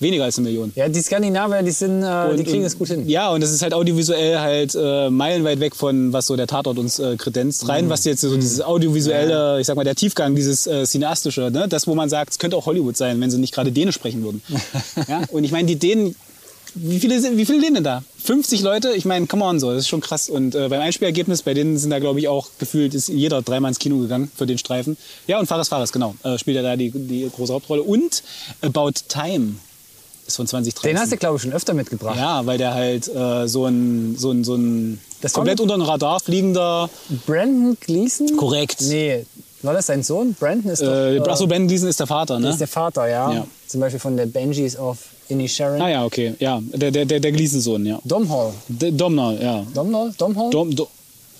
weniger 0.00 0.24
als 0.24 0.38
eine 0.38 0.46
Million. 0.48 0.72
Ja, 0.76 0.88
die 0.88 1.00
Skandinavier, 1.02 1.62
die, 1.62 1.70
sind, 1.72 2.02
äh, 2.02 2.06
die 2.34 2.38
Und- 2.38 2.44
kriegen 2.44 2.58
und- 2.60 2.64
es 2.64 2.78
gut 2.78 2.88
hin. 2.88 3.06
Ja, 3.08 3.30
und 3.30 3.42
das 3.42 3.50
ist 3.52 3.60
halt 3.62 3.74
audiovisuell 3.74 4.38
halt 4.38 4.74
äh, 4.74 5.10
meilenweit 5.10 5.60
weg 5.60 5.76
von, 5.76 6.12
was 6.12 6.26
so 6.26 6.36
der 6.36 6.46
Tatort 6.46 6.78
uns 6.78 6.98
äh, 6.98 7.16
kredenzt. 7.16 7.68
Rein, 7.68 7.90
was 7.90 8.04
jetzt 8.04 8.22
so 8.22 8.34
dieses 8.36 8.62
audiovisuelle, 8.62 9.60
ich 9.60 9.66
sag 9.66 9.76
mal, 9.76 9.84
der 9.84 9.94
Tiefgang, 9.94 10.34
dieses 10.34 10.66
äh, 10.66 10.84
cineastische, 10.86 11.50
ne? 11.50 11.66
das, 11.68 11.86
wo 11.86 11.94
man 11.94 12.08
sagt, 12.08 12.30
es 12.32 12.38
könnte 12.38 12.56
auch 12.56 12.64
Hollywood 12.66 12.96
sein, 12.96 13.20
wenn 13.20 13.30
sie 13.30 13.38
nicht 13.38 13.52
gerade 13.54 13.70
Dänisch 13.72 13.96
sprechen 13.96 14.22
würden. 14.22 14.40
ja? 15.08 15.22
Und 15.30 15.44
ich 15.44 15.52
meine, 15.52 15.66
die 15.66 15.76
Dänen, 15.76 16.14
wie 16.82 16.98
viele, 17.00 17.20
sind, 17.20 17.36
wie 17.36 17.44
viele 17.46 17.60
Dänen 17.60 17.84
da? 17.84 18.02
50 18.24 18.62
Leute? 18.62 18.92
Ich 18.92 19.04
meine, 19.04 19.26
come 19.26 19.44
on, 19.44 19.60
so, 19.60 19.70
das 19.70 19.80
ist 19.80 19.88
schon 19.88 20.00
krass. 20.00 20.28
Und 20.28 20.54
äh, 20.54 20.68
beim 20.68 20.80
Einspielergebnis, 20.80 21.42
bei 21.42 21.54
denen 21.54 21.78
sind 21.78 21.90
da, 21.90 21.98
glaube 21.98 22.20
ich, 22.20 22.28
auch 22.28 22.48
gefühlt, 22.58 22.94
ist 22.94 23.08
jeder 23.08 23.42
dreimal 23.42 23.70
ins 23.70 23.78
Kino 23.78 23.98
gegangen 23.98 24.30
für 24.34 24.46
den 24.46 24.58
Streifen. 24.58 24.96
Ja, 25.26 25.38
und 25.38 25.46
Fares 25.46 25.68
Fares, 25.68 25.92
genau, 25.92 26.14
äh, 26.24 26.38
spielt 26.38 26.56
er 26.56 26.62
da 26.62 26.76
die, 26.76 26.90
die 26.90 27.30
große 27.34 27.52
Hauptrolle. 27.52 27.82
Und 27.82 28.22
About 28.62 28.92
Time 29.08 29.54
ist 30.26 30.36
von 30.36 30.46
2013. 30.46 30.90
Den 30.90 31.00
hast 31.00 31.12
du, 31.12 31.16
glaube 31.16 31.36
ich, 31.36 31.42
schon 31.42 31.52
öfter 31.52 31.74
mitgebracht. 31.74 32.16
Ja, 32.16 32.44
weil 32.46 32.58
der 32.58 32.74
halt 32.74 33.08
äh, 33.08 33.46
so 33.48 33.66
ein, 33.66 34.16
so 34.18 34.30
ein, 34.30 34.44
so 34.44 34.54
ein 34.56 35.00
Das 35.20 35.32
komplett 35.32 35.60
unter 35.60 35.74
dem 35.74 35.82
Radar 35.82 36.20
fliegender. 36.20 36.90
Brandon 37.26 37.76
Gleason? 37.80 38.36
Korrekt. 38.36 38.82
Nee, 38.82 39.24
war 39.62 39.74
das 39.74 39.86
sein 39.86 40.02
Sohn? 40.02 40.34
Brandon 40.38 40.70
ist 40.70 40.82
doch 40.82 40.86
Äh, 40.88 41.16
äh, 41.16 41.20
Achso, 41.28 41.46
Ben 41.46 41.66
Gleason 41.66 41.88
ist 41.88 41.98
der 41.98 42.06
Vater, 42.06 42.38
ne? 42.38 42.50
ist 42.50 42.60
der 42.60 42.68
Vater, 42.68 43.08
ja. 43.08 43.32
Ja. 43.32 43.46
Zum 43.66 43.80
Beispiel 43.80 43.98
von 44.00 44.16
der 44.16 44.26
Benjis 44.26 44.76
of 44.78 44.98
Inisharan. 45.28 45.80
ah 45.80 45.88
ja, 45.88 46.04
okay. 46.04 46.34
Ja, 46.38 46.60
der, 46.62 46.90
der, 46.90 47.04
der, 47.04 47.20
der 47.20 47.32
Gleason-Sohn, 47.32 47.84
ja. 47.86 47.98
Domhnall. 48.04 48.52
D 48.68 48.90
Domnall, 48.90 49.38
ja. 49.42 49.66
Domhnall? 49.74 50.12
Domhnall? 50.16 50.50
Dom, 50.50 50.74
Do 50.74 50.88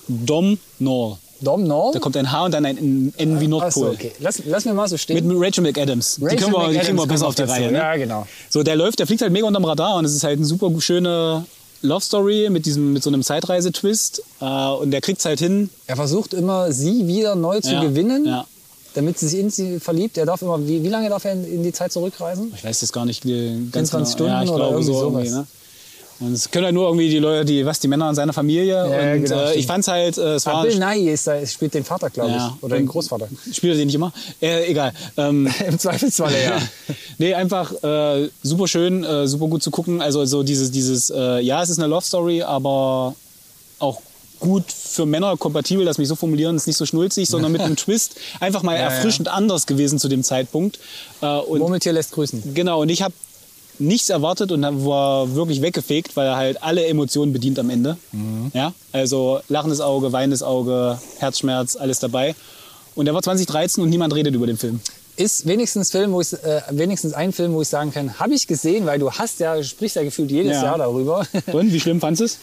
Domnall. 0.07 1.17
Domhnall? 1.41 1.91
Da 1.93 1.99
kommt 1.99 2.17
ein 2.17 2.29
H 2.31 2.45
und 2.45 2.53
dann 2.53 2.65
ein 2.65 3.13
N 3.15 3.39
wie 3.39 3.47
Nordpol. 3.47 3.67
Achso, 3.67 3.89
okay. 3.91 4.11
Lass, 4.19 4.41
lass 4.45 4.65
mir 4.65 4.73
mal 4.73 4.89
so 4.89 4.97
stehen. 4.97 5.25
Mit 5.25 5.37
Rachel 5.39 5.63
McAdams. 5.63 6.15
die, 6.17 6.25
Rachel 6.25 6.37
können 6.37 6.51
wir, 6.51 6.59
die 6.59 6.65
McAdams 6.73 6.85
kriegen 6.85 6.97
wir 6.97 7.07
besser 7.07 7.27
auf 7.27 7.35
die. 7.35 7.41
Reihe. 7.43 7.71
Ne? 7.71 7.77
Ja, 7.77 7.95
genau. 7.95 8.27
So, 8.49 8.61
der 8.61 8.75
läuft, 8.75 8.99
der 8.99 9.07
fliegt 9.07 9.21
halt 9.21 9.31
mega 9.31 9.47
unterm 9.47 9.63
Radar 9.63 9.95
und 9.95 10.03
es 10.05 10.13
ist 10.13 10.23
halt 10.25 10.37
eine 10.37 10.45
super 10.45 10.69
schöne 10.81 11.45
Love 11.81 12.01
Story 12.03 12.49
mit, 12.49 12.65
diesem, 12.65 12.91
mit 12.91 13.03
so 13.03 13.09
einem 13.09 13.23
Zeitreise-Twist. 13.23 14.21
Äh, 14.41 14.45
und 14.45 14.91
der 14.91 14.99
kriegt 14.99 15.19
es 15.19 15.25
halt 15.25 15.39
hin. 15.39 15.69
Er 15.87 15.95
versucht 15.95 16.33
immer, 16.33 16.73
sie 16.73 17.07
wieder 17.07 17.35
neu 17.35 17.61
zu 17.61 17.71
Ja, 17.71 17.81
gewinnen, 17.83 18.25
Ja. 18.25 18.45
Damit 18.93 19.19
sie 19.19 19.27
sich 19.27 19.39
in 19.39 19.49
sie 19.49 19.79
verliebt. 19.79 20.17
Er 20.17 20.25
darf 20.25 20.41
immer, 20.41 20.65
wie, 20.67 20.83
wie 20.83 20.89
lange 20.89 21.09
darf 21.09 21.25
er 21.25 21.33
in, 21.33 21.45
in 21.45 21.63
die 21.63 21.71
Zeit 21.73 21.91
zurückreisen? 21.91 22.51
Ich 22.55 22.63
weiß 22.63 22.81
jetzt 22.81 22.91
gar 22.93 23.05
nicht 23.05 23.25
wie, 23.25 23.69
ganz 23.71 23.89
24 23.91 24.17
genau. 24.17 24.29
ja, 24.29 24.41
ich 24.43 24.47
Stunden 24.49 24.61
oder 24.61 24.69
glaube 24.69 24.83
irgendwie 24.83 24.93
so 24.93 24.99
sowas. 24.99 25.23
irgendwie, 25.25 25.37
ne? 25.39 25.47
Und 26.21 26.33
es 26.33 26.51
können 26.51 26.65
halt 26.65 26.73
nur 26.75 26.85
irgendwie 26.87 27.07
die 27.07 27.19
Leute, 27.19 27.45
die, 27.45 27.65
was, 27.65 27.79
die 27.79 27.87
Männer 27.87 28.09
in 28.09 28.15
seiner 28.15 28.33
Familie. 28.33 28.73
Ja, 28.75 29.13
und 29.13 29.23
genau, 29.23 29.41
äh, 29.41 29.55
ich 29.55 29.65
fand's 29.65 29.87
halt, 29.87 30.17
äh, 30.17 30.33
es 30.33 30.45
Ah, 30.47 30.51
war. 30.51 30.63
Bill 30.65 30.77
Nye 30.77 31.11
ist 31.11 31.25
da, 31.27 31.45
spielt 31.47 31.73
den 31.73 31.85
Vater, 31.85 32.09
glaube 32.09 32.31
Ja. 32.31 32.53
ich. 32.57 32.63
Oder 32.63 32.75
den 32.75 32.87
Großvater. 32.87 33.29
Spielt 33.53 33.75
er 33.75 33.77
den 33.77 33.85
nicht 33.85 33.95
immer? 33.95 34.11
Äh, 34.41 34.69
egal. 34.69 34.91
Ähm, 35.15 35.47
Im 35.65 35.79
Zweifelsfall, 35.79 36.33
ja. 36.33 36.57
nee, 37.19 37.33
einfach 37.33 37.71
äh, 37.83 38.27
super 38.43 38.67
schön, 38.67 39.05
äh, 39.05 39.29
super 39.29 39.47
gut 39.47 39.63
zu 39.63 39.71
gucken. 39.71 40.01
Also 40.01 40.25
so 40.25 40.43
dieses, 40.43 40.71
dieses, 40.71 41.09
äh, 41.09 41.39
ja, 41.39 41.63
es 41.63 41.69
ist 41.69 41.77
eine 41.79 41.87
Love 41.87 42.03
Story, 42.05 42.41
aber 42.41 43.15
auch 43.79 44.01
gut 44.39 44.71
für 44.71 45.05
Männer 45.05 45.35
kompatibel, 45.37 45.85
lass 45.85 45.97
mich 45.97 46.07
so 46.07 46.15
formulieren, 46.15 46.55
ist 46.55 46.67
nicht 46.67 46.77
so 46.77 46.85
schnulzig, 46.85 47.29
sondern 47.29 47.51
mit 47.51 47.61
einem 47.61 47.75
Twist. 47.77 48.15
Einfach 48.39 48.63
mal 48.63 48.75
Ja, 48.75 48.81
ja. 48.81 48.85
erfrischend 48.87 49.27
anders 49.27 49.65
gewesen 49.67 49.99
zu 49.99 50.07
dem 50.07 50.23
Zeitpunkt. 50.23 50.79
Äh, 51.21 51.27
und 51.37 51.59
Murmeltier 51.59 51.93
lässt 51.93 52.11
grüßen. 52.11 52.53
Genau, 52.53 52.81
und 52.81 52.89
ich 52.89 53.01
habe 53.01 53.13
nichts 53.81 54.09
erwartet 54.09 54.51
und 54.51 54.61
war 54.85 55.33
wirklich 55.35 55.61
weggefegt, 55.61 56.15
weil 56.17 56.27
er 56.27 56.35
halt 56.35 56.61
alle 56.61 56.85
Emotionen 56.85 57.31
bedient 57.31 57.57
am 57.59 57.69
Ende. 57.69 57.97
Ja, 58.53 58.73
also 58.91 59.39
lachendes 59.47 59.79
Auge, 59.79 60.11
weinendes 60.11 60.43
Auge, 60.43 60.99
Herzschmerz, 61.19 61.77
alles 61.77 61.99
dabei. 61.99 62.35
Und 62.95 63.05
der 63.05 63.13
war 63.13 63.21
2013 63.21 63.81
und 63.81 63.89
niemand 63.89 64.13
redet 64.13 64.35
über 64.35 64.47
den 64.47 64.57
Film. 64.57 64.81
Ist 65.19 65.45
wenigstens, 65.45 65.91
Film, 65.91 66.13
wo 66.13 66.21
ich, 66.21 66.31
äh, 66.31 66.61
wenigstens 66.69 67.13
ein 67.13 67.33
Film, 67.33 67.53
wo 67.53 67.61
ich 67.61 67.67
sagen 67.67 67.91
kann, 67.91 68.19
habe 68.19 68.33
ich 68.33 68.47
gesehen, 68.47 68.85
weil 68.85 68.99
du 68.99 69.11
hast 69.11 69.41
ja, 69.41 69.61
sprichst 69.61 69.97
ja 69.97 70.03
gefühlt 70.03 70.31
jedes 70.31 70.53
Ja. 70.55 70.63
Jahr 70.63 70.77
darüber. 70.77 71.27
Und 71.51 71.73
wie 71.73 71.79
schlimm 71.81 71.99
fandest 71.99 72.21
du 72.21 72.25
es? 72.25 72.37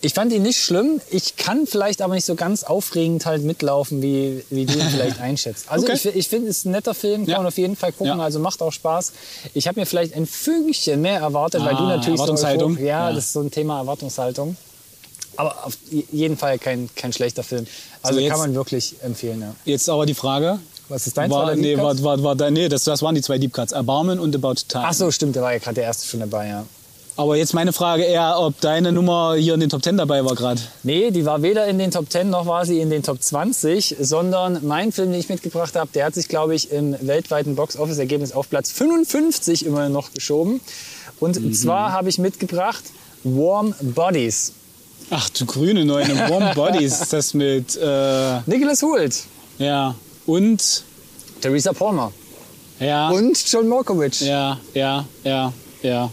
Ich 0.00 0.12
fand 0.12 0.32
ihn 0.32 0.42
nicht 0.42 0.60
schlimm. 0.60 1.00
Ich 1.10 1.36
kann 1.36 1.68
vielleicht 1.68 2.02
aber 2.02 2.14
nicht 2.14 2.24
so 2.26 2.34
ganz 2.34 2.64
aufregend 2.64 3.26
halt 3.26 3.44
mitlaufen, 3.44 4.02
wie, 4.02 4.44
wie 4.50 4.66
du 4.66 4.72
ihn 4.74 4.88
vielleicht 4.90 5.20
einschätzt. 5.28 5.66
Also 5.70 5.86
Okay. 5.86 5.94
ich, 5.94 6.16
ich 6.16 6.28
finde, 6.28 6.50
es 6.50 6.58
ist 6.58 6.64
ein 6.66 6.72
netter 6.72 6.94
Film, 6.94 7.22
kann 7.26 7.30
Ja. 7.30 7.36
man 7.38 7.46
auf 7.46 7.58
jeden 7.58 7.76
Fall 7.76 7.92
gucken, 7.92 8.18
Ja. 8.18 8.24
also 8.24 8.40
macht 8.40 8.60
auch 8.60 8.72
Spaß. 8.72 9.12
Ich 9.54 9.68
habe 9.68 9.78
mir 9.78 9.86
vielleicht 9.86 10.14
ein 10.14 10.26
Fünkchen 10.26 11.00
mehr 11.00 11.20
erwartet, 11.20 11.60
weil 11.64 11.76
du 11.76 11.82
Ah, 11.84 11.96
natürlich 11.96 12.14
Erwartungshaltung. 12.18 12.74
So, 12.74 12.80
ja, 12.80 13.08
Ja. 13.08 13.12
das 13.12 13.26
ist 13.26 13.32
so 13.34 13.40
ein 13.40 13.52
Thema 13.52 13.78
Erwartungshaltung. 13.78 14.56
Aber 15.36 15.64
auf 15.64 15.76
jeden 16.10 16.36
Fall 16.36 16.58
kein, 16.58 16.88
kein 16.96 17.12
schlechter 17.12 17.44
Film. 17.44 17.66
Also 18.02 18.16
So, 18.18 18.20
jetzt- 18.20 18.30
kann 18.32 18.40
man 18.40 18.54
wirklich 18.56 18.96
empfehlen. 19.02 19.40
Ja. 19.42 19.54
Jetzt 19.64 19.88
aber 19.88 20.06
die 20.06 20.14
Frage. 20.14 20.58
Was 20.88 21.06
ist 21.06 21.16
dein 21.18 21.30
war, 21.30 21.46
zweiter 21.46 21.60
nee, 21.60 21.76
war, 21.76 22.02
war, 22.02 22.38
war, 22.38 22.50
nee 22.50 22.68
das, 22.68 22.84
das 22.84 23.02
waren 23.02 23.14
die 23.14 23.22
zwei 23.22 23.38
Deep 23.38 23.52
Cuts. 23.52 23.72
Erbarmen 23.72 24.18
und 24.20 24.34
About 24.34 24.54
Time. 24.68 24.84
Ach 24.86 24.92
so, 24.92 25.10
stimmt, 25.10 25.34
da 25.36 25.42
war 25.42 25.52
ja 25.52 25.58
gerade 25.58 25.74
der 25.76 25.84
erste 25.84 26.06
schon 26.06 26.20
dabei, 26.20 26.48
ja. 26.48 26.64
Aber 27.18 27.34
jetzt 27.36 27.54
meine 27.54 27.72
Frage 27.72 28.02
eher, 28.02 28.38
ob 28.38 28.60
deine 28.60 28.92
Nummer 28.92 29.36
hier 29.36 29.54
in 29.54 29.60
den 29.60 29.70
Top 29.70 29.82
10 29.82 29.96
dabei 29.96 30.22
war 30.22 30.34
gerade. 30.34 30.60
Nee, 30.82 31.10
die 31.10 31.24
war 31.24 31.40
weder 31.40 31.66
in 31.66 31.78
den 31.78 31.90
Top 31.90 32.10
10 32.10 32.28
noch 32.28 32.44
war 32.46 32.66
sie 32.66 32.78
in 32.78 32.90
den 32.90 33.02
Top 33.02 33.22
20, 33.22 33.96
sondern 34.00 34.58
mein 34.66 34.92
Film, 34.92 35.12
den 35.12 35.18
ich 35.20 35.30
mitgebracht 35.30 35.74
habe, 35.76 35.88
der 35.94 36.04
hat 36.04 36.14
sich, 36.14 36.28
glaube 36.28 36.54
ich, 36.54 36.70
im 36.70 36.94
weltweiten 37.00 37.56
Box-Office-Ergebnis 37.56 38.32
auf 38.32 38.50
Platz 38.50 38.70
55 38.70 39.64
immer 39.64 39.88
noch 39.88 40.12
geschoben. 40.12 40.60
Und 41.18 41.40
Mhm. 41.40 41.54
zwar 41.54 41.92
habe 41.92 42.10
ich 42.10 42.18
mitgebracht 42.18 42.84
Warm 43.24 43.74
Bodies. 43.80 44.52
Ach 45.08 45.30
du 45.30 45.46
grüne 45.46 45.86
Neune, 45.86 46.14
Warm 46.28 46.52
Bodies. 46.54 47.08
Das 47.08 47.32
mit, 47.32 47.76
äh, 47.76 48.40
Nicholas 48.44 48.82
Hoult, 48.82 49.22
ja. 49.58 49.94
Und, 50.26 50.84
Theresa 51.40 51.72
Palmer 51.72 52.12
ja. 52.80 53.10
und 53.10 53.50
John 53.50 53.68
Malkovich. 53.68 54.20
Ja, 54.20 54.58
ja, 54.74 55.04
ja, 55.24 55.52
ja. 55.82 56.10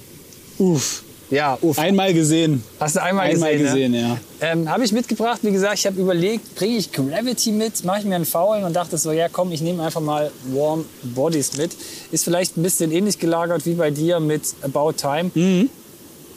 Uff. 0.58 1.04
Ja, 1.30 1.58
uff. 1.62 1.80
Einmal 1.80 2.14
gesehen. 2.14 2.64
Hast 2.80 2.96
du 2.96 3.02
einmal, 3.02 3.28
Einmal 3.28 3.58
gesehen, 3.58 3.92
gesehen, 3.92 3.94
ja. 3.96 4.18
Ähm, 4.40 4.70
habe 4.70 4.84
ich 4.84 4.92
mitgebracht, 4.92 5.40
wie 5.42 5.52
gesagt, 5.52 5.80
ich 5.80 5.88
habe 5.88 6.00
überlegt, 6.00 6.54
bringe 6.54 6.78
ich 6.78 6.92
Gravity 6.92 7.52
mit, 7.52 7.84
mache 7.86 8.00
ich 8.00 8.06
mir 8.06 8.16
einen 8.16 8.26
Faulen 8.26 8.64
und 8.64 8.74
dachte 8.74 9.00
so, 9.00 9.12
ja 9.12 9.30
komm, 9.30 9.52
ich 9.52 9.62
nehme 9.62 9.82
einfach 9.82 10.02
mal 10.02 10.32
Warm 10.54 10.86
Bodies 11.02 11.58
mit. 11.58 11.72
Ist 12.12 12.24
vielleicht 12.24 12.56
ein 12.56 12.62
bisschen 12.62 12.92
ähnlich 12.92 13.18
gelagert 13.18 13.66
wie 13.66 13.74
bei 13.74 13.90
dir 13.90 14.20
mit 14.20 14.44
About 14.62 14.94
Time. 14.94 15.32
Mhm. 15.34 15.70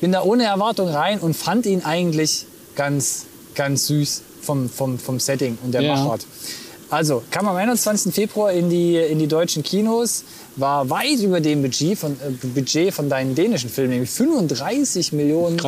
Bin 0.01 0.12
da 0.12 0.23
ohne 0.23 0.45
Erwartung 0.45 0.89
rein 0.89 1.19
und 1.19 1.35
fand 1.35 1.67
ihn 1.67 1.85
eigentlich 1.85 2.47
ganz, 2.75 3.27
ganz 3.55 3.89
süß 3.89 4.23
vom, 4.41 4.71
vom, 4.71 4.99
vom 4.99 5.21
Setting 5.21 5.59
und 5.62 5.73
der 5.73 5.83
Ja. 5.83 5.95
Machart. 5.95 6.25
Also, 6.88 7.22
kam 7.31 7.49
am 7.49 7.57
21. 7.57 8.14
Februar 8.14 8.53
in 8.53 8.70
die, 8.70 8.96
in 8.96 9.18
die 9.18 9.27
deutschen 9.27 9.62
Kinos, 9.62 10.25
war 10.55 10.88
weit 10.88 11.18
über 11.20 11.40
dem 11.40 11.62
Budget 11.62 11.99
von, 11.99 12.12
äh, 12.12 12.46
Budget 12.46 12.94
von 12.94 13.09
deinen 13.09 13.35
dänischen 13.35 13.70
Filmen, 13.70 13.90
nämlich 13.90 14.11
35 14.11 15.12
Millionen. 15.12 15.61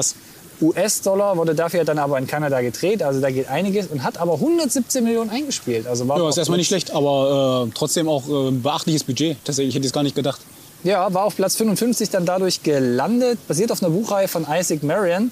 US-Dollar, 0.60 1.36
wurde 1.36 1.54
dafür 1.54 1.84
dann 1.84 1.98
aber 1.98 2.18
in 2.18 2.26
Kanada 2.26 2.60
gedreht, 2.60 3.02
also 3.02 3.20
da 3.20 3.30
geht 3.30 3.48
einiges 3.48 3.86
und 3.86 4.02
hat 4.02 4.18
aber 4.18 4.34
117 4.34 5.04
Millionen 5.04 5.30
eingespielt. 5.30 5.86
Also 5.86 6.08
war 6.08 6.18
Ja, 6.18 6.28
ist 6.28 6.36
erstmal 6.36 6.58
nicht 6.58 6.66
schlecht, 6.66 6.90
aber 6.90 7.66
äh, 7.68 7.72
trotzdem 7.74 8.08
auch 8.08 8.28
äh, 8.28 8.48
ein 8.48 8.62
beachtliches 8.62 9.04
Budget. 9.04 9.36
Tatsächlich, 9.44 9.68
ich 9.68 9.74
hätte 9.76 9.86
es 9.86 9.92
gar 9.92 10.02
nicht 10.02 10.16
gedacht. 10.16 10.40
Ja, 10.84 11.12
war 11.12 11.24
auf 11.24 11.36
Platz 11.36 11.56
55 11.56 12.10
dann 12.10 12.26
dadurch 12.26 12.62
gelandet, 12.62 13.38
basiert 13.46 13.72
auf 13.72 13.82
einer 13.82 13.90
Buchreihe 13.90 14.28
von 14.28 14.46
Isaac 14.50 14.82
Marion. 14.82 15.30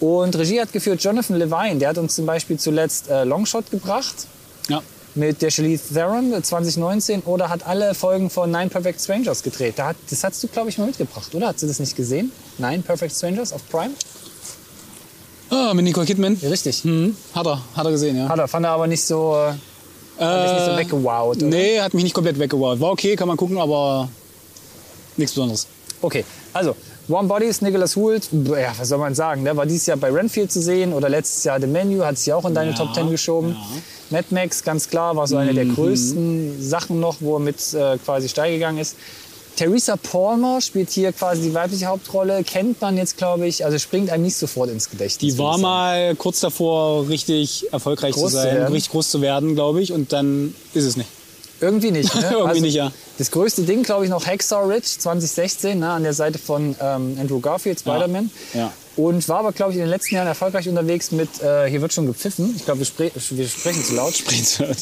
Und 0.00 0.36
Regie 0.36 0.60
hat 0.60 0.72
geführt 0.72 1.02
Jonathan 1.02 1.36
Levine, 1.36 1.76
der 1.78 1.90
hat 1.90 1.98
uns 1.98 2.14
zum 2.14 2.26
Beispiel 2.26 2.58
zuletzt 2.58 3.08
äh, 3.10 3.24
Longshot 3.24 3.70
gebracht. 3.70 4.14
Mit 5.20 5.42
der 5.42 5.50
Charlize 5.50 5.94
Theron 5.94 6.32
äh, 6.32 6.42
2019 6.42 7.20
oder 7.22 7.50
hat 7.50 7.66
alle 7.66 7.94
Folgen 7.94 8.30
von 8.30 8.50
Nine 8.50 8.70
Perfect 8.70 9.00
Strangers 9.00 9.42
gedreht. 9.42 9.74
Da 9.76 9.88
hat, 9.88 9.96
das 10.08 10.24
hast 10.24 10.42
du, 10.42 10.48
glaube 10.48 10.70
ich, 10.70 10.78
mal 10.78 10.86
mitgebracht, 10.86 11.32
oder? 11.34 11.48
Hast 11.48 11.62
du 11.62 11.66
das 11.66 11.78
nicht 11.78 11.94
gesehen? 11.94 12.32
Nine 12.58 12.82
Perfect 12.82 13.14
Strangers 13.14 13.52
auf 13.52 13.60
Prime? 13.68 13.92
Ah, 15.50 15.74
mit 15.74 15.84
Nicole 15.84 16.06
Kidman. 16.06 16.38
Ja, 16.40 16.48
richtig. 16.48 16.84
Mhm. 16.84 17.14
Hat 17.34 17.46
er, 17.46 17.60
hat 17.76 17.84
er 17.84 17.92
gesehen, 17.92 18.16
ja. 18.16 18.28
Hat 18.28 18.38
er, 18.38 18.48
fand 18.48 18.64
er 18.64 18.72
aber 18.72 18.86
nicht 18.86 19.04
so, 19.04 19.36
äh, 19.36 20.24
hat 20.24 20.44
dich 20.46 20.52
nicht 20.54 20.64
so 20.64 20.76
weggewowt, 20.76 21.36
oder? 21.36 21.46
Nee, 21.46 21.80
hat 21.80 21.92
mich 21.92 22.02
nicht 22.02 22.14
komplett 22.14 22.38
weggewowt. 22.38 22.80
War 22.80 22.90
okay, 22.90 23.14
kann 23.14 23.28
man 23.28 23.36
gucken, 23.36 23.58
aber 23.58 24.08
nichts 25.16 25.34
Besonderes. 25.34 25.66
Okay, 26.00 26.24
also 26.54 26.74
Warm 27.10 27.28
Bodies, 27.28 27.60
Nicholas 27.60 27.96
Hoult, 27.96 28.28
ja, 28.32 28.72
was 28.78 28.88
soll 28.88 28.98
man 28.98 29.14
sagen, 29.14 29.44
der 29.44 29.56
war 29.56 29.66
dieses 29.66 29.86
Jahr 29.86 29.96
bei 29.96 30.10
Renfield 30.10 30.50
zu 30.52 30.62
sehen 30.62 30.92
oder 30.92 31.08
letztes 31.08 31.42
Jahr 31.44 31.60
The 31.60 31.66
Menu, 31.66 32.04
hat 32.04 32.16
sich 32.18 32.32
auch 32.32 32.44
in 32.44 32.54
deine 32.54 32.70
Ja, 32.70 32.76
Top 32.76 32.94
10 32.94 33.10
geschoben. 33.10 33.50
ja. 33.50 33.56
Mad 34.10 34.26
Max, 34.30 34.62
ganz 34.62 34.88
klar, 34.88 35.14
war 35.16 35.26
so 35.26 35.36
eine 35.36 35.54
der 35.54 35.66
größten 35.66 36.56
Sachen 36.62 37.00
noch, 37.00 37.16
wo 37.20 37.36
er 37.36 37.40
mit 37.40 37.74
äh, 37.74 37.96
quasi 37.98 38.28
steil 38.28 38.52
gegangen 38.54 38.78
ist. 38.78 38.96
Theresa 39.56 39.96
Palmer 39.96 40.60
spielt 40.60 40.90
hier 40.90 41.12
quasi 41.12 41.42
die 41.42 41.54
weibliche 41.54 41.86
Hauptrolle, 41.86 42.42
kennt 42.44 42.80
man 42.80 42.96
jetzt, 42.96 43.16
glaube 43.18 43.46
ich, 43.46 43.64
also 43.64 43.78
springt 43.78 44.08
einem 44.10 44.22
nicht 44.24 44.36
sofort 44.36 44.70
ins 44.70 44.88
Gedächtnis. 44.88 45.34
Die 45.34 45.38
war 45.38 45.58
mal 45.58 46.14
kurz 46.16 46.40
davor, 46.40 47.08
richtig 47.08 47.66
erfolgreich 47.72 48.14
Groß 48.14 48.30
zu 48.32 48.36
zu 48.38 48.42
sein, 48.42 48.56
werden. 48.56 48.72
richtig 48.72 48.92
groß 48.92 49.10
zu 49.10 49.20
werden, 49.20 49.54
glaube 49.54 49.82
ich. 49.82 49.92
Und 49.92 50.12
dann 50.12 50.54
ist 50.72 50.84
es 50.84 50.96
nicht. 50.96 51.08
Irgendwie 51.60 51.90
nicht. 51.90 52.14
Ne? 52.14 52.28
Irgendwie 52.30 52.60
nicht, 52.60 52.74
ja. 52.74 52.92
Das 53.18 53.30
größte 53.30 53.62
Ding, 53.62 53.82
glaube 53.82 54.04
ich, 54.04 54.10
noch 54.10 54.26
Hacksaw 54.26 54.66
Ridge 54.66 54.88
2016, 54.98 55.78
ne, 55.78 55.90
an 55.90 56.02
der 56.02 56.14
Seite 56.14 56.38
von 56.38 56.74
ähm, 56.80 57.16
Andrew 57.20 57.40
Garfield, 57.40 57.80
Spider-Man. 57.80 58.30
ja. 58.54 58.72
Und 58.96 59.26
war 59.28 59.38
aber, 59.38 59.52
glaube 59.52 59.70
ich, 59.70 59.76
in 59.76 59.84
den 59.84 59.88
letzten 59.88 60.16
Jahren 60.16 60.26
erfolgreich 60.26 60.68
unterwegs 60.68 61.10
mit, 61.12 61.40
äh, 61.40 61.70
hier 61.70 61.80
wird 61.80 61.92
schon 61.92 62.06
gepfiffen, 62.06 62.54
ich 62.56 62.64
glaube, 62.64 62.80
wir, 62.80 62.86
spre 62.86 63.10
wir 63.14 63.48
sprechen 63.48 63.84
zu 63.84 63.94
laut. 63.94 64.14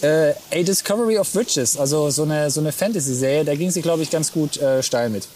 Äh, 0.02 0.34
A 0.50 0.62
Discovery 0.62 1.18
of 1.18 1.34
Witches, 1.34 1.76
also 1.76 2.10
so 2.10 2.22
eine, 2.22 2.50
so 2.50 2.60
eine 2.60 2.72
Fantasy-Serie, 2.72 3.44
da 3.44 3.54
ging 3.54 3.70
sie, 3.70 3.82
glaube 3.82 4.02
ich, 4.02 4.10
ganz 4.10 4.32
gut 4.32 4.56
äh, 4.56 4.82
steil 4.82 5.10
mit. 5.10 5.28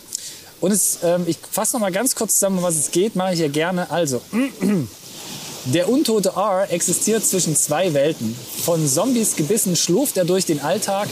Und 0.61 0.71
es, 0.71 0.99
ähm, 1.03 1.25
ich 1.27 1.37
fasse 1.51 1.75
noch 1.75 1.81
mal 1.81 1.93
ganz 1.93 2.15
kurz 2.15 2.35
zusammen, 2.35 2.59
um 2.59 2.65
was 2.65 2.77
es 2.77 2.91
geht, 2.91 3.15
mache 3.15 3.33
ich 3.35 3.41
hier 3.41 3.49
gerne. 3.51 3.91
Also, 3.91 4.23
der 5.67 5.89
untote 5.89 6.31
R 6.37 6.67
existiert 6.71 7.25
zwischen 7.25 7.55
zwei 7.57 7.93
Welten. 7.95 8.37
Von 8.65 8.89
Zombies 8.89 9.37
gebissen 9.37 9.77
schlurft 9.77 10.17
er 10.17 10.25
durch 10.25 10.47
den 10.47 10.61
Alltag, 10.61 11.09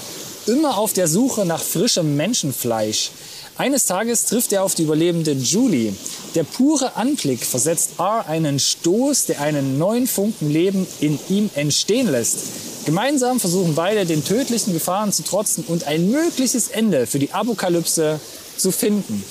immer 0.50 0.78
auf 0.78 0.92
der 0.92 1.06
Suche 1.06 1.46
nach 1.46 1.62
frischem 1.62 2.16
Menschenfleisch. 2.16 3.12
Eines 3.56 3.86
Tages 3.86 4.24
trifft 4.24 4.52
er 4.52 4.64
auf 4.64 4.74
die 4.74 4.82
überlebende 4.82 5.32
Julie. 5.32 5.94
Der 6.34 6.44
pure 6.44 6.96
Anblick 6.96 7.44
versetzt 7.44 7.92
R 7.98 8.26
einen 8.26 8.58
Stoß, 8.58 9.26
der 9.26 9.40
einen 9.40 9.78
neuen 9.78 10.06
Funken 10.06 10.50
Leben 10.50 10.86
in 11.00 11.18
ihm 11.28 11.50
entstehen 11.54 12.10
lässt. 12.10 12.38
Gemeinsam 12.86 13.38
versuchen 13.38 13.74
beide, 13.74 14.06
den 14.06 14.24
tödlichen 14.24 14.72
Gefahren 14.72 15.12
zu 15.12 15.22
trotzen 15.22 15.64
und 15.68 15.84
ein 15.84 16.10
mögliches 16.10 16.68
Ende 16.68 17.06
für 17.06 17.18
die 17.18 17.32
Apokalypse 17.32 18.18
zu 18.56 18.72
finden. 18.72 19.22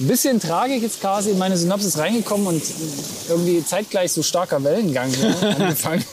Ein 0.00 0.06
bisschen 0.06 0.40
Tragik 0.40 0.82
jetzt 0.82 1.00
quasi 1.00 1.30
in 1.30 1.38
meine 1.38 1.58
Synopsis 1.58 1.98
reingekommen 1.98 2.46
und 2.46 2.62
irgendwie 3.28 3.62
zeitgleich 3.64 4.10
so 4.12 4.22
starker 4.22 4.64
Wellengang 4.64 5.12
so 5.12 5.26
angefangen. 5.46 6.04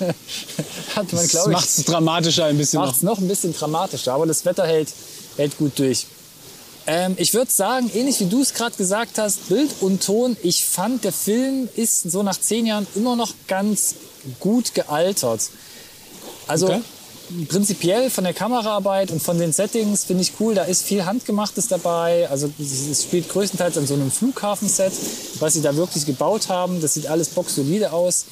Hat 0.96 1.14
man, 1.14 1.22
Das 1.22 1.30
glaube 1.30 1.52
macht 1.52 1.66
es 1.70 1.86
dramatischer 1.86 2.46
ein 2.46 2.58
bisschen 2.58 2.80
macht 2.80 2.90
noch. 2.90 2.98
es 2.98 3.02
noch 3.04 3.18
ein 3.20 3.28
bisschen 3.30 3.54
dramatischer, 3.54 4.14
aber 4.14 4.26
das 4.26 4.44
Wetter 4.44 4.68
hält, 4.68 4.90
hält 5.38 5.58
gut 5.58 5.80
durch. 5.80 6.06
Ähm, 6.86 7.16
ich 7.18 7.34
würde 7.34 7.52
sagen, 7.52 7.90
ähnlich 7.94 8.20
wie 8.20 8.26
du 8.26 8.42
es 8.42 8.54
gerade 8.54 8.76
gesagt 8.76 9.18
hast, 9.18 9.48
Bild 9.50 9.72
und 9.82 10.04
Ton, 10.04 10.36
ich 10.44 10.66
fand, 10.66 11.04
der 11.06 11.14
Film 11.14 11.70
ist 11.76 12.12
so 12.12 12.24
nach 12.24 12.40
zehn 12.40 12.66
Jahren 12.66 12.88
immer 12.96 13.16
noch 13.16 13.34
ganz 13.48 13.96
gut 14.40 14.74
gealtert. 14.74 15.42
Also 16.48 16.68
Okay. 16.68 16.82
Prinzipiell 17.48 18.10
von 18.10 18.24
der 18.24 18.34
Kameraarbeit 18.34 19.12
und 19.12 19.22
von 19.22 19.38
den 19.38 19.52
Settings 19.54 20.06
finde 20.06 20.24
ich 20.24 20.34
cool. 20.40 20.56
Da 20.56 20.64
ist 20.64 20.84
viel 20.84 21.06
Handgemachtes 21.06 21.68
dabei. 21.68 22.30
Also 22.30 22.50
es 22.60 23.04
spielt 23.04 23.30
größtenteils 23.30 23.78
an 23.78 23.88
so 23.88 23.94
einem 23.94 24.12
Flughafenset, 24.12 24.94
was 25.40 25.54
sie 25.54 25.62
da 25.62 25.76
wirklich 25.76 26.06
gebaut 26.06 26.50
haben. 26.50 26.82
Das 26.82 26.94
sieht 26.94 27.08
alles 27.08 27.30
boxsolide 27.30 27.92
aus 27.92 28.26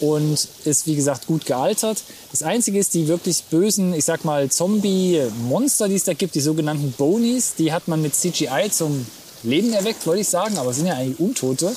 und 0.00 0.48
ist 0.64 0.86
wie 0.86 0.96
gesagt 0.96 1.26
gut 1.26 1.44
gealtert. 1.46 2.02
Das 2.30 2.42
Einzige 2.42 2.78
ist, 2.78 2.94
die 2.94 3.08
wirklich 3.08 3.44
bösen, 3.44 3.92
ich 3.94 4.04
sag 4.04 4.24
mal 4.24 4.50
Zombie-Monster, 4.50 5.88
die 5.88 5.96
es 5.96 6.04
da 6.04 6.14
gibt, 6.14 6.34
die 6.34 6.40
sogenannten 6.40 6.92
Bonies, 6.92 7.54
die 7.58 7.72
hat 7.72 7.86
man 7.88 8.00
mit 8.00 8.14
CGI 8.14 8.70
zum 8.70 9.06
Leben 9.42 9.72
erweckt, 9.72 10.06
wollte 10.06 10.22
ich 10.22 10.28
sagen, 10.28 10.58
aber 10.58 10.72
sind 10.72 10.86
ja 10.86 10.94
eigentlich 10.94 11.20
Untote. 11.20 11.74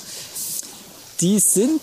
Die 1.21 1.39
sind 1.39 1.81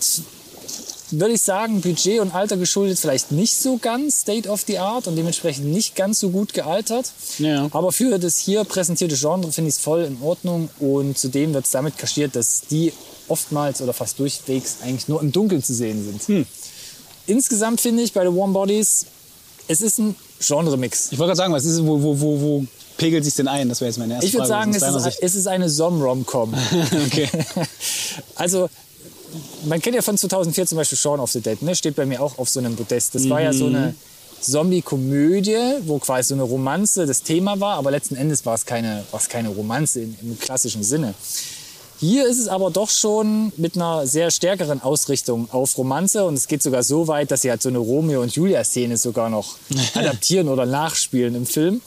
würde 1.11 1.33
ich 1.33 1.41
sagen, 1.41 1.81
Budget 1.81 2.19
und 2.19 2.33
Alter 2.33 2.57
geschuldet 2.57 2.99
vielleicht 2.99 3.31
nicht 3.31 3.57
so 3.57 3.77
ganz 3.77 4.21
State 4.21 4.47
of 4.49 4.63
the 4.67 4.77
Art 4.79 5.07
und 5.07 5.15
dementsprechend 5.15 5.67
nicht 5.67 5.95
ganz 5.95 6.19
so 6.19 6.29
gut 6.29 6.53
gealtert. 6.53 7.11
Ja. 7.37 7.67
Aber 7.71 7.91
für 7.91 8.17
das 8.19 8.37
hier 8.37 8.63
präsentierte 8.63 9.15
Genre 9.15 9.51
finde 9.51 9.69
ich 9.69 9.75
es 9.75 9.81
voll 9.81 10.03
in 10.03 10.21
Ordnung 10.21 10.69
und 10.79 11.17
zudem 11.17 11.53
wird 11.53 11.65
es 11.65 11.71
damit 11.71 11.97
kaschiert, 11.97 12.35
dass 12.35 12.61
die 12.61 12.93
oftmals 13.27 13.81
oder 13.81 13.93
fast 13.93 14.19
durchwegs 14.19 14.77
eigentlich 14.83 15.07
nur 15.07 15.21
im 15.21 15.31
Dunkeln 15.31 15.63
zu 15.63 15.73
sehen 15.73 16.03
sind. 16.03 16.27
Hm. 16.27 16.45
Insgesamt 17.27 17.81
finde 17.81 18.03
ich 18.03 18.13
bei 18.13 18.21
The 18.21 18.35
Warm 18.35 18.53
Bodies, 18.53 19.05
es 19.67 19.81
ist 19.81 19.99
ein 19.99 20.15
Genre-Mix. 20.39 21.11
Ich 21.11 21.19
wollte 21.19 21.29
gerade 21.29 21.37
sagen, 21.37 21.53
was 21.53 21.65
ist 21.65 21.73
es, 21.73 21.85
wo, 21.85 22.01
wo, 22.01 22.19
wo, 22.19 22.41
wo 22.41 22.65
pegelt 22.97 23.23
sich 23.23 23.35
denn 23.35 23.47
ein? 23.47 23.69
Das 23.69 23.79
wäre 23.79 23.89
jetzt 23.89 23.97
meine 23.97 24.15
erste 24.15 24.27
Ich 24.27 24.33
würde 24.33 24.47
Frage. 24.47 24.73
sagen, 24.73 24.75
es 24.75 24.83
aus 24.83 25.03
deiner 25.03 25.07
ist, 25.07 25.23
es 25.23 25.35
ist 25.35 25.47
eine 25.47 25.69
Som-Rom-Com. 25.69 26.53
okay. 27.05 27.29
Also, 28.35 28.69
man 29.65 29.81
kennt 29.81 29.95
ja 29.95 30.01
von 30.01 30.17
2004 30.17 30.67
zum 30.67 30.77
Beispiel 30.77 30.97
Shaun 30.97 31.19
of 31.19 31.31
the 31.31 31.41
Dead, 31.41 31.61
ne? 31.61 31.75
steht 31.75 31.95
bei 31.95 32.05
mir 32.05 32.21
auch 32.21 32.37
auf 32.37 32.49
so 32.49 32.59
einem 32.59 32.75
Podest. 32.75 33.15
Das 33.15 33.29
war 33.29 33.41
ja 33.41 33.53
so 33.53 33.67
eine 33.67 33.95
Zombie-Komödie, 34.41 35.81
wo 35.85 35.99
quasi 35.99 36.29
so 36.29 36.35
eine 36.35 36.43
Romanze 36.43 37.05
das 37.05 37.23
Thema 37.23 37.59
war, 37.59 37.77
aber 37.77 37.91
letzten 37.91 38.15
Endes 38.15 38.45
war 38.45 38.55
es 38.55 38.65
keine, 38.65 39.03
war 39.11 39.19
es 39.19 39.29
keine 39.29 39.49
Romanze 39.49 40.01
im, 40.01 40.15
im 40.21 40.39
klassischen 40.39 40.83
Sinne. 40.83 41.13
Hier 41.99 42.27
ist 42.27 42.39
es 42.39 42.47
aber 42.47 42.71
doch 42.71 42.89
schon 42.89 43.53
mit 43.57 43.75
einer 43.75 44.07
sehr 44.07 44.31
stärkeren 44.31 44.81
Ausrichtung 44.81 45.47
auf 45.51 45.77
Romanze 45.77 46.25
und 46.25 46.33
es 46.33 46.47
geht 46.47 46.63
sogar 46.63 46.81
so 46.81 47.07
weit, 47.07 47.29
dass 47.29 47.43
sie 47.43 47.51
halt 47.51 47.61
so 47.61 47.69
eine 47.69 47.77
Romeo 47.77 48.23
und 48.23 48.35
Julia 48.35 48.63
Szene 48.63 48.97
sogar 48.97 49.29
noch 49.29 49.55
adaptieren 49.93 50.49
oder 50.49 50.65
nachspielen 50.65 51.35
im 51.35 51.45
Film. 51.45 51.79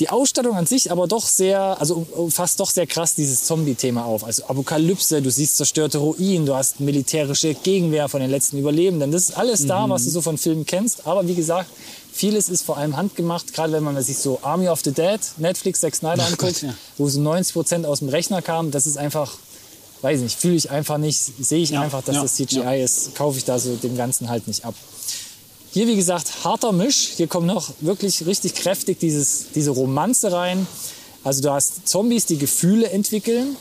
Die 0.00 0.08
Ausstattung 0.08 0.56
an 0.56 0.64
sich 0.64 0.90
aber 0.90 1.06
doch 1.06 1.26
sehr, 1.26 1.78
also 1.78 2.06
fasst 2.30 2.58
doch 2.58 2.70
sehr 2.70 2.86
krass 2.86 3.14
dieses 3.14 3.44
Zombie-Thema 3.44 4.06
auf. 4.06 4.24
Also 4.24 4.44
Apokalypse, 4.44 5.20
du 5.20 5.30
siehst 5.30 5.58
zerstörte 5.58 5.98
Ruinen, 5.98 6.46
du 6.46 6.54
hast 6.54 6.80
militärische 6.80 7.52
Gegenwehr 7.52 8.08
von 8.08 8.22
den 8.22 8.30
letzten 8.30 8.56
Überlebenden. 8.56 9.12
Das 9.12 9.28
ist 9.28 9.36
alles 9.36 9.66
da, 9.66 9.86
was 9.90 10.04
du 10.04 10.10
so 10.10 10.22
von 10.22 10.38
Filmen 10.38 10.64
kennst. 10.64 11.06
Aber 11.06 11.28
wie 11.28 11.34
gesagt, 11.34 11.68
vieles 12.14 12.48
ist 12.48 12.62
vor 12.62 12.78
allem 12.78 12.96
handgemacht. 12.96 13.52
Gerade 13.52 13.74
wenn 13.74 13.84
man 13.84 14.02
sich 14.02 14.16
so 14.16 14.38
Army 14.40 14.68
of 14.68 14.80
the 14.82 14.92
Dead, 14.92 15.20
Netflix, 15.36 15.80
Zack 15.80 15.94
Snyder 15.94 16.24
anguckt, 16.26 16.62
ja. 16.62 16.72
wo 16.96 17.06
so 17.06 17.20
90 17.20 17.52
Prozent 17.52 17.84
aus 17.84 17.98
dem 17.98 18.08
Rechner 18.08 18.40
kam, 18.40 18.70
das 18.70 18.86
ist 18.86 18.96
einfach, 18.96 19.36
weiß 20.00 20.16
ich 20.16 20.22
nicht, 20.24 20.40
fühle 20.40 20.56
ich 20.56 20.70
einfach 20.70 20.96
nicht, 20.96 21.18
sehe 21.18 21.62
ich 21.62 21.70
Ja, 21.70 21.82
einfach, 21.82 22.02
dass 22.02 22.14
ja, 22.14 22.22
das 22.22 22.36
CGI 22.36 22.82
ist, 22.82 23.14
kaufe 23.16 23.36
ich 23.36 23.44
da 23.44 23.58
so 23.58 23.76
dem 23.76 23.98
Ganzen 23.98 24.30
halt 24.30 24.48
nicht 24.48 24.64
ab. 24.64 24.74
Hier, 25.72 25.86
wie 25.86 25.96
gesagt, 25.96 26.44
harter 26.44 26.72
Misch. 26.72 27.10
Hier 27.16 27.28
kommt 27.28 27.46
noch 27.46 27.70
wirklich 27.80 28.26
richtig 28.26 28.54
kräftig 28.54 28.98
dieses, 28.98 29.52
diese 29.54 29.70
Romanze 29.70 30.32
rein. 30.32 30.66
Also 31.22 31.42
du 31.42 31.50
hast 31.50 31.88
Zombies, 31.88 32.26
die 32.26 32.38
Gefühle 32.38 32.90
entwickeln. 32.90 33.56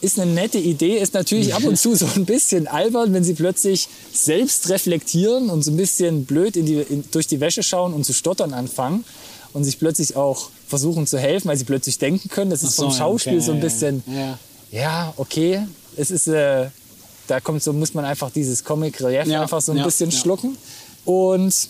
Ist 0.00 0.18
eine 0.18 0.32
nette 0.32 0.58
Idee, 0.58 0.98
ist 0.98 1.14
natürlich 1.14 1.54
ab 1.54 1.64
und 1.64 1.78
zu 1.78 1.94
so 1.94 2.06
ein 2.16 2.26
bisschen 2.26 2.66
albern, 2.66 3.14
wenn 3.14 3.24
sie 3.24 3.32
plötzlich 3.32 3.88
selbst 4.12 4.68
reflektieren 4.68 5.48
und 5.48 5.62
so 5.62 5.70
ein 5.70 5.76
bisschen 5.76 6.26
blöd 6.26 6.56
in 6.56 6.66
die, 6.66 6.74
in, 6.74 7.04
durch 7.12 7.26
die 7.26 7.40
Wäsche 7.40 7.62
schauen 7.62 7.94
und 7.94 8.04
zu 8.04 8.12
stottern 8.12 8.52
anfangen 8.52 9.04
und 9.54 9.64
sich 9.64 9.78
plötzlich 9.78 10.14
auch 10.16 10.50
versuchen 10.68 11.06
zu 11.06 11.18
helfen, 11.18 11.48
weil 11.48 11.56
sie 11.56 11.64
plötzlich 11.64 11.98
denken 11.98 12.28
können. 12.28 12.50
Das 12.50 12.62
ist 12.62 12.76
so, 12.76 12.84
vom 12.84 12.92
Schauspiel 12.92 13.34
okay, 13.34 13.40
so 13.40 13.52
ein 13.52 13.60
bisschen, 13.60 14.02
Ja. 14.06 14.38
ja, 14.70 15.14
okay. 15.16 15.66
Es 15.96 16.10
ist, 16.10 16.26
äh, 16.26 16.66
da 17.26 17.40
kommt 17.40 17.62
so, 17.62 17.72
muss 17.72 17.94
man 17.94 18.04
einfach 18.04 18.30
dieses 18.30 18.64
Comic 18.64 19.00
Relief 19.00 19.26
Ja, 19.26 19.42
einfach 19.42 19.62
so 19.62 19.72
ein 19.72 19.78
ja, 19.78 19.84
bisschen 19.84 20.12
schlucken. 20.12 20.58
Und 21.06 21.68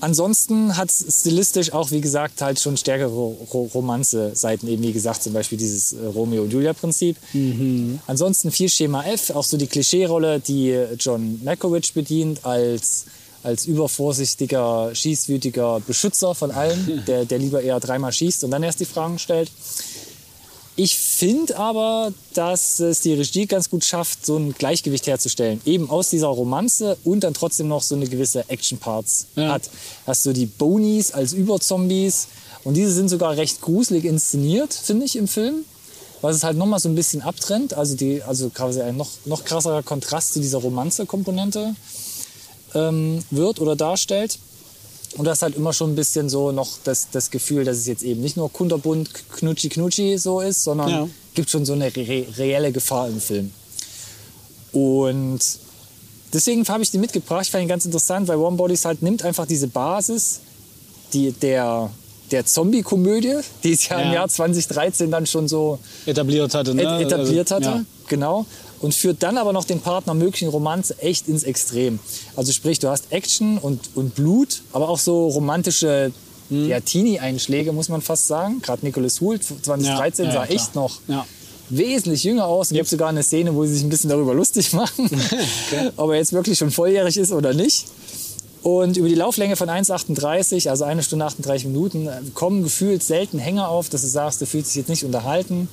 ansonsten 0.00 0.76
hat 0.78 0.88
es 0.88 1.20
stilistisch 1.20 1.72
auch, 1.72 1.90
wie 1.90 2.00
gesagt, 2.00 2.40
halt 2.40 2.58
schon 2.58 2.78
stärkere 2.78 3.10
Ro 3.10 3.70
Romanze-Seiten, 3.74 4.66
eben 4.68 4.82
wie 4.82 4.92
gesagt, 4.92 5.22
zum 5.22 5.34
Beispiel 5.34 5.58
dieses 5.58 5.92
äh, 5.92 6.06
Romeo 6.06 6.44
und 6.44 6.52
Julia-Prinzip. 6.52 7.16
Mhm. 7.34 7.98
Ansonsten 8.06 8.50
viel 8.50 8.70
Schema 8.70 9.04
F, 9.04 9.30
auch 9.30 9.44
so 9.44 9.58
die 9.58 9.66
Klischee-Rolle, 9.66 10.40
die 10.40 10.78
John 10.98 11.40
Malkovich 11.44 11.92
bedient 11.92 12.44
als 12.46 13.04
als 13.44 13.66
übervorsichtiger, 13.66 14.94
schießwütiger 14.94 15.80
Beschützer 15.86 16.34
von 16.34 16.50
allem, 16.50 17.04
der, 17.06 17.26
der 17.26 17.38
lieber 17.38 17.62
eher 17.62 17.78
dreimal 17.78 18.12
schießt 18.12 18.42
und 18.44 18.50
dann 18.50 18.62
erst 18.62 18.80
die 18.80 18.86
Fragen 18.86 19.18
stellt. 19.18 19.50
Ich 20.76 20.98
finde 20.98 21.56
aber, 21.56 22.12
dass 22.34 22.80
es 22.80 23.00
die 23.00 23.12
Regie 23.14 23.46
ganz 23.46 23.70
gut 23.70 23.84
schafft, 23.84 24.26
so 24.26 24.36
ein 24.36 24.54
Gleichgewicht 24.54 25.06
herzustellen. 25.06 25.60
Eben 25.64 25.88
aus 25.88 26.10
dieser 26.10 26.26
Romanze 26.26 26.96
und 27.04 27.20
dann 27.20 27.32
trotzdem 27.32 27.68
noch 27.68 27.82
so 27.82 27.94
eine 27.94 28.08
gewisse 28.08 28.48
Action-Parts 28.48 29.26
Ja. 29.36 29.52
hat. 29.52 29.70
Hast 30.06 30.26
du 30.26 30.32
die 30.32 30.46
Bonies 30.46 31.12
als 31.12 31.32
Überzombies 31.32 32.26
und 32.64 32.74
diese 32.74 32.90
sind 32.90 33.08
sogar 33.08 33.36
recht 33.36 33.60
gruselig 33.60 34.04
inszeniert, 34.04 34.74
finde 34.74 35.06
ich, 35.06 35.14
im 35.14 35.28
Film. 35.28 35.64
Was 36.22 36.36
es 36.36 36.42
halt 36.42 36.56
nochmal 36.56 36.80
so 36.80 36.88
ein 36.88 36.94
bisschen 36.94 37.22
abtrennt. 37.22 37.74
Also, 37.74 37.94
die, 37.96 38.22
also 38.22 38.48
quasi 38.48 38.80
ein 38.80 38.96
noch, 38.96 39.10
noch 39.26 39.44
krasserer 39.44 39.82
Kontrast 39.82 40.32
zu 40.32 40.40
dieser 40.40 40.58
Romanze-Komponente 40.58 41.76
ähm, 42.74 43.22
wird 43.30 43.60
oder 43.60 43.76
darstellt. 43.76 44.38
Und 45.16 45.24
das 45.26 45.42
halt 45.42 45.54
immer 45.56 45.72
schon 45.72 45.92
ein 45.92 45.94
bisschen 45.96 46.28
so 46.28 46.50
noch 46.50 46.70
das, 46.82 47.08
das 47.12 47.30
Gefühl, 47.30 47.64
dass 47.64 47.76
es 47.76 47.86
jetzt 47.86 48.02
eben 48.02 48.20
nicht 48.20 48.36
nur 48.36 48.52
kunterbunt, 48.52 49.10
knutschi 49.36 49.68
knutschi 49.68 50.18
so 50.18 50.40
ist, 50.40 50.64
sondern 50.64 50.88
Ja. 50.88 51.08
gibt 51.34 51.50
schon 51.50 51.64
so 51.64 51.72
eine 51.72 51.94
re 51.94 52.26
reelle 52.36 52.72
Gefahr 52.72 53.08
im 53.08 53.20
Film. 53.20 53.52
Und 54.72 55.38
deswegen 56.32 56.66
habe 56.66 56.82
ich 56.82 56.90
die 56.90 56.98
mitgebracht. 56.98 57.44
Ich 57.44 57.50
fand 57.50 57.62
ihn 57.62 57.68
ganz 57.68 57.84
interessant, 57.84 58.26
weil 58.28 58.40
Warm 58.40 58.56
Bodies 58.56 58.84
halt 58.84 59.02
nimmt 59.02 59.22
einfach 59.24 59.46
diese 59.46 59.68
Basis 59.68 60.40
die, 61.12 61.30
der, 61.30 61.90
der 62.32 62.44
Zombie-Komödie, 62.44 63.36
die 63.62 63.72
es 63.72 63.88
ja, 63.88 64.00
im 64.00 64.08
Ja. 64.08 64.14
Jahr 64.14 64.28
2013 64.28 65.10
dann 65.12 65.26
schon 65.26 65.46
so 65.46 65.78
Etabliert 66.06 66.52
hatte, 66.54 66.74
ne? 66.74 66.82
et- 66.82 67.06
etabliert 67.06 67.52
Also, 67.52 67.66
hatte, 67.70 67.78
ja. 67.78 67.84
genau. 68.08 68.46
Und 68.84 68.94
führt 68.94 69.22
dann 69.22 69.38
aber 69.38 69.52
noch 69.54 69.64
den 69.64 69.80
Partner 69.80 70.12
möglichen 70.14 70.48
Romanze 70.48 70.98
echt 71.00 71.26
ins 71.26 71.42
Extrem. 71.42 71.98
Also 72.36 72.52
sprich, 72.52 72.78
du 72.80 72.88
hast 72.88 73.06
Action 73.10 73.56
und, 73.58 73.80
und 73.94 74.14
Blut, 74.14 74.60
aber 74.72 74.88
auch 74.90 74.98
so 74.98 75.28
romantische 75.28 76.12
Mhm. 76.50 76.68
ja, 76.68 76.78
Teenie-Einschläge, 76.78 77.72
muss 77.72 77.88
man 77.88 78.02
fast 78.02 78.26
sagen. 78.26 78.60
Gerade 78.60 78.84
Nicholas 78.84 79.18
Hoult 79.22 79.42
2013 79.42 80.26
Ja, 80.26 80.30
ja, 80.30 80.36
sah 80.40 80.44
klar. 80.46 80.54
echt 80.54 80.74
noch 80.74 80.98
Ja. 81.08 81.24
wesentlich 81.70 82.22
jünger 82.24 82.44
aus. 82.46 82.70
Es 82.70 82.76
gibt 82.76 82.86
sogar 82.90 83.08
eine 83.08 83.22
Szene, 83.22 83.54
wo 83.54 83.64
sie 83.64 83.72
sich 83.72 83.82
ein 83.82 83.88
bisschen 83.88 84.10
darüber 84.10 84.34
lustig 84.34 84.70
machen, 84.74 85.08
ob 85.96 86.10
er 86.10 86.16
jetzt 86.16 86.34
wirklich 86.34 86.58
schon 86.58 86.70
volljährig 86.70 87.16
ist 87.16 87.32
oder 87.32 87.54
nicht. 87.54 87.86
Und 88.64 88.96
über 88.96 89.08
die 89.08 89.14
Lauflänge 89.14 89.56
von 89.56 89.68
1,38, 89.68 90.70
also 90.70 90.84
eine 90.84 91.02
Stunde 91.02 91.26
38 91.26 91.66
Minuten, 91.66 92.06
äh, 92.06 92.12
kommen 92.32 92.62
gefühlt 92.62 93.02
selten 93.02 93.38
Hänger 93.38 93.68
auf, 93.68 93.90
dass 93.90 94.00
du 94.00 94.06
sagst, 94.06 94.40
du 94.40 94.46
fühlst 94.46 94.70
dich 94.70 94.76
jetzt 94.76 94.88
nicht 94.88 95.04
unterhalten. 95.04 95.68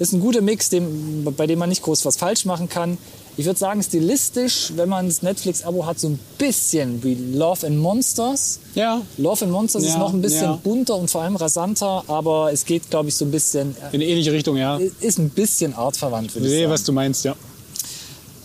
Ist 0.00 0.12
ein 0.12 0.18
guter 0.20 0.40
Mix, 0.40 0.68
dem, 0.68 1.24
bei 1.36 1.46
dem 1.46 1.60
man 1.60 1.68
nicht 1.68 1.82
groß 1.82 2.04
was 2.04 2.16
falsch 2.16 2.44
machen 2.44 2.68
kann. 2.68 2.98
Ich 3.36 3.46
würde 3.46 3.58
sagen, 3.60 3.80
stilistisch, 3.80 4.72
wenn 4.74 4.88
man 4.88 5.06
das 5.06 5.22
Netflix-Abo 5.22 5.86
hat, 5.86 6.00
so 6.00 6.08
ein 6.08 6.18
bisschen 6.36 7.02
wie 7.04 7.14
Love 7.14 7.64
and 7.64 7.78
Monsters. 7.78 8.58
ja, 8.74 9.00
Love 9.18 9.44
and 9.44 9.52
Monsters 9.52 9.84
ist 9.84 9.90
Ja, 9.90 9.98
noch 9.98 10.12
ein 10.12 10.20
bisschen 10.20 10.42
ja. 10.50 10.60
bunter 10.64 10.96
und 10.96 11.08
vor 11.10 11.22
allem 11.22 11.36
rasanter, 11.36 12.02
aber 12.08 12.52
es 12.52 12.64
geht, 12.66 12.90
glaube 12.90 13.08
ich, 13.08 13.14
so 13.14 13.24
ein 13.24 13.30
bisschen, 13.30 13.76
äh, 13.76 13.86
in 13.92 14.02
eine 14.02 14.06
ähnliche 14.06 14.32
Richtung, 14.32 14.56
ja. 14.56 14.78
ist 15.00 15.18
ein 15.20 15.30
bisschen 15.30 15.74
artverwandt, 15.74 16.34
würde 16.34 16.40
Ich 16.46 16.52
ich 16.52 16.58
sehe, 16.58 16.62
sagen. 16.64 16.72
was 16.72 16.82
du 16.84 16.92
meinst, 16.92 17.24
ja. 17.24 17.36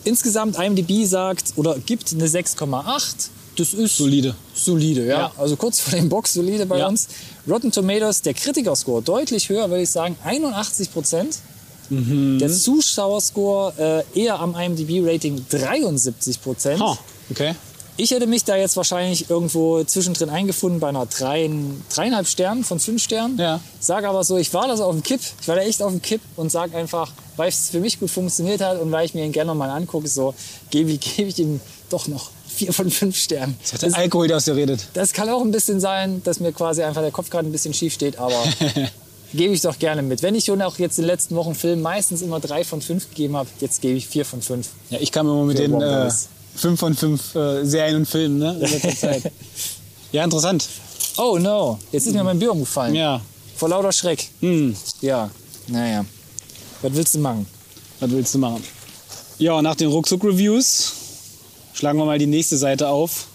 Insgesamt 0.03 0.57
IMDb 0.57 1.05
sagt 1.05 1.53
oder 1.55 1.77
gibt 1.79 2.13
eine 2.13 2.27
6,8. 2.27 3.29
Das 3.57 3.73
ist 3.73 3.97
Solide. 3.97 4.35
Solide, 4.53 5.05
ja. 5.05 5.19
Ja. 5.19 5.31
Also 5.37 5.55
kurz 5.55 5.79
vor 5.79 5.97
dem 5.97 6.07
Box 6.09 6.33
solide 6.33 6.65
bei 6.65 6.79
Ja. 6.79 6.87
uns. 6.87 7.07
Rotten 7.49 7.71
Tomatoes, 7.71 8.21
der 8.21 8.33
Kritikerscore 8.33 9.01
deutlich 9.01 9.49
höher, 9.49 9.69
würde 9.69 9.83
ich 9.83 9.89
sagen, 9.89 10.15
81 10.23 10.93
Prozent. 10.93 11.37
Mhm. 11.89 12.37
Der 12.39 12.49
Zuschauerscore 12.51 14.03
äh, 14.13 14.19
eher 14.23 14.39
am 14.39 14.55
IMDb-Rating 14.55 15.45
73 15.49 16.41
Prozent. 16.41 16.81
Ha, 16.81 16.97
okay. 17.31 17.55
Ich 17.99 18.11
hätte 18.11 18.27
mich 18.27 18.43
da 18.43 18.55
jetzt 18.55 18.77
wahrscheinlich 18.77 19.27
irgendwo 19.29 19.83
zwischendrin 19.83 20.29
eingefunden 20.29 20.79
bei 20.79 20.89
einer 20.89 21.07
dreien, 21.07 21.81
dreieinhalb 21.91 22.27
Sternen 22.27 22.63
von 22.63 22.79
fünf 22.79 23.01
Sternen. 23.01 23.39
Ja. 23.39 23.59
Sag 23.79 24.03
aber 24.05 24.23
so, 24.23 24.37
ich 24.37 24.53
war 24.53 24.67
da 24.67 24.77
so 24.77 24.83
auf 24.83 24.93
dem 24.93 25.01
Kipp. 25.01 25.21
Ich 25.41 25.47
war 25.47 25.55
da 25.55 25.63
echt 25.63 25.81
auf 25.81 25.91
dem 25.91 26.01
Kipp 26.01 26.21
und 26.35 26.51
sag 26.51 26.75
einfach, 26.75 27.11
weil 27.37 27.49
es 27.49 27.69
für 27.71 27.79
mich 27.79 27.99
gut 27.99 28.11
funktioniert 28.11 28.61
hat 28.61 28.79
und 28.79 28.91
weil 28.91 29.05
ich 29.07 29.15
mir 29.15 29.25
ihn 29.25 29.31
gerne 29.31 29.55
mal 29.55 29.71
angucke, 29.71 30.07
so 30.07 30.35
gebe 30.69 30.95
gebe 30.97 31.29
ich 31.29 31.39
ihm 31.39 31.59
doch 31.89 32.07
noch 32.07 32.29
vier 32.57 32.73
von 32.73 32.89
fünf 32.89 33.15
Sternen. 33.17 33.55
Das 33.61 33.73
hat 33.73 33.81
der 33.83 33.95
Alkohol, 33.95 34.27
der 34.27 34.37
aus 34.37 34.45
dir 34.45 34.55
redet. 34.55 34.87
Das 34.93 35.13
kann 35.13 35.29
auch 35.29 35.41
ein 35.41 35.51
bisschen 35.51 35.79
sein, 35.79 36.21
dass 36.23 36.39
mir 36.39 36.51
quasi 36.51 36.81
einfach 36.83 37.01
der 37.01 37.11
Kopf 37.11 37.29
gerade 37.29 37.47
ein 37.47 37.51
bisschen 37.51 37.73
schief 37.73 37.93
steht, 37.93 38.17
aber 38.17 38.35
gebe 39.33 39.53
ich 39.53 39.61
doch 39.61 39.77
gerne 39.77 40.01
mit. 40.01 40.23
Wenn 40.23 40.35
ich 40.35 40.45
schon 40.45 40.61
auch 40.61 40.77
jetzt 40.79 40.97
in 40.97 41.03
den 41.03 41.07
letzten 41.09 41.35
Wochen 41.35 41.53
Film 41.55 41.81
meistens 41.81 42.21
immer 42.21 42.39
drei 42.39 42.63
von 42.63 42.81
fünf 42.81 43.09
gegeben 43.09 43.37
habe, 43.37 43.47
jetzt 43.59 43.81
gebe 43.81 43.95
ich 43.97 44.07
vier 44.07 44.25
von 44.25 44.41
fünf. 44.41 44.69
Ja, 44.89 44.97
ich 44.99 45.11
kam 45.11 45.27
immer 45.27 45.43
mit 45.43 45.59
den 45.59 45.79
äh. 45.81 46.09
5 46.57 46.79
von 46.79 46.95
5 46.95 47.35
äh, 47.35 47.65
Serien 47.65 47.97
und 47.97 48.07
Filmen 48.07 48.39
ne, 48.39 48.53
in 48.53 48.59
letzter 48.61 48.95
Zeit. 48.95 49.31
Ja, 50.11 50.23
interessant. 50.23 50.67
Oh 51.17 51.37
no, 51.39 51.77
jetzt 51.91 52.07
ist 52.07 52.13
mir 52.13 52.23
mein 52.23 52.39
Bier 52.39 52.51
umgefallen. 52.51 52.95
Ja. 52.95 53.21
Vor 53.55 53.69
lauter 53.69 53.91
Schreck. 53.91 54.27
Hm, 54.39 54.75
Ja, 55.01 55.29
naja. 55.67 56.03
Was 56.81 56.93
willst 56.93 57.13
du 57.13 57.19
machen? 57.19 57.45
was 57.99 58.09
willst 58.09 58.33
du 58.33 58.39
machen? 58.39 58.63
Ja, 59.37 59.61
nach 59.61 59.75
den 59.75 59.89
Ruckzuck-Reviews 59.89 60.93
schlagen 61.77 61.99
wir 61.99 62.05
mal 62.05 62.17
die 62.17 62.25
nächste 62.25 62.57
Seite 62.57 62.89
auf 62.89 63.27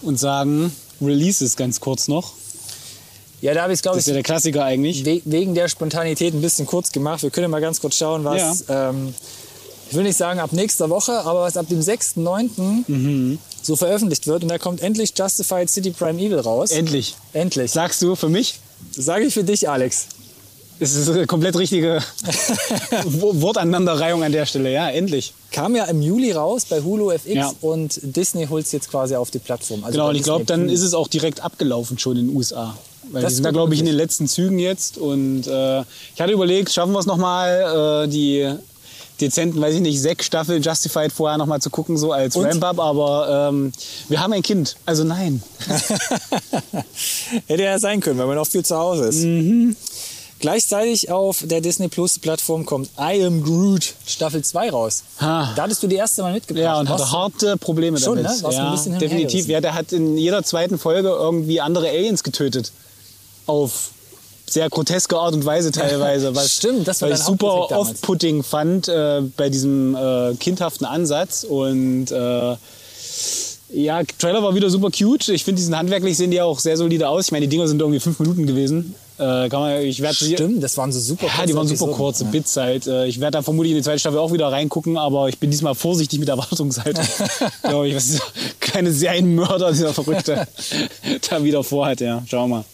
und 0.00 0.18
sagen 0.18 0.72
Releases 1.02 1.54
ganz 1.56 1.80
kurz 1.80 2.08
noch. 2.08 2.32
Ja, 3.42 3.52
da 3.52 3.62
habe 3.62 3.74
ich 3.74 3.78
es, 3.78 3.82
glaube 3.82 3.98
Das 3.98 4.04
ist 4.04 4.06
ja 4.06 4.12
ich, 4.12 4.16
der 4.16 4.22
Klassiker 4.22 4.64
eigentlich. 4.64 5.04
we 5.04 5.20
wegen 5.26 5.54
der 5.54 5.68
Spontanität 5.68 6.32
ein 6.32 6.40
bisschen 6.40 6.64
kurz 6.64 6.92
gemacht. 6.92 7.22
Wir 7.22 7.28
können 7.28 7.44
ja 7.44 7.48
mal 7.48 7.60
ganz 7.60 7.82
kurz 7.82 7.96
schauen, 7.96 8.24
was, 8.24 8.64
ähm, 8.70 9.14
ich 9.90 9.94
will 9.94 10.04
nicht 10.04 10.16
sagen 10.16 10.40
ab 10.40 10.52
nächster 10.52 10.88
Woche, 10.88 11.12
aber 11.12 11.42
was 11.42 11.58
ab 11.58 11.66
dem 11.68 11.80
6.9. 11.80 12.84
Mhm. 12.86 13.38
so 13.60 13.76
veröffentlicht 13.76 14.26
wird. 14.26 14.44
Und 14.44 14.48
da 14.48 14.56
kommt 14.56 14.80
endlich 14.80 15.12
Justified 15.14 15.68
City 15.68 15.90
Prime 15.90 16.18
Evil 16.18 16.38
raus. 16.38 16.70
Endlich. 16.70 17.16
endlich. 17.34 17.70
Sagst 17.70 18.00
du 18.00 18.16
für 18.16 18.30
mich? 18.30 18.60
Sage 18.92 19.26
ich 19.26 19.34
für 19.34 19.44
dich, 19.44 19.68
Alex. 19.68 20.06
Es 20.80 20.94
ist 20.94 21.08
eine 21.08 21.26
komplett 21.26 21.56
richtige 21.56 22.00
Wo- 23.04 23.40
Wortaneinanderreihung 23.40 24.22
an 24.24 24.32
der 24.32 24.44
Stelle. 24.46 24.72
Ja, 24.72 24.88
endlich. 24.90 25.32
Kam 25.52 25.76
ja 25.76 25.84
im 25.84 26.02
Juli 26.02 26.32
raus 26.32 26.64
bei 26.68 26.80
Hulu 26.82 27.10
FX 27.12 27.32
Ja. 27.34 27.52
und 27.60 28.00
Disney 28.02 28.46
holt 28.46 28.66
es 28.66 28.72
jetzt 28.72 28.90
quasi 28.90 29.14
auf 29.14 29.30
die 29.30 29.38
Plattform. 29.38 29.84
Also 29.84 29.92
Genau, 29.98 30.08
und 30.10 30.16
ich 30.16 30.22
glaube, 30.24 30.44
dann 30.44 30.68
ist 30.68 30.82
es 30.82 30.94
auch 30.94 31.06
direkt 31.08 31.40
abgelaufen 31.44 31.98
schon 31.98 32.16
in 32.16 32.26
den 32.28 32.36
USA. 32.36 32.76
Weil 33.12 33.22
Das 33.22 33.32
die 33.32 33.34
sind 33.36 33.44
da, 33.44 33.50
glaube 33.52 33.74
ich, 33.74 33.80
in 33.80 33.86
den 33.86 33.94
letzten 33.94 34.26
Zügen 34.26 34.58
jetzt. 34.58 34.98
Und 34.98 35.46
äh, 35.46 35.80
ich 36.14 36.20
hatte 36.20 36.32
überlegt, 36.32 36.72
schaffen 36.72 36.92
wir 36.92 36.98
es 36.98 37.06
nochmal, 37.06 38.04
äh, 38.06 38.08
die 38.08 38.50
dezenten, 39.20 39.60
weiß 39.60 39.76
ich 39.76 39.80
nicht, 39.80 40.00
sechs 40.00 40.26
Staffeln 40.26 40.60
Justified 40.60 41.12
vorher 41.12 41.38
nochmal 41.38 41.60
zu 41.60 41.70
gucken, 41.70 41.96
so 41.96 42.10
als? 42.12 42.36
Ramp-Up. 42.36 42.80
Aber 42.80 43.48
ähm, 43.52 43.70
wir 44.08 44.20
haben 44.20 44.32
ein 44.32 44.42
Kind, 44.42 44.76
also 44.86 45.04
nein. 45.04 45.40
Hätte 47.46 47.62
ja 47.62 47.78
sein 47.78 48.00
können, 48.00 48.18
weil 48.18 48.26
man 48.26 48.38
auch 48.38 48.46
viel 48.46 48.64
zu 48.64 48.76
Hause 48.76 49.04
ist. 49.04 49.22
Mhm. 49.22 49.76
Gleichzeitig 50.44 51.10
auf 51.10 51.42
der 51.42 51.62
Disney 51.62 51.88
Plus 51.88 52.18
Plattform 52.18 52.66
kommt 52.66 52.90
I 53.00 53.24
Am 53.24 53.42
Groot 53.42 53.94
Staffel 54.06 54.44
2 54.44 54.68
raus. 54.68 55.02
Ha. 55.18 55.54
Da 55.56 55.62
hattest 55.62 55.82
du 55.82 55.86
die 55.86 55.96
erste 55.96 56.20
Mal 56.20 56.34
mitgebracht. 56.34 56.62
Ja, 56.62 56.78
und 56.78 56.90
hatte 56.90 57.10
harte 57.10 57.56
Probleme 57.56 57.96
Schon, 57.96 58.22
damit. 58.22 58.24
ne? 58.30 58.42
Warst 58.42 58.58
du 58.58 58.90
ein 58.90 58.92
ja, 58.92 58.98
definitiv. 58.98 59.48
Ja, 59.48 59.62
der 59.62 59.72
hat 59.72 59.92
in 59.92 60.18
jeder 60.18 60.42
zweiten 60.42 60.78
Folge 60.78 61.08
irgendwie 61.08 61.62
andere 61.62 61.88
Aliens 61.88 62.22
getötet. 62.22 62.72
Auf 63.46 63.92
sehr 64.44 64.68
groteske 64.68 65.16
Art 65.16 65.32
und 65.32 65.46
Weise 65.46 65.72
teilweise. 65.72 66.34
Was, 66.36 66.52
Stimmt, 66.56 66.86
das 66.86 67.00
war 67.00 67.08
was 67.08 67.20
ich 67.20 67.24
super 67.24 67.70
off-putting 67.70 68.42
fand 68.42 68.86
äh, 68.88 69.22
bei 69.38 69.48
diesem 69.48 69.96
äh, 69.96 70.34
kindhaften 70.34 70.86
Ansatz. 70.86 71.44
Und 71.44 72.10
äh, 72.10 72.56
ja, 73.70 74.02
Trailer 74.18 74.42
war 74.42 74.54
wieder 74.54 74.68
super 74.68 74.90
cute. 74.90 75.30
Ich 75.30 75.42
finde, 75.42 75.56
diesen 75.56 75.74
handwerklich 75.74 76.18
sehen 76.18 76.30
die 76.30 76.42
auch 76.42 76.58
sehr 76.58 76.76
solide 76.76 77.08
aus. 77.08 77.24
Ich 77.24 77.32
meine, 77.32 77.46
die 77.46 77.56
Dinger 77.56 77.66
sind 77.66 77.80
irgendwie 77.80 78.00
fünf 78.00 78.18
Minuten 78.18 78.46
gewesen. 78.46 78.94
Äh, 79.16 79.48
kann 79.48 79.60
man, 79.60 79.80
ich 79.82 80.00
werde 80.02 80.16
sie 80.16 80.32
Stimmt, 80.34 80.62
das 80.62 80.76
waren 80.76 80.90
so 80.90 80.98
super 80.98 81.26
ja, 81.26 81.46
die 81.46 81.54
waren 81.54 81.68
super 81.68 81.92
kurze. 81.92 82.24
Bits 82.24 82.56
halt. 82.56 82.86
Äh, 82.88 83.06
Ich 83.06 83.20
werde 83.20 83.38
da 83.38 83.42
vermutlich 83.42 83.70
in 83.72 83.76
die 83.78 83.84
zweite 83.84 84.00
Staffel 84.00 84.18
auch 84.18 84.32
wieder 84.32 84.48
reingucken, 84.50 84.96
aber 84.98 85.28
ich 85.28 85.38
bin 85.38 85.50
diesmal 85.52 85.74
vorsichtig 85.76 86.18
mit 86.18 86.26
der 86.28 86.34
Erwartungshaltung. 86.38 87.04
Glaube 87.62 87.88
ich, 87.88 87.94
was 87.94 88.06
dieser 88.06 88.22
kleine 88.60 88.92
Serienmörder, 88.92 89.70
dieser 89.70 89.94
Verrückte, 89.94 90.48
da 91.30 91.44
wieder 91.44 91.62
vorhat. 91.62 92.00
Ja, 92.00 92.22
schauen 92.26 92.50
wir 92.50 92.56
mal. 92.56 92.64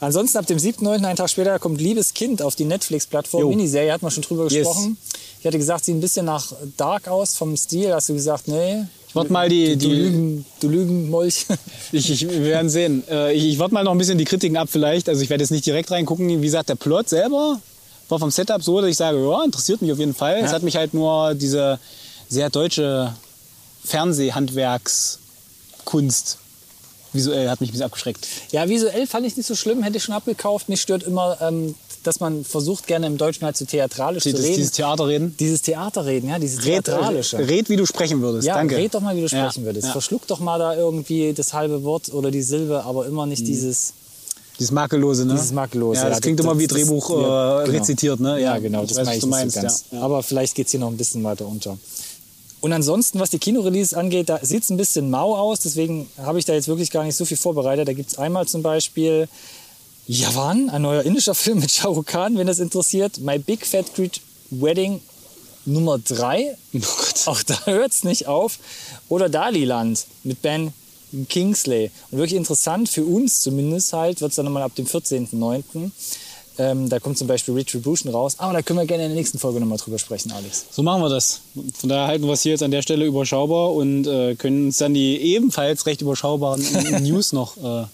Ansonsten 0.00 0.38
ab 0.38 0.46
dem 0.46 0.58
7.9., 0.58 1.04
einen 1.04 1.16
Tag 1.16 1.30
später, 1.30 1.58
kommt 1.58 1.80
Liebes 1.80 2.12
Kind 2.14 2.42
auf 2.42 2.54
die 2.54 2.64
Netflix-Plattform. 2.66 3.48
Miniserie, 3.48 3.92
hat 3.92 4.02
man 4.02 4.10
schon 4.10 4.22
drüber 4.22 4.44
Yes. 4.44 4.54
gesprochen. 4.66 4.96
Ich 5.40 5.46
hatte 5.46 5.58
gesagt, 5.58 5.84
sieht 5.84 5.94
ein 5.96 6.00
bisschen 6.00 6.26
nach 6.26 6.52
Dark 6.76 7.08
aus 7.08 7.34
vom 7.34 7.56
Stil. 7.56 7.92
Hast 7.94 8.08
du 8.08 8.14
gesagt, 8.14 8.48
nee. 8.48 8.84
Ich 9.16 9.18
warte 9.18 9.32
mal 9.32 9.48
die, 9.48 9.78
Du, 9.78 9.88
die 9.88 9.94
Lügen, 9.94 10.44
du 10.60 10.68
Lügenmolch. 10.68 11.46
ich, 11.92 12.10
ich, 12.10 12.28
wir 12.28 12.44
werden 12.44 12.68
sehen. 12.68 13.02
Äh, 13.08 13.32
Ich, 13.32 13.46
ich 13.46 13.58
warte 13.58 13.72
mal 13.72 13.82
noch 13.82 13.92
ein 13.92 13.98
bisschen 13.98 14.18
die 14.18 14.26
Kritiken 14.26 14.58
ab 14.58 14.68
vielleicht. 14.70 15.08
Also 15.08 15.22
ich 15.22 15.30
werde 15.30 15.42
jetzt 15.42 15.52
nicht 15.52 15.64
direkt 15.64 15.90
reingucken. 15.90 16.28
Wie 16.28 16.44
gesagt, 16.44 16.68
der 16.68 16.74
Plot 16.74 17.08
selber 17.08 17.58
war 18.10 18.18
vom 18.18 18.30
Setup 18.30 18.62
so, 18.62 18.78
dass 18.78 18.90
ich 18.90 18.96
sage, 18.98 19.18
ja, 19.26 19.42
interessiert 19.42 19.80
mich 19.80 19.90
auf 19.90 19.98
jeden 19.98 20.14
Fall. 20.14 20.42
Es 20.44 20.52
hat 20.52 20.62
mich 20.62 20.76
halt 20.76 20.92
nur 20.92 21.34
diese 21.34 21.78
sehr 22.28 22.50
deutsche 22.50 23.14
Fernsehhandwerkskunst 23.84 26.36
visuell 27.14 27.48
hat 27.48 27.62
mich 27.62 27.70
ein 27.70 27.72
bisschen 27.72 27.86
abgeschreckt. 27.86 28.28
Ja, 28.52 28.68
visuell 28.68 29.06
fand 29.06 29.26
ich 29.26 29.34
nicht 29.38 29.46
so 29.46 29.54
schlimm, 29.54 29.82
hätte 29.82 29.96
ich 29.96 30.04
schon 30.04 30.14
abgekauft. 30.14 30.68
Mich 30.68 30.82
stört 30.82 31.04
immer, 31.04 31.38
ähm, 31.40 31.74
dass 32.06 32.20
man 32.20 32.44
versucht, 32.44 32.86
gerne 32.86 33.06
im 33.06 33.16
Deutschen 33.18 33.44
halt 33.44 33.56
so 33.56 33.64
theatralisch 33.64 34.22
zu 34.22 34.30
Dieses, 34.30 34.44
reden. 34.44 34.56
dieses 34.56 34.72
Theaterreden. 34.72 35.36
Dieses 35.38 35.62
Theaterreden, 35.62 36.28
ja, 36.30 36.38
dieses 36.38 36.64
Red, 36.64 36.84
theatralische. 36.84 37.38
red, 37.38 37.68
wie 37.68 37.76
du 37.76 37.86
sprechen 37.86 38.20
würdest. 38.20 38.46
ja, 38.46 38.54
Danke. 38.54 38.76
red 38.76 38.94
doch 38.94 39.00
mal, 39.00 39.14
wie 39.16 39.20
du 39.20 39.26
Ja, 39.26 39.48
sprechen 39.50 39.64
würdest. 39.64 39.86
ja. 39.86 39.92
Verschluck 39.92 40.26
doch 40.26 40.40
mal 40.40 40.58
da 40.58 40.76
irgendwie 40.76 41.32
das 41.32 41.52
halbe 41.52 41.82
Wort 41.84 42.12
oder 42.12 42.30
die 42.30 42.42
Silbe, 42.42 42.84
aber 42.84 43.06
immer 43.06 43.26
nicht 43.26 43.46
dieses. 43.46 43.92
Dieses 44.58 44.70
makellose, 44.72 45.26
ne? 45.26 45.34
Dieses 45.34 45.52
makellose, 45.52 46.00
Ja, 46.00 46.08
das 46.08 46.16
ja, 46.16 46.20
klingt 46.22 46.38
das- 46.38 46.46
immer 46.46 46.58
wie 46.58 46.66
das- 46.66 46.78
Drehbuch 46.78 47.10
ja, 47.10 47.60
äh, 47.62 47.64
genau. 47.66 47.78
rezitiert, 47.78 48.20
ne? 48.20 48.40
Ja, 48.40 48.56
genau, 48.58 48.84
das 48.86 48.96
weiß, 48.96 49.04
meine 49.04 49.16
ich 49.16 49.22
du 49.22 49.26
meinst. 49.28 49.54
so 49.56 49.60
ganz. 49.60 49.84
Ja. 49.90 50.00
Aber 50.00 50.22
vielleicht 50.22 50.54
geht 50.54 50.66
es 50.66 50.70
hier 50.70 50.80
noch 50.80 50.88
ein 50.88 50.96
bisschen 50.96 51.22
weiter 51.24 51.46
unter. 51.46 51.76
Und 52.62 52.72
ansonsten, 52.72 53.20
was 53.20 53.28
die 53.28 53.38
Kinoreleases 53.38 53.92
angeht, 53.92 54.30
da 54.30 54.38
sieht 54.42 54.62
es 54.62 54.70
ein 54.70 54.78
bisschen 54.78 55.10
mau 55.10 55.36
aus. 55.36 55.60
Deswegen 55.60 56.08
habe 56.16 56.38
ich 56.38 56.46
da 56.46 56.54
jetzt 56.54 56.68
wirklich 56.68 56.90
gar 56.90 57.04
nicht 57.04 57.14
so 57.14 57.26
viel 57.26 57.36
vorbereitet. 57.36 57.86
Da 57.86 57.92
gibt 57.92 58.10
es 58.10 58.18
einmal 58.18 58.48
zum 58.48 58.62
Beispiel 58.62 59.28
Javan, 60.08 60.70
ein 60.70 60.82
neuer 60.82 61.02
indischer 61.02 61.34
Film 61.34 61.58
mit 61.58 61.72
Shah 61.72 61.88
Rukh 61.88 62.04
Khan, 62.04 62.38
wenn 62.38 62.46
das 62.46 62.60
interessiert. 62.60 63.18
My 63.18 63.40
Big 63.40 63.66
Fat 63.66 63.92
Greek 63.96 64.20
Wedding 64.50 65.00
Nummer 65.64 65.98
3. 65.98 66.56
Oh. 66.74 67.30
Auch 67.30 67.42
da 67.42 67.66
hört 67.66 67.90
es 67.90 68.04
nicht 68.04 68.28
auf. 68.28 68.60
Oder 69.08 69.28
Daliland 69.28 70.06
mit 70.22 70.42
Ben 70.42 70.72
Kingsley. 71.28 71.90
Und 72.10 72.18
wirklich 72.18 72.36
interessant 72.36 72.88
für 72.88 73.04
uns 73.04 73.40
zumindest 73.40 73.92
halt, 73.92 74.20
wird 74.20 74.30
es 74.30 74.36
dann 74.36 74.44
nochmal 74.44 74.62
ab 74.62 74.76
dem 74.76 74.86
14.09. 74.86 75.90
Ähm, 76.58 76.88
da 76.88 77.00
kommt 77.00 77.18
zum 77.18 77.26
Beispiel 77.26 77.54
Retribution 77.54 78.12
raus. 78.12 78.36
Aber 78.38 78.52
da 78.52 78.62
können 78.62 78.78
wir 78.78 78.86
gerne 78.86 79.04
in 79.04 79.10
der 79.10 79.16
nächsten 79.16 79.40
Folge 79.40 79.58
nochmal 79.58 79.78
drüber 79.78 79.98
sprechen, 79.98 80.30
Alex. 80.30 80.66
So 80.70 80.84
machen 80.84 81.02
wir 81.02 81.08
das. 81.08 81.40
Von 81.80 81.88
daher 81.88 82.06
halten 82.06 82.26
wir 82.26 82.32
es 82.32 82.42
hier 82.42 82.52
jetzt 82.52 82.62
an 82.62 82.70
der 82.70 82.82
Stelle 82.82 83.04
überschaubar 83.06 83.72
und 83.72 84.06
äh, 84.06 84.36
können 84.36 84.66
uns 84.66 84.76
dann 84.76 84.94
die 84.94 85.16
ebenfalls 85.16 85.84
recht 85.86 86.00
überschaubaren 86.00 86.62
News 87.02 87.32
noch 87.32 87.56
äh, 87.56 87.86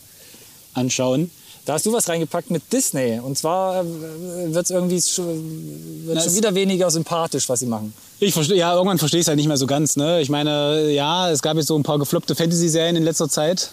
anschauen. 0.74 1.30
Da 1.64 1.74
hast 1.74 1.86
du 1.86 1.92
was 1.92 2.08
reingepackt 2.08 2.50
mit 2.50 2.72
Disney. 2.72 3.20
Und 3.20 3.38
zwar 3.38 3.84
wird 3.84 4.64
es 4.64 4.70
irgendwie 4.70 5.00
schon, 5.00 6.04
Na, 6.12 6.20
schon 6.20 6.34
wieder 6.34 6.54
weniger 6.54 6.90
sympathisch, 6.90 7.48
was 7.48 7.60
sie 7.60 7.66
machen. 7.66 7.94
Ich 8.18 8.34
verstehe, 8.34 8.56
ja, 8.56 8.74
irgendwann 8.74 8.98
verstehe 8.98 9.20
ich 9.20 9.24
es 9.24 9.28
halt 9.28 9.36
nicht 9.36 9.46
mehr 9.46 9.56
so 9.56 9.66
ganz. 9.66 9.96
Ne? 9.96 10.20
Ich 10.20 10.28
meine, 10.28 10.90
ja, 10.90 11.30
es 11.30 11.40
gab 11.40 11.56
jetzt 11.56 11.68
so 11.68 11.76
ein 11.76 11.84
paar 11.84 11.98
gefloppte 11.98 12.34
Fantasy-Serien 12.34 12.96
in 12.96 13.04
letzter 13.04 13.28
Zeit. 13.28 13.70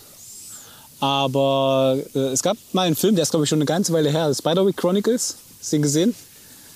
Aber 0.99 1.97
äh, 2.13 2.19
es 2.19 2.43
gab 2.43 2.57
mal 2.73 2.83
einen 2.83 2.95
Film, 2.95 3.15
der 3.15 3.23
ist 3.23 3.31
glaube 3.31 3.45
ich 3.45 3.49
schon 3.49 3.57
eine 3.57 3.65
ganze 3.65 3.93
Weile 3.93 4.11
her, 4.11 4.31
Spiderwick 4.35 4.77
Chronicles. 4.77 5.37
Hast 5.59 5.71
du 5.71 5.77
den 5.77 5.81
gesehen? 5.81 6.15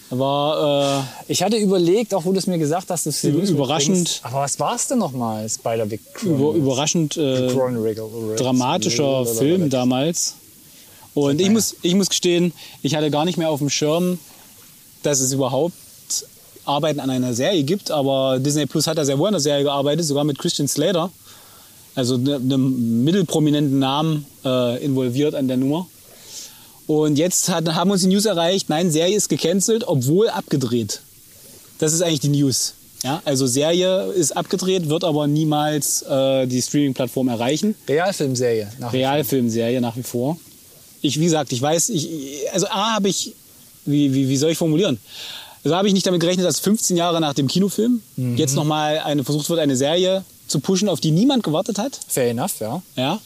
War 0.10 1.02
äh, 1.02 1.32
Ich 1.32 1.44
hatte 1.44 1.58
überlegt, 1.58 2.14
auch 2.14 2.26
wo 2.26 2.32
du 2.32 2.38
es 2.38 2.48
mir 2.48 2.58
gesagt 2.58 2.90
hast, 2.90 3.06
dass 3.06 3.22
du 3.22 3.40
es 3.42 3.50
überraschend. 3.50 4.22
Aber 4.24 4.42
was 4.42 4.60
war 4.60 4.76
es 4.76 4.88
denn 4.88 5.00
nochmal, 5.00 5.50
Spider-Big 5.50 6.02
über, 6.24 6.54
überraschend 6.54 7.18
äh, 7.18 7.48
dramatischer 8.38 9.26
Film 9.26 9.70
damals. 9.70 10.36
Und 11.14 11.40
ich 11.42 11.50
muss, 11.50 11.76
ich 11.82 11.96
muss 11.96 12.10
gestehen, 12.10 12.54
ich 12.82 12.96
hatte 12.96 13.12
gar 13.12 13.26
nicht 13.26 13.38
mehr 13.38 13.50
auf 13.50 13.60
dem 13.60 13.70
Schirm, 13.70 14.18
dass 15.04 15.20
es 15.20 15.32
überhaupt 15.34 15.74
Arbeiten 16.66 17.00
an 17.00 17.10
einer 17.10 17.34
Serie 17.34 17.64
gibt. 17.64 17.92
Aber 17.92 18.40
Disney 18.40 18.66
Plus 18.66 18.88
hat 18.88 18.98
da 18.98 19.06
sehr 19.06 19.20
wohl 19.20 19.28
an 19.28 19.34
der 19.34 19.42
Serie 19.42 19.64
gearbeitet, 19.64 20.06
sogar 20.06 20.24
mit 20.24 20.40
Christian 20.40 20.68
Slater. 20.68 21.12
Also 21.96 22.18
ne- 22.18 22.36
einem 22.38 23.04
mittelprominenten 23.04 23.78
Namen 23.80 24.26
äh, 24.44 24.84
involviert 24.84 25.36
an 25.36 25.48
der 25.48 25.58
Nummer. 25.58 25.88
Und 26.88 27.18
jetzt 27.18 27.50
hat, 27.50 27.74
haben 27.76 27.92
uns 27.92 28.02
die 28.02 28.08
News 28.08 28.26
erreicht, 28.26 28.70
nein, 28.70 28.92
Serie 28.92 29.16
ist 29.16 29.30
gecancelt, 29.30 29.84
obwohl 29.88 30.30
abgedreht. 30.30 31.02
Das 31.80 31.94
ist 31.94 32.02
eigentlich 32.02 32.20
die 32.22 32.30
News. 32.30 32.74
Ja, 33.04 33.22
also 33.26 33.46
Serie 33.48 34.06
ist 34.14 34.36
abgedreht, 34.36 34.90
wird 34.90 35.04
aber 35.04 35.28
niemals 35.28 36.02
äh, 36.04 36.48
die 36.48 36.62
Streaming-Plattform 36.62 37.28
erreichen. 37.28 37.76
Realfilmserie. 37.88 38.70
nach 38.80 38.92
wie 38.94 38.98
Realfilmserie 38.98 39.82
nach 39.82 39.96
wie 39.98 40.04
vor. 40.04 40.38
Ich, 41.04 41.20
wie 41.20 41.26
gesagt, 41.26 41.52
ich 41.52 41.62
weiß, 41.62 41.90
ich, 41.90 42.10
also 42.52 42.66
A 42.68 42.96
habe 42.96 43.10
ich, 43.10 43.34
wie, 43.86 44.12
wie, 44.14 44.30
wie 44.30 44.38
soll 44.38 44.52
ich 44.52 44.58
formulieren? 44.58 44.98
Also 45.64 45.76
habe 45.76 45.88
ich 45.88 45.94
nicht 45.94 46.06
damit 46.06 46.20
gerechnet, 46.20 46.46
dass 46.46 46.60
15 46.60 46.98
Jahre 46.98 47.22
nach 47.22 47.34
dem 47.34 47.48
Kinofilm 47.48 48.02
jetzt 48.36 48.56
nochmal 48.56 49.00
eine, 49.00 49.24
versucht 49.24 49.50
wird, 49.50 49.60
eine 49.60 49.78
Serie 49.78 50.26
zu 50.48 50.60
pushen, 50.60 50.90
auf 50.90 51.00
die 51.00 51.12
niemand 51.12 51.44
gewartet 51.44 51.78
hat. 51.78 52.00
Fair 52.08 52.32
enough, 52.32 52.60
ja. 52.60 52.82
Ja. 52.96 53.20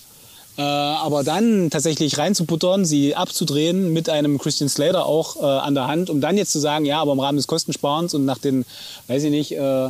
Äh, 0.57 0.61
aber 0.61 1.23
dann 1.23 1.69
tatsächlich 1.69 2.17
reinzuputtern, 2.17 2.83
sie 2.83 3.15
abzudrehen 3.15 3.93
mit 3.93 4.09
einem 4.09 4.39
Christian 4.39 4.69
Slater 4.69 5.05
auch 5.05 5.35
äh, 5.37 5.45
an 5.45 5.75
der 5.75 5.87
Hand, 5.87 6.09
um 6.09 6.19
dann 6.19 6.35
jetzt 6.35 6.51
zu 6.51 6.59
sagen, 6.59 6.85
ja, 6.85 6.99
aber 6.99 7.13
im 7.13 7.19
Rahmen 7.19 7.37
des 7.37 7.45
Kostensparens 7.45 8.15
und 8.15 8.25
nach 8.25 8.39
den, 8.39 8.65
weiß 9.07 9.23
ich 9.23 9.31
nicht, 9.31 9.51
äh, 9.51 9.89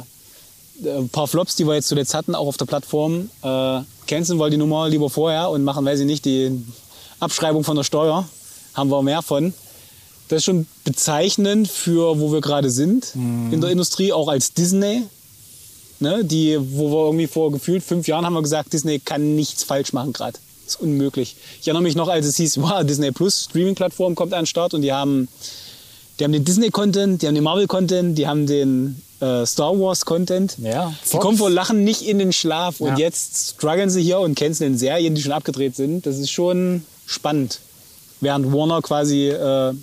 ein 0.86 1.10
paar 1.10 1.28
Flops, 1.28 1.56
die 1.56 1.66
wir 1.66 1.76
jetzt 1.76 1.88
zuletzt 1.88 2.14
hatten, 2.14 2.36
auch 2.36 2.48
auf 2.48 2.58
der 2.58 2.66
Plattform, 2.66 3.30
äh, 3.44 3.80
canceln 4.08 4.40
wir 4.40 4.50
die 4.50 4.58
Nummer 4.58 4.90
lieber 4.90 5.10
vorher 5.10 5.50
und 5.50 5.64
machen, 5.64 5.86
weiß 5.86 6.02
ich 6.02 6.06
nicht, 6.06 6.26
die 6.26 6.52
Abschreibung 7.20 7.64
von 7.64 7.76
der 7.78 7.84
Steuer. 7.84 8.28
Haben 8.74 8.90
wir 8.90 9.02
mehr 9.02 9.22
von. 9.22 9.54
Das 10.28 10.38
ist 10.40 10.46
schon 10.46 10.68
bezeichnend 10.84 11.68
für, 11.70 12.20
wo 12.20 12.32
wir 12.34 12.42
gerade 12.42 12.70
sind 12.70 13.14
in 13.16 13.62
der 13.62 13.70
Industrie, 13.72 14.12
auch 14.14 14.28
als 14.28 14.54
Disney. 14.54 15.04
Ne, 16.00 16.24
die, 16.24 16.60
wo 16.74 16.92
wir 16.92 17.06
irgendwie 17.06 17.26
vor 17.28 17.52
gefühlt 17.52 17.82
fünf 17.84 18.08
Jahren 18.08 18.24
haben 18.24 18.34
wir 18.34 18.44
gesagt, 18.44 18.72
Disney 18.72 19.00
kann 19.00 19.36
nichts 19.36 19.64
falsch 19.64 19.94
machen 19.94 20.14
gerade. 20.14 20.38
Ist 20.68 20.80
unmöglich. 20.80 21.38
Ich 21.60 21.68
erinnere 21.68 21.82
mich 21.82 21.96
noch, 21.96 22.08
als 22.08 22.28
es 22.28 22.36
hieß, 22.38 22.62
wow, 22.62 22.84
Disney 22.84 23.12
Plus 23.12 23.46
Streaming-Plattform 23.50 24.14
kommt 24.14 24.34
an 24.34 24.42
den 24.42 24.46
Start 24.46 24.76
und 24.76 24.84
die 24.84 24.94
haben, 24.94 25.28
die 26.20 26.24
haben 26.26 26.34
den 26.34 26.46
Disney-Content, 26.46 27.22
die 27.24 27.28
haben 27.28 27.34
den 27.34 27.44
Marvel-Content, 27.46 28.16
die 28.16 28.28
haben 28.28 28.46
den 28.46 29.02
äh, 29.22 29.44
Star 29.48 29.72
Wars-Content. 29.80 30.58
Ja, 30.62 30.94
Die 31.12 31.18
kommen 31.18 31.38
vor 31.40 31.50
Lachen 31.50 31.84
nicht 31.84 32.04
in 32.04 32.20
den 32.20 32.32
Schlaf 32.32 32.80
und 32.80 32.90
Ja. 32.90 32.98
jetzt 32.98 33.56
strugglen 33.56 33.90
sie 33.90 34.04
hier 34.04 34.20
und 34.20 34.36
canceln 34.36 34.78
Serien, 34.78 35.16
die 35.16 35.22
schon 35.24 35.32
abgedreht 35.32 35.76
sind. 35.76 36.06
Das 36.06 36.18
ist 36.20 36.30
schon 36.30 36.84
spannend. 37.08 37.60
Während 38.22 38.52
Warner 38.52 38.82
quasi 38.82 39.30
äh, 39.30 39.74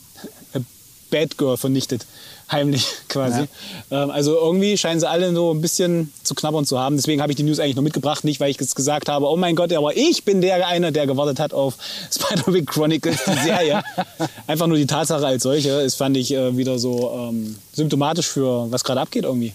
Bad 1.15 1.39
Girl 1.39 1.57
vernichtet. 1.57 2.07
Heimlich 2.51 2.87
quasi. 3.09 3.47
Ähm, 3.91 4.11
also 4.11 4.37
irgendwie 4.37 4.77
scheinen 4.77 4.99
sie 4.99 5.09
alle 5.09 5.33
so 5.33 5.53
ein 5.53 5.61
bisschen 5.61 6.13
zu 6.25 6.35
knabbern 6.35 6.67
zu 6.67 6.79
haben. 6.79 6.97
Deswegen 6.97 7.23
habe 7.23 7.31
ich 7.31 7.37
die 7.37 7.45
News 7.45 7.61
eigentlich 7.61 7.77
noch 7.77 7.83
mitgebracht. 7.83 8.25
Nicht, 8.25 8.41
weil 8.41 8.51
ich 8.51 8.61
jetzt 8.61 8.75
gesagt 8.75 9.09
habe, 9.09 9.29
oh 9.29 9.37
mein 9.37 9.55
Gott, 9.55 9.73
aber 9.73 9.97
ich 9.97 10.25
bin 10.25 10.41
der 10.41 10.67
eine, 10.67 10.91
der 10.91 11.07
gewartet 11.07 11.39
hat 11.39 11.55
auf 11.55 11.77
Spider-Man 12.13 12.67
Chronicles, 12.67 13.19
die 13.27 13.45
Serie. 13.45 13.83
Einfach 14.49 14.67
nur 14.67 14.77
die 14.77 14.87
Tatsache 14.87 15.25
als 15.25 15.45
solche. 15.45 15.71
ist, 15.81 15.95
fand 15.95 16.17
ich 16.17 16.33
äh, 16.33 16.57
wieder 16.57 16.79
so 16.81 17.13
ähm, 17.17 17.57
symptomatisch 17.73 18.27
für 18.27 18.71
was 18.71 18.83
gerade 18.83 19.01
abgeht 19.01 19.25
irgendwie. 19.25 19.55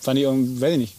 Fand 0.00 0.18
ich 0.18 0.24
irgendwie, 0.24 0.60
weiß 0.60 0.72
ich 0.72 0.78
nicht. 0.78 0.94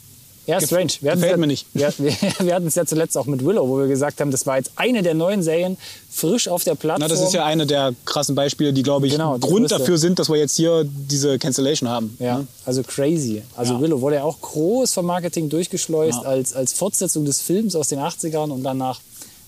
Ja, 0.48 0.62
strange. 0.62 0.92
Wir 1.02 1.14
gefällt 1.14 1.32
ja, 1.32 1.38
mir 1.38 1.48
nicht. 1.48 1.66
Wir, 1.74 1.92
wir, 1.98 2.14
wir 2.40 2.54
hatten 2.54 2.68
es 2.68 2.76
ja 2.76 2.86
zuletzt 2.86 3.18
auch 3.18 3.26
mit 3.26 3.44
Willow, 3.44 3.68
wo 3.68 3.80
wir 3.80 3.88
gesagt 3.88 4.22
haben, 4.22 4.30
das 4.30 4.46
war 4.46 4.58
jetzt 4.58 4.72
eine 4.76 5.02
der 5.02 5.16
neuen 5.16 5.42
Serien, 5.42 5.76
frisch 6.12 6.48
auf 6.48 6.64
der 6.64 6.76
Plattform. 6.76 7.02
Na, 7.02 7.08
das 7.08 7.20
ist 7.22 7.34
ja 7.34 7.44
eine 7.46 7.66
der 7.66 7.94
krassen 8.06 8.36
Beispiele, 8.36 8.72
die, 8.72 8.84
glaube 8.84 9.08
ich, 9.08 9.14
Genau, 9.14 9.40
Grund 9.40 9.68
größte. 9.68 9.80
dafür 9.80 9.98
sind, 9.98 10.20
dass 10.20 10.30
wir 10.30 10.36
jetzt 10.38 10.56
hier 10.56 10.86
diese 10.86 11.40
Cancellation 11.40 11.90
haben. 11.90 12.16
Ja, 12.20 12.40
ne? 12.40 12.48
also 12.66 12.84
crazy. 12.84 13.42
Also 13.56 13.74
Ja. 13.74 13.82
Willow 13.82 14.02
wurde 14.02 14.18
ja 14.18 14.24
auch 14.24 14.40
groß 14.40 14.94
vom 14.94 15.08
Marketing 15.08 15.50
durchgeschleust 15.50 16.20
Ja. 16.24 16.30
als, 16.30 16.54
als 16.54 16.74
Fortsetzung 16.74 17.26
des 17.26 17.42
Films 17.42 17.76
aus 17.76 17.88
den 17.88 18.00
80ern 18.00 18.52
und 18.52 18.62
dann 18.64 18.78
nach, 18.78 19.00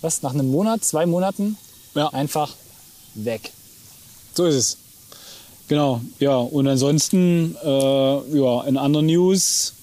was, 0.01 0.23
nach 0.23 0.33
einem 0.33 0.49
Monat, 0.49 0.83
zwei 0.83 1.05
Monaten 1.05 1.57
Ja. 1.93 2.07
einfach 2.09 2.53
weg. 3.13 3.51
So 4.33 4.45
ist 4.45 4.55
es. 4.55 4.77
Genau, 5.67 6.01
ja. 6.19 6.37
Und 6.37 6.67
ansonsten, 6.67 7.55
äh, 7.63 7.67
ja, 7.69 8.63
in 8.63 8.77
anderen 8.77 9.05
News, 9.07 9.73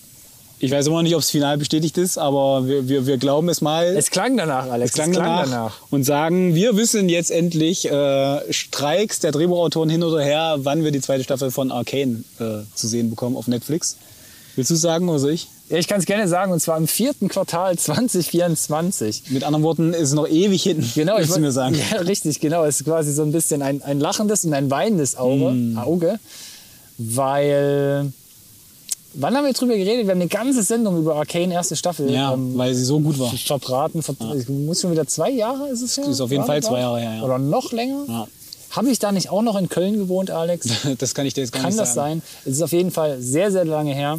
ich 0.65 0.71
weiß 0.71 0.87
immer 0.87 0.97
noch 0.97 1.03
nicht, 1.03 1.15
ob 1.15 1.21
es 1.21 1.31
final 1.31 1.59
bestätigt 1.59 1.99
ist, 1.99 2.17
aber 2.19 2.67
wir, 2.67 2.89
wir, 2.89 3.07
wir 3.07 3.17
glauben 3.19 3.49
es 3.49 3.61
mal. 3.61 3.85
Es 3.97 4.11
klang 4.11 4.37
danach, 4.37 4.71
Alex. 4.71 4.91
Es 4.91 4.95
klang 4.95 5.13
danach, 5.13 5.77
und 5.91 6.05
sagen, 6.05 6.55
wir 6.55 6.77
wissen 6.77 7.09
jetzt 7.09 7.31
endlich 7.31 7.91
äh, 7.91 8.53
Streiks 8.53 9.21
der 9.21 9.33
Drehbuchautoren 9.33 9.91
hin 9.91 10.03
oder 10.03 10.23
her, 10.23 10.57
wann 10.59 10.83
wir 10.85 10.91
die 10.91 11.01
zweite 11.01 11.23
Staffel 11.25 11.51
von 11.51 11.71
Arcane 11.71 12.25
äh, 12.39 12.63
zu 12.75 12.89
sehen 12.89 13.11
bekommen 13.11 13.37
auf 13.37 13.47
Netflix. 13.47 13.97
Willst 14.57 14.71
du 14.71 14.75
es 14.75 14.81
sagen 14.81 15.09
oder 15.09 15.19
soll 15.19 15.33
ich? 15.33 15.49
Ja, 15.69 15.79
ich 15.79 15.89
kann 15.89 15.99
es 15.99 16.05
gerne 16.07 16.29
sagen, 16.29 16.53
und 16.53 16.61
zwar 16.61 16.77
im 16.77 16.87
vierten 16.87 17.29
Quartal 17.29 17.77
2024. 17.77 19.31
Mit 19.31 19.43
anderen 19.45 19.65
Worten, 19.65 19.93
ist 19.95 20.09
es 20.09 20.13
noch 20.13 20.29
ewig 20.29 20.63
hinten. 20.63 20.89
Genau, 20.95 21.15
wollt- 21.15 21.41
mir 21.41 21.53
sagen. 21.53 21.75
Ja, 21.91 21.99
richtig, 22.01 22.39
genau. 22.41 22.65
Es 22.65 22.81
ist 22.81 22.85
quasi 22.85 23.13
so 23.13 23.23
ein 23.23 23.33
bisschen 23.33 23.63
ein, 23.63 23.83
ein 23.83 23.99
lachendes 23.99 24.45
und 24.45 24.53
ein 24.55 24.71
weinendes 24.71 25.17
Auge, 25.17 25.51
Mm. 25.53 25.79
Auge, 25.79 26.19
weil. 26.99 28.13
Wann 29.15 29.37
haben 29.37 29.45
wir 29.45 29.53
drüber 29.53 29.77
geredet? 29.77 30.07
Wir 30.07 30.13
haben 30.13 30.21
eine 30.21 30.29
ganze 30.29 30.63
Sendung 30.63 30.99
über 30.99 31.17
Arcane 31.17 31.53
erste 31.55 31.77
Staffel 31.77 32.11
Ja, 32.11 32.35
ähm, 32.35 32.57
weil 32.59 32.75
sie 32.75 32.85
so 32.85 32.99
gut 32.99 33.19
war. 33.19 33.31
verbraten. 33.31 34.03
Ver 34.03 34.15
Muss 34.49 34.81
schon 34.81 34.91
wieder 34.91 35.07
zwei 35.07 35.31
Jahre 35.31 35.69
ist 35.69 35.83
es 35.83 35.97
ja? 35.97 36.05
Ist 36.05 36.21
auf 36.21 36.31
jeden 36.31 36.45
Fall 36.45 36.63
zwei 36.63 36.81
Jahre 36.81 37.01
her, 37.01 37.15
ja. 37.17 37.23
Oder 37.23 37.39
noch 37.39 37.73
länger? 37.73 38.05
Ja. 38.09 38.29
Habe 38.71 38.91
ich 38.91 38.99
da 38.99 39.13
nicht 39.13 39.31
auch 39.31 39.43
noch 39.43 39.57
in 39.57 39.69
Köln 39.69 39.97
gewohnt, 39.99 40.31
Alex? 40.31 40.67
Das 40.99 41.15
kann 41.15 41.27
ich 41.27 41.35
dir 41.35 41.43
jetzt 41.43 41.53
gar 41.53 41.63
Kann 41.63 41.71
nicht 41.71 41.81
das 41.81 41.95
sagen. 41.95 42.21
sein? 42.21 42.43
Es 42.45 42.57
ist 42.57 42.63
auf 42.63 42.73
jeden 42.73 42.91
Fall 42.91 43.21
sehr, 43.21 43.53
sehr 43.53 43.65
lange 43.65 43.95
her. 43.95 44.19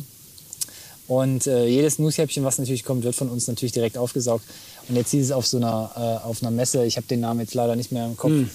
Und 1.07 1.45
äh, 1.45 1.67
jedes 1.67 1.99
Newshäppchen, 1.99 2.43
was 2.45 2.57
natürlich 2.57 2.83
kommt, 2.83 3.03
wird 3.03 3.15
von 3.15 3.29
uns 3.29 3.47
natürlich 3.47 3.73
direkt 3.73 3.97
aufgesaugt. 3.97 4.45
Und 4.87 4.95
jetzt 4.95 5.11
hieß 5.11 5.25
es 5.25 5.31
auf 5.31 5.45
so 5.45 5.57
einer, 5.57 5.91
äh, 6.23 6.27
auf 6.27 6.41
einer 6.41 6.51
Messe, 6.51 6.85
ich 6.85 6.95
habe 6.97 7.05
den 7.07 7.19
Namen 7.19 7.41
jetzt 7.41 7.53
leider 7.53 7.75
nicht 7.75 7.91
mehr 7.91 8.05
im 8.05 8.15
Kopf. 8.17 8.31
Hm. 8.31 8.49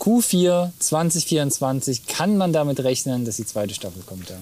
Q4 0.00 0.70
2024 0.78 2.06
kann 2.06 2.36
man 2.36 2.52
damit 2.52 2.80
rechnen, 2.80 3.24
dass 3.24 3.36
die 3.36 3.46
zweite 3.46 3.74
Staffel 3.74 4.02
kommt. 4.04 4.28
Ja. 4.30 4.36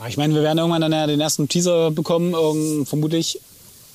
Ah, 0.00 0.08
Ich 0.08 0.16
meine, 0.16 0.34
wir 0.34 0.42
werden 0.42 0.58
irgendwann 0.58 0.80
dann 0.80 0.92
ja 0.92 1.06
den 1.06 1.20
ersten 1.20 1.48
Teaser 1.48 1.90
bekommen, 1.90 2.32
irgend- 2.32 2.88
vermutlich. 2.88 3.40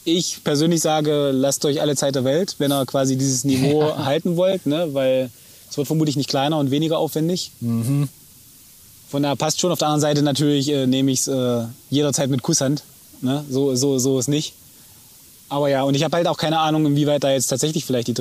Ich 0.03 0.43
persönlich 0.43 0.81
sage, 0.81 1.31
lasst 1.31 1.65
euch 1.65 1.81
alle 1.81 1.95
Zeit 1.95 2.13
der 2.13 2.23
Welt, 2.23 2.55
wenn 2.59 2.71
ihr 2.71 2.85
quasi 2.85 3.15
dieses 3.17 3.43
Niveau 3.43 3.81
halten 3.97 4.35
wollt, 4.37 4.65
ne? 4.67 4.89
weil 4.93 5.31
es 5.69 5.77
wird 5.77 5.87
vermutlich 5.87 6.15
nicht 6.15 6.29
kleiner 6.29 6.59
und 6.59 6.69
weniger 6.69 6.99
aufwendig. 6.99 7.51
Von 7.59 9.23
daher 9.23 9.35
passt 9.35 9.59
schon. 9.59 9.71
Auf 9.71 9.79
der 9.79 9.87
anderen 9.87 10.01
Seite 10.01 10.21
natürlich 10.21 10.69
äh, 10.69 10.85
nehme 10.85 11.09
ich 11.11 11.21
es 11.21 11.27
äh, 11.27 11.63
jederzeit 11.89 12.29
mit 12.29 12.43
Kusshand. 12.43 12.83
Ne? 13.21 13.43
So, 13.49 13.75
so, 13.75 13.97
so 13.97 14.19
ist 14.19 14.27
nicht. 14.27 14.53
Aber 15.49 15.69
ja, 15.69 15.83
und 15.83 15.95
ich 15.95 16.03
habe 16.03 16.15
halt 16.17 16.27
auch 16.27 16.37
keine 16.37 16.59
Ahnung, 16.59 16.85
inwieweit 16.85 17.23
da 17.23 17.31
jetzt 17.31 17.47
tatsächlich 17.47 17.83
vielleicht 17.85 18.07
die 18.07 18.13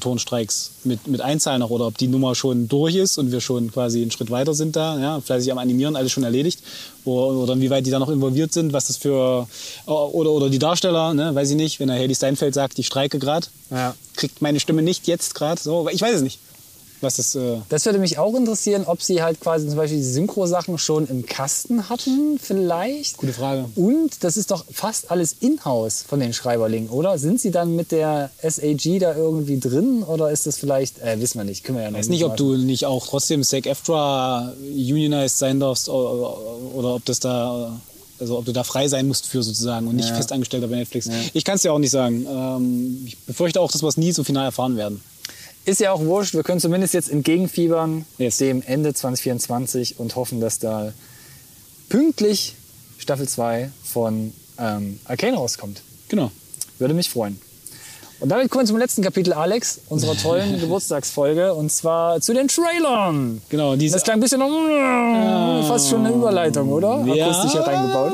Drehbuchautorenstreiks 0.00 0.70
mit, 0.84 1.06
mit 1.06 1.20
einzahlen 1.20 1.60
noch 1.60 1.70
oder 1.70 1.86
ob 1.86 1.98
die 1.98 2.08
Nummer 2.08 2.34
schon 2.34 2.68
durch 2.68 2.94
ist 2.94 3.18
und 3.18 3.32
wir 3.32 3.40
schon 3.40 3.72
quasi 3.72 4.00
einen 4.02 4.10
Schritt 4.10 4.30
weiter 4.30 4.54
sind 4.54 4.76
da, 4.76 4.98
ja, 4.98 5.20
fleißig 5.20 5.50
am 5.50 5.58
Animieren, 5.58 5.96
alles 5.96 6.12
schon 6.12 6.22
erledigt. 6.24 6.60
Oder, 7.04 7.36
oder 7.36 7.52
inwieweit 7.54 7.84
die 7.86 7.90
da 7.90 7.98
noch 7.98 8.08
involviert 8.10 8.52
sind, 8.52 8.72
was 8.72 8.86
das 8.86 8.96
für, 8.96 9.48
oder, 9.86 10.30
oder 10.30 10.48
die 10.50 10.58
Darsteller, 10.58 11.14
ne, 11.14 11.34
weiß 11.34 11.50
ich 11.50 11.56
nicht, 11.56 11.80
wenn 11.80 11.88
der 11.88 11.98
Haley 11.98 12.14
Steinfeld 12.14 12.54
sagt, 12.54 12.78
ich 12.78 12.86
streike 12.86 13.18
gerade, 13.18 13.46
Ja. 13.70 13.94
kriegt 14.16 14.40
meine 14.42 14.60
Stimme 14.60 14.82
nicht 14.82 15.06
jetzt 15.06 15.34
gerade, 15.34 15.60
so, 15.60 15.88
ich 15.90 16.00
weiß 16.00 16.16
es 16.16 16.22
nicht. 16.22 16.38
Was 17.02 17.16
das, 17.16 17.34
äh, 17.34 17.56
Das 17.70 17.86
würde 17.86 17.98
mich 17.98 18.18
auch 18.18 18.34
interessieren, 18.34 18.84
ob 18.86 19.00
sie 19.02 19.22
halt 19.22 19.40
quasi 19.40 19.66
zum 19.66 19.76
Beispiel 19.76 19.98
die 19.98 20.04
Synchro-Sachen 20.04 20.76
schon 20.76 21.06
im 21.08 21.24
Kasten 21.24 21.88
hatten, 21.88 22.38
vielleicht. 22.38 23.16
Gute 23.16 23.32
Frage. 23.32 23.64
Und 23.74 24.22
das 24.22 24.36
ist 24.36 24.50
doch 24.50 24.64
fast 24.70 25.10
alles 25.10 25.36
in-house 25.40 26.04
von 26.06 26.20
den 26.20 26.32
Schreiberlingen, 26.34 26.90
oder? 26.90 27.18
Sind 27.18 27.40
sie 27.40 27.50
dann 27.50 27.74
mit 27.74 27.90
der 27.90 28.30
SAG 28.42 28.98
da 29.00 29.14
irgendwie 29.16 29.58
drin 29.58 30.02
oder 30.02 30.30
ist 30.30 30.46
das 30.46 30.58
vielleicht, 30.58 30.98
äh, 31.00 31.18
wissen 31.20 31.38
wir 31.38 31.44
nicht, 31.44 31.64
können 31.64 31.78
wir 31.78 31.84
ja 31.84 31.90
noch 31.90 31.98
weiß 31.98 32.08
nicht, 32.10 32.24
ob 32.24 32.36
du 32.36 32.56
nicht 32.56 32.84
auch 32.84 33.06
trotzdem 33.06 33.42
SAG-AFTRA 33.42 34.52
unionized 34.60 35.38
sein 35.38 35.58
darfst 35.60 35.88
oder, 35.88 36.36
oder 36.74 36.94
ob 36.96 37.04
das 37.06 37.20
da, 37.20 37.80
also 38.18 38.36
ob 38.38 38.44
du 38.44 38.52
da 38.52 38.62
frei 38.64 38.88
sein 38.88 39.08
musst 39.08 39.26
für 39.26 39.42
sozusagen 39.42 39.86
und 39.88 39.96
nicht 39.96 40.10
Ja. 40.10 40.16
festangestellter 40.16 40.66
bei 40.68 40.76
Netflix. 40.76 41.08
Ich 41.32 41.44
kann 41.44 41.56
es 41.56 41.62
dir 41.62 41.72
auch 41.72 41.78
nicht 41.78 41.90
sagen. 41.92 42.26
Ähm, 42.28 43.02
ich 43.06 43.16
befürchte 43.18 43.60
auch, 43.60 43.72
dass 43.72 43.82
wir 43.82 43.88
es 43.88 43.96
nie 43.96 44.12
so 44.12 44.22
final 44.24 44.44
erfahren 44.44 44.76
werden. 44.76 45.00
Ist 45.66 45.80
ja 45.80 45.92
auch 45.92 46.00
wurscht, 46.00 46.34
wir 46.34 46.42
können 46.42 46.60
zumindest 46.60 46.94
jetzt 46.94 47.10
entgegenfiebern 47.10 48.06
Yes. 48.18 48.38
dem 48.38 48.62
Ende 48.62 48.94
2024 48.94 49.98
und 50.00 50.16
hoffen, 50.16 50.40
dass 50.40 50.58
da 50.58 50.92
pünktlich 51.88 52.54
Staffel 52.98 53.28
2 53.28 53.70
von 53.84 54.32
ähm, 54.58 54.98
Arcane 55.04 55.36
rauskommt. 55.36 55.82
Genau. 56.08 56.30
Würde 56.78 56.94
mich 56.94 57.10
freuen. 57.10 57.40
Und 58.20 58.28
damit 58.28 58.50
kommen 58.50 58.64
wir 58.64 58.68
zum 58.68 58.76
letzten 58.78 59.02
Kapitel, 59.02 59.32
Alex, 59.32 59.80
unserer 59.88 60.14
tollen 60.16 60.60
Geburtstagsfolge. 60.60 61.54
Und 61.54 61.70
zwar 61.72 62.20
zu 62.20 62.34
den 62.34 62.48
Trailern. 62.48 63.40
Genau, 63.48 63.76
diese, 63.76 63.94
Das 63.94 64.02
klang 64.02 64.18
ein 64.18 64.20
bisschen 64.20 64.40
noch, 64.40 65.68
fast 65.68 65.88
schon 65.88 66.04
eine 66.04 66.14
Überleitung, 66.14 66.70
oder? 66.70 67.02
Ja. 67.06 67.26
Akustisch 67.26 67.52
hier 67.52 67.62
reingebaut. 67.62 68.12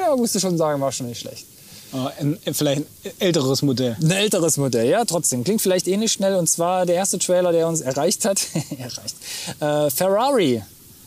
Ja, 0.00 0.16
musst 0.16 0.34
du 0.34 0.40
schon 0.40 0.56
sagen, 0.56 0.80
war 0.80 0.90
schon 0.90 1.06
nicht 1.06 1.20
schlecht. 1.20 1.46
Äh, 1.92 2.20
ein, 2.20 2.38
vielleicht 2.52 2.82
ein 2.82 3.12
älteres 3.18 3.62
Modell. 3.62 3.96
Ein 4.00 4.10
älteres 4.10 4.56
Modell, 4.56 4.88
ja, 4.88 5.04
trotzdem. 5.04 5.44
Klingt 5.44 5.62
vielleicht 5.62 5.88
ähnlich 5.88 6.12
schnell. 6.12 6.34
Und 6.36 6.48
zwar 6.48 6.86
der 6.86 6.96
erste 6.96 7.18
Trailer, 7.18 7.52
der 7.52 7.68
uns 7.68 7.80
erreicht 7.80 8.24
hat. 8.24 8.40
erreicht. 8.78 9.16
Äh, 9.60 9.90
Ferrari 9.90 10.62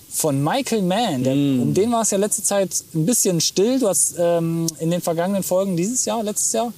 von 0.09 0.43
Michael 0.43 0.81
Mann. 0.81 1.23
Der, 1.23 1.33
Um 1.33 1.73
den 1.73 1.91
war 1.91 2.01
es 2.01 2.11
ja 2.11 2.17
letzte 2.17 2.43
Zeit 2.43 2.69
ein 2.93 3.05
bisschen 3.05 3.39
still. 3.41 3.79
Du 3.79 3.87
hast 3.87 4.15
ähm, 4.17 4.67
in 4.79 4.91
den 4.91 5.01
vergangenen 5.01 5.43
Folgen 5.43 5.77
dieses 5.77 6.03
Jahr, 6.05 6.23
letztes 6.23 6.51
Jahr, 6.51 6.73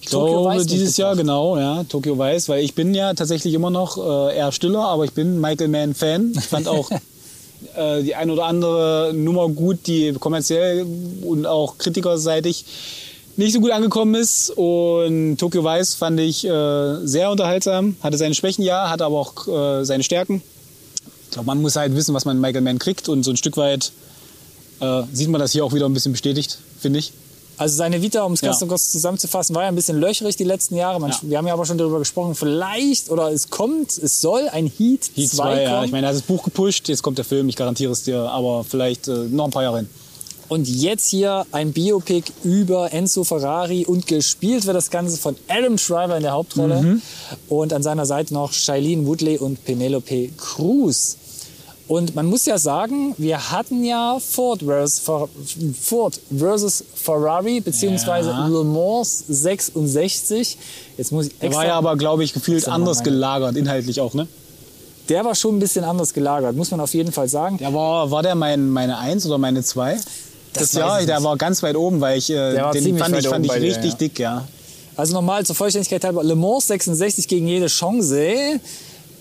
Ich 0.00 0.08
glaube, 0.08 0.64
dieses 0.64 0.96
Jahr 0.96 1.14
genau, 1.14 1.56
ja, 1.56 1.84
Tokyo 1.84 2.18
Weiß, 2.18 2.48
weil 2.48 2.64
ich 2.64 2.74
bin 2.74 2.92
ja 2.92 3.14
tatsächlich 3.14 3.54
immer 3.54 3.70
noch 3.70 3.98
äh, 3.98 4.36
eher 4.36 4.50
stiller, 4.50 4.80
aber 4.80 5.04
ich 5.04 5.12
bin 5.12 5.40
Michael 5.40 5.68
Mann 5.68 5.94
Fan. 5.94 6.32
Ich 6.36 6.46
fand 6.46 6.66
auch 6.66 6.90
äh, 7.76 8.02
die 8.02 8.16
ein 8.16 8.30
oder 8.30 8.46
andere 8.46 9.12
Nummer 9.14 9.48
gut, 9.48 9.86
die 9.86 10.12
kommerziell 10.14 10.84
und 11.22 11.46
auch 11.46 11.78
kritikerseitig 11.78 12.64
nicht 13.36 13.52
so 13.52 13.60
gut 13.60 13.70
angekommen 13.70 14.14
ist. 14.14 14.50
Und 14.56 15.38
Tokyo 15.38 15.64
Weiß 15.64 15.94
fand 15.94 16.20
ich 16.20 16.44
äh, 16.46 17.06
sehr 17.06 17.30
unterhaltsam, 17.30 17.96
hatte 18.02 18.18
seine 18.18 18.34
Schwächen, 18.34 18.64
ja, 18.64 18.90
hatte 18.90 19.04
aber 19.04 19.18
auch 19.18 19.48
äh, 19.48 19.84
seine 19.84 20.02
Stärken. 20.02 20.42
Ich 21.24 21.30
glaube, 21.34 21.46
man 21.46 21.62
muss 21.62 21.76
halt 21.76 21.94
wissen, 21.96 22.14
was 22.14 22.24
man 22.24 22.36
in 22.36 22.40
Michael 22.40 22.60
Mann 22.62 22.78
kriegt 22.78 23.08
und 23.08 23.22
so 23.22 23.30
ein 23.30 23.36
Stück 23.36 23.56
weit 23.56 23.92
äh, 24.80 25.02
sieht 25.12 25.28
man 25.28 25.40
das 25.40 25.52
hier 25.52 25.64
auch 25.64 25.72
wieder 25.72 25.86
ein 25.86 25.94
bisschen 25.94 26.12
bestätigt, 26.12 26.58
finde 26.80 26.98
ich. 26.98 27.12
Also 27.58 27.76
seine 27.76 28.02
Vita, 28.02 28.22
um 28.24 28.32
es 28.32 28.40
ganz 28.40 28.60
Ja. 28.60 28.66
kurz 28.66 28.90
zusammenzufassen, 28.90 29.54
war 29.54 29.62
ja 29.62 29.68
ein 29.68 29.74
bisschen 29.74 30.00
löcherig 30.00 30.36
die 30.36 30.44
letzten 30.44 30.74
Jahre. 30.74 30.98
Man, 30.98 31.10
Ja. 31.10 31.18
Wir 31.22 31.38
haben 31.38 31.46
ja 31.46 31.52
aber 31.52 31.64
schon 31.64 31.78
darüber 31.78 31.98
gesprochen, 32.00 32.34
vielleicht 32.34 33.10
oder 33.10 33.30
es 33.30 33.50
kommt, 33.50 33.96
es 33.98 34.20
soll 34.20 34.48
ein 34.50 34.66
Heat, 34.66 35.10
Die 35.16 35.26
2 35.28 35.36
zwei, 35.36 35.62
ja. 35.62 35.70
kommen. 35.74 35.84
Ich 35.86 35.92
meine, 35.92 36.06
er 36.06 36.10
hat 36.10 36.16
das 36.16 36.22
Buch 36.22 36.42
gepusht, 36.42 36.88
jetzt 36.88 37.02
kommt 37.02 37.18
der 37.18 37.24
Film, 37.24 37.48
ich 37.48 37.56
garantiere 37.56 37.92
es 37.92 38.02
dir, 38.02 38.22
aber 38.22 38.64
vielleicht 38.64 39.06
äh, 39.08 39.12
noch 39.30 39.44
ein 39.44 39.50
paar 39.52 39.62
Jahre 39.62 39.78
hin. 39.78 39.88
Und 40.48 40.68
jetzt 40.68 41.08
hier 41.08 41.46
ein 41.52 41.72
Biopic 41.72 42.30
über 42.44 42.92
Enzo 42.92 43.24
Ferrari 43.24 43.86
und 43.86 44.06
gespielt 44.06 44.66
wird 44.66 44.76
das 44.76 44.90
Ganze 44.90 45.16
von 45.16 45.34
Adam 45.48 45.78
Shriver 45.78 46.16
in 46.16 46.22
der 46.22 46.32
Hauptrolle 46.32 46.82
Mhm. 46.82 47.02
und 47.48 47.72
an 47.72 47.82
seiner 47.82 48.04
Seite 48.06 48.34
noch 48.34 48.52
Shailene 48.52 49.06
Woodley 49.06 49.38
und 49.38 49.64
Penelope 49.64 50.28
Cruz. 50.36 51.16
Und 51.88 52.14
man 52.14 52.26
muss 52.26 52.46
ja 52.46 52.58
sagen, 52.58 53.14
wir 53.18 53.50
hatten 53.50 53.84
ja 53.84 54.18
Ford 54.20 54.62
versus, 54.62 55.00
Ford 55.80 56.20
versus 56.36 56.84
Ferrari 56.94 57.60
beziehungsweise 57.60 58.30
Ja. 58.30 58.46
Le 58.46 58.62
Mans 58.64 59.24
66. 59.28 60.56
Jetzt 60.96 61.12
muss 61.12 61.26
ich 61.26 61.38
Der 61.38 61.48
extra, 61.48 61.60
war 61.62 61.66
ja 61.66 61.74
aber, 61.76 61.96
glaube 61.96 62.24
ich, 62.24 62.32
gefühlt 62.32 62.68
anders 62.68 63.02
gelagert, 63.02 63.56
inhaltlich 63.56 64.00
auch, 64.00 64.14
ne? 64.14 64.26
der 65.08 65.24
war 65.24 65.34
schon 65.34 65.56
ein 65.56 65.58
bisschen 65.58 65.84
anders 65.84 66.14
gelagert, 66.14 66.54
muss 66.56 66.70
man 66.70 66.80
auf 66.80 66.94
jeden 66.94 67.10
Fall 67.12 67.28
sagen. 67.28 67.58
Der 67.58 67.74
war, 67.74 68.10
war 68.10 68.22
der 68.22 68.36
mein, 68.36 68.70
meine 68.70 68.98
Eins 68.98 69.26
oder 69.26 69.36
meine 69.36 69.62
Zwei? 69.62 69.98
Das, 70.52 70.72
Jahr, 70.72 71.00
ich 71.00 71.06
der 71.06 71.22
war 71.22 71.36
ganz 71.36 71.62
weit 71.62 71.76
oben, 71.76 72.00
weil 72.00 72.18
ich 72.18 72.30
äh, 72.30 72.52
den 72.72 72.98
fand 72.98 73.16
ich, 73.16 73.26
fand 73.28 73.46
ich 73.46 73.52
dir, 73.52 73.60
richtig 73.62 73.92
ja. 73.92 73.98
dick, 73.98 74.18
ja. 74.18 74.48
Also 74.96 75.14
nochmal 75.14 75.44
zur 75.46 75.56
Vollständigkeit 75.56 76.04
halber, 76.04 76.22
Le 76.22 76.34
Mans 76.36 76.66
66 76.66 77.26
gegen 77.28 77.46
jede 77.46 77.66
Chance. 77.66 78.60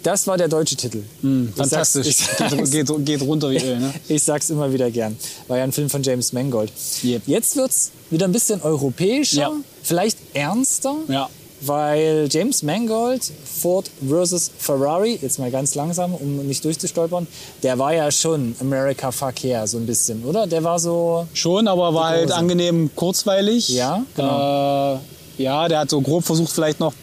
Das 0.03 0.25
war 0.25 0.35
der 0.35 0.47
deutsche 0.47 0.75
Titel. 0.75 1.03
Ich 1.21 1.55
sag's- 1.55 1.69
Fantastisch. 1.69 2.07
Ich 2.07 2.17
sag's, 2.17 2.71
geht, 2.71 2.87
geht, 2.87 3.05
geht 3.05 3.21
runter 3.21 3.51
wie 3.51 3.57
Öl, 3.57 3.79
ne? 3.79 3.93
ich 4.07 4.23
sag's 4.23 4.49
immer 4.49 4.73
wieder 4.73 4.89
gern. 4.89 5.15
War 5.47 5.57
ja 5.57 5.63
ein 5.63 5.71
Film 5.71 5.89
von 5.89 6.01
James 6.01 6.33
Mangold. 6.33 6.71
Yep. 7.03 7.21
Jetzt 7.27 7.55
wird's 7.55 7.91
wieder 8.09 8.25
ein 8.25 8.31
bisschen 8.31 8.61
europäischer, 8.63 9.41
Ja. 9.41 9.51
vielleicht 9.83 10.17
ernster. 10.33 10.95
Ja. 11.07 11.29
Weil 11.61 12.27
James 12.29 12.63
Mangold, 12.63 13.23
Ford 13.45 13.89
versus 14.07 14.51
Ferrari, 14.57 15.19
jetzt 15.21 15.39
mal 15.39 15.51
ganz 15.51 15.75
langsam, 15.75 16.13
um 16.13 16.47
nicht 16.47 16.63
durchzustolpern, 16.65 17.27
der 17.63 17.77
war 17.79 17.93
ja 17.93 18.11
schon 18.11 18.55
America 18.59 19.11
Verkehr 19.11 19.67
so 19.67 19.77
ein 19.77 19.85
bisschen, 19.85 20.23
oder? 20.25 20.47
Der 20.47 20.63
war 20.63 20.79
so. 20.79 21.27
Schon, 21.33 21.67
aber 21.67 21.93
war 21.93 22.09
halt 22.09 22.31
angenehm 22.31 22.89
kurzweilig. 22.95 23.69
Ja, 23.69 24.03
genau. 24.15 24.95
Äh, 24.95 25.43
ja, 25.43 25.67
der 25.67 25.79
hat 25.79 25.89
so 25.89 26.01
grob 26.01 26.23
versucht, 26.23 26.51
vielleicht 26.51 26.79
noch 26.79 26.93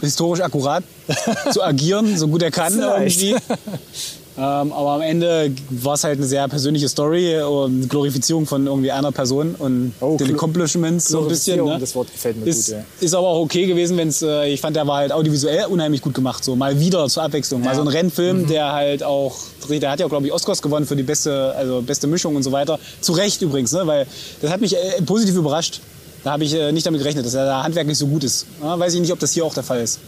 historisch 0.00 0.40
akkurat 0.40 0.84
zu 1.52 1.62
agieren, 1.62 2.16
so 2.16 2.28
gut 2.28 2.42
er 2.42 2.50
kann 2.50 2.72
Vielleicht. 2.72 3.22
irgendwie. 3.22 3.36
Ähm, 4.38 4.72
aber 4.72 4.90
am 4.90 5.00
Ende 5.00 5.50
war 5.68 5.94
es 5.94 6.04
halt 6.04 6.18
eine 6.18 6.26
sehr 6.26 6.46
persönliche 6.46 6.88
Story 6.88 7.40
und 7.42 7.90
Glorifizierung 7.90 8.46
von 8.46 8.68
irgendwie 8.68 8.92
einer 8.92 9.10
Person 9.10 9.56
und 9.58 9.94
Oh, 10.00 10.16
den 10.16 10.32
Accomplishments 10.32 11.08
so 11.08 11.22
ein 11.22 11.28
bisschen. 11.28 11.64
Ne? 11.64 11.76
das 11.80 11.92
Wort 11.96 12.12
gefällt 12.12 12.36
mir 12.36 12.46
ist, 12.46 12.66
gut, 12.66 12.76
ja. 12.76 12.84
ist 13.00 13.14
aber 13.14 13.26
auch 13.26 13.40
okay 13.40 13.66
gewesen, 13.66 13.96
wenn 13.96 14.08
es, 14.08 14.22
äh, 14.22 14.48
ich 14.48 14.60
fand, 14.60 14.76
der 14.76 14.86
war 14.86 14.98
halt 14.98 15.10
audiovisuell 15.10 15.66
unheimlich 15.66 16.02
gut 16.02 16.14
gemacht, 16.14 16.44
so 16.44 16.54
mal 16.54 16.78
wieder 16.78 17.08
zur 17.08 17.24
Abwechslung. 17.24 17.62
Mal 17.62 17.66
Ja. 17.66 17.72
Mhm. 17.72 17.76
so 17.76 17.82
ein 17.82 17.88
Rennfilm, 17.88 18.46
der 18.46 18.72
halt 18.72 19.02
auch, 19.02 19.36
der 19.68 19.90
hat 19.90 19.98
ja 19.98 20.06
glaube 20.06 20.26
ich 20.26 20.32
Oscars 20.32 20.62
gewonnen 20.62 20.86
für 20.86 20.94
die 20.94 21.02
beste, 21.02 21.52
also 21.56 21.82
beste 21.82 22.06
Mischung 22.06 22.36
und 22.36 22.44
so 22.44 22.52
weiter. 22.52 22.78
Zu 23.00 23.14
Recht 23.14 23.42
übrigens, 23.42 23.72
ne? 23.72 23.86
weil 23.86 24.06
das 24.40 24.52
hat 24.52 24.60
mich 24.60 24.76
äh, 24.76 25.02
positiv 25.04 25.34
überrascht. 25.34 25.80
Da 26.22 26.30
habe 26.30 26.44
ich 26.44 26.54
äh, 26.54 26.70
nicht 26.70 26.86
damit 26.86 27.00
gerechnet, 27.00 27.26
dass 27.26 27.34
er 27.34 27.44
da 27.44 27.64
handwerklich 27.64 27.98
so 27.98 28.06
gut 28.06 28.22
ist. 28.22 28.46
Weiß 28.60 28.94
ich 28.94 29.00
nicht, 29.00 29.12
ob 29.12 29.18
das 29.18 29.32
hier 29.32 29.44
auch 29.44 29.54
der 29.54 29.64
Fall 29.64 29.80
ist. 29.80 29.98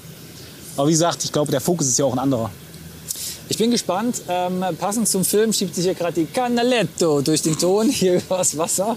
Aber 0.77 0.87
wie 0.87 0.93
gesagt, 0.93 1.25
ich 1.25 1.33
glaube, 1.33 1.51
der 1.51 1.61
Fokus 1.61 1.89
ist 1.89 1.99
ja 1.99 2.05
auch 2.05 2.13
ein 2.13 2.19
anderer. 2.21 2.51
Ich 3.51 3.59
bin 3.59 3.73
gespannt. 3.73 4.23
Ähm, 4.29 4.65
passend 4.79 5.09
zum 5.09 5.25
Film 5.25 5.53
schiebt 5.53 5.75
sich 5.75 5.83
hier 5.85 5.95
gerade 5.95 6.13
die 6.13 6.27
Canaletto 6.27 7.21
durch 7.21 7.43
den 7.43 7.59
Ton 7.59 7.89
hier 7.89 8.15
übers 8.23 8.57
Wasser. 8.57 8.97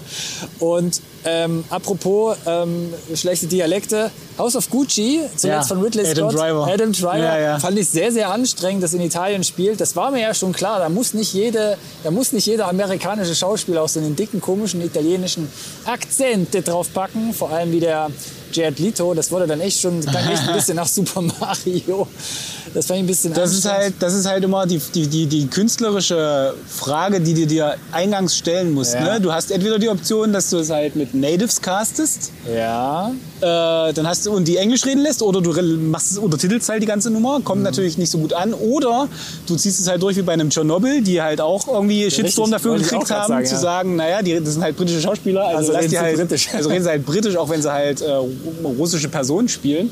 Und 0.60 1.00
ähm, 1.24 1.64
apropos 1.70 2.36
ähm, 2.46 2.94
schlechte 3.16 3.48
Dialekte, 3.48 4.12
House 4.38 4.54
of 4.54 4.70
Gucci, 4.70 5.22
zuletzt 5.36 5.44
Ja, 5.44 5.62
von 5.64 5.82
Ridley 5.82 6.06
Adam 6.08 6.30
Scott, 6.30 6.40
Driver. 6.40 6.66
Adam 6.72 6.92
Driver, 6.92 7.18
Ja, 7.18 7.38
ja. 7.40 7.58
fand 7.58 7.76
ich 7.80 7.88
sehr, 7.88 8.12
sehr 8.12 8.30
anstrengend, 8.30 8.84
dass 8.84 8.94
in 8.94 9.00
Italien 9.00 9.42
spielt. 9.42 9.80
Das 9.80 9.96
war 9.96 10.12
mir 10.12 10.20
ja 10.20 10.32
schon 10.32 10.52
klar. 10.52 10.78
Da 10.78 10.88
muss 10.88 11.14
nicht 11.14 11.34
jede, 11.34 11.76
da 12.04 12.12
muss 12.12 12.32
nicht 12.32 12.46
jeder 12.46 12.68
amerikanische 12.68 13.34
Schauspieler 13.34 13.82
auch 13.82 13.88
so 13.88 13.98
einen 13.98 14.14
dicken, 14.14 14.40
komischen 14.40 14.80
italienischen 14.82 15.48
Akzente 15.84 16.62
draufpacken. 16.62 17.34
Vor 17.34 17.50
allem 17.50 17.72
wie 17.72 17.80
der 17.80 18.08
Jared 18.54 18.78
Leto. 18.78 19.14
Das 19.14 19.30
wurde 19.30 19.46
dann 19.46 19.60
echt 19.60 19.80
schon, 19.80 20.00
klang 20.00 20.28
echt 20.30 20.48
ein 20.48 20.54
bisschen 20.54 20.76
nach 20.76 20.86
Super 20.88 21.22
Mario. 21.40 22.06
Das 22.72 22.86
fand 22.86 22.98
ich 22.98 23.04
ein 23.04 23.06
bisschen 23.06 23.32
Das 23.34 23.52
ist 23.52 23.70
halt, 23.70 23.94
das 24.00 24.14
ist 24.14 24.26
halt 24.26 24.42
immer 24.44 24.66
die, 24.66 24.80
die, 24.94 25.06
die, 25.06 25.26
die 25.26 25.46
künstlerische 25.46 26.54
Frage, 26.68 27.20
die 27.20 27.34
du 27.34 27.46
dir 27.46 27.74
eingangs 27.92 28.36
stellen 28.36 28.72
musst. 28.72 28.94
Ja. 28.94 29.14
Ne? 29.14 29.20
Du 29.20 29.32
hast 29.32 29.50
entweder 29.50 29.78
die 29.78 29.88
Option, 29.88 30.32
dass 30.32 30.50
du 30.50 30.58
es 30.58 30.70
halt 30.70 30.96
mit 30.96 31.14
Natives 31.14 31.60
castest, 31.60 32.32
Ja, 32.52 33.10
äh, 33.40 33.92
dann 33.92 34.06
hast 34.06 34.26
du 34.26 34.32
und 34.32 34.48
die 34.48 34.56
Englisch 34.56 34.84
reden 34.86 35.02
lässt, 35.02 35.22
oder 35.22 35.40
du 35.40 35.52
machst 35.52 36.12
es 36.12 36.18
untertitelst 36.18 36.68
halt 36.68 36.82
die 36.82 36.86
ganze 36.86 37.10
Nummer, 37.10 37.40
kommt 37.44 37.58
Mhm. 37.58 37.64
natürlich 37.64 37.98
nicht 37.98 38.10
so 38.10 38.18
gut 38.18 38.32
an, 38.32 38.54
oder 38.54 39.08
du 39.46 39.56
ziehst 39.56 39.80
es 39.80 39.88
halt 39.88 40.02
durch 40.02 40.16
wie 40.16 40.22
bei 40.22 40.32
einem 40.32 40.50
Tschernobyl, 40.50 41.02
die 41.02 41.20
halt 41.20 41.40
auch 41.40 41.68
irgendwie 41.68 42.10
Shitstorm 42.10 42.50
dafür 42.50 42.72
wollte 42.72 42.84
ich 42.84 42.90
gekriegt 42.90 43.10
haben, 43.10 43.28
sagen, 43.28 43.46
zu 43.46 43.54
ja. 43.54 43.60
sagen, 43.60 43.96
naja, 43.96 44.22
die, 44.22 44.40
das 44.40 44.54
sind 44.54 44.62
halt 44.62 44.76
britische 44.76 45.00
Schauspieler, 45.00 45.42
also, 45.44 45.56
Also 45.58 45.72
lass 45.72 45.80
reden 45.82 45.90
die 45.90 45.96
sie 45.96 46.02
halt, 46.02 46.16
britisch. 46.16 46.48
also 46.54 46.68
reden 46.70 46.82
sie 46.84 46.90
halt 46.90 47.06
britisch, 47.06 47.36
auch 47.36 47.48
wenn 47.48 47.62
sie 47.62 47.72
halt 47.72 48.00
äh, 48.02 48.06
russische 48.64 49.08
Personen 49.08 49.48
spielen. 49.48 49.90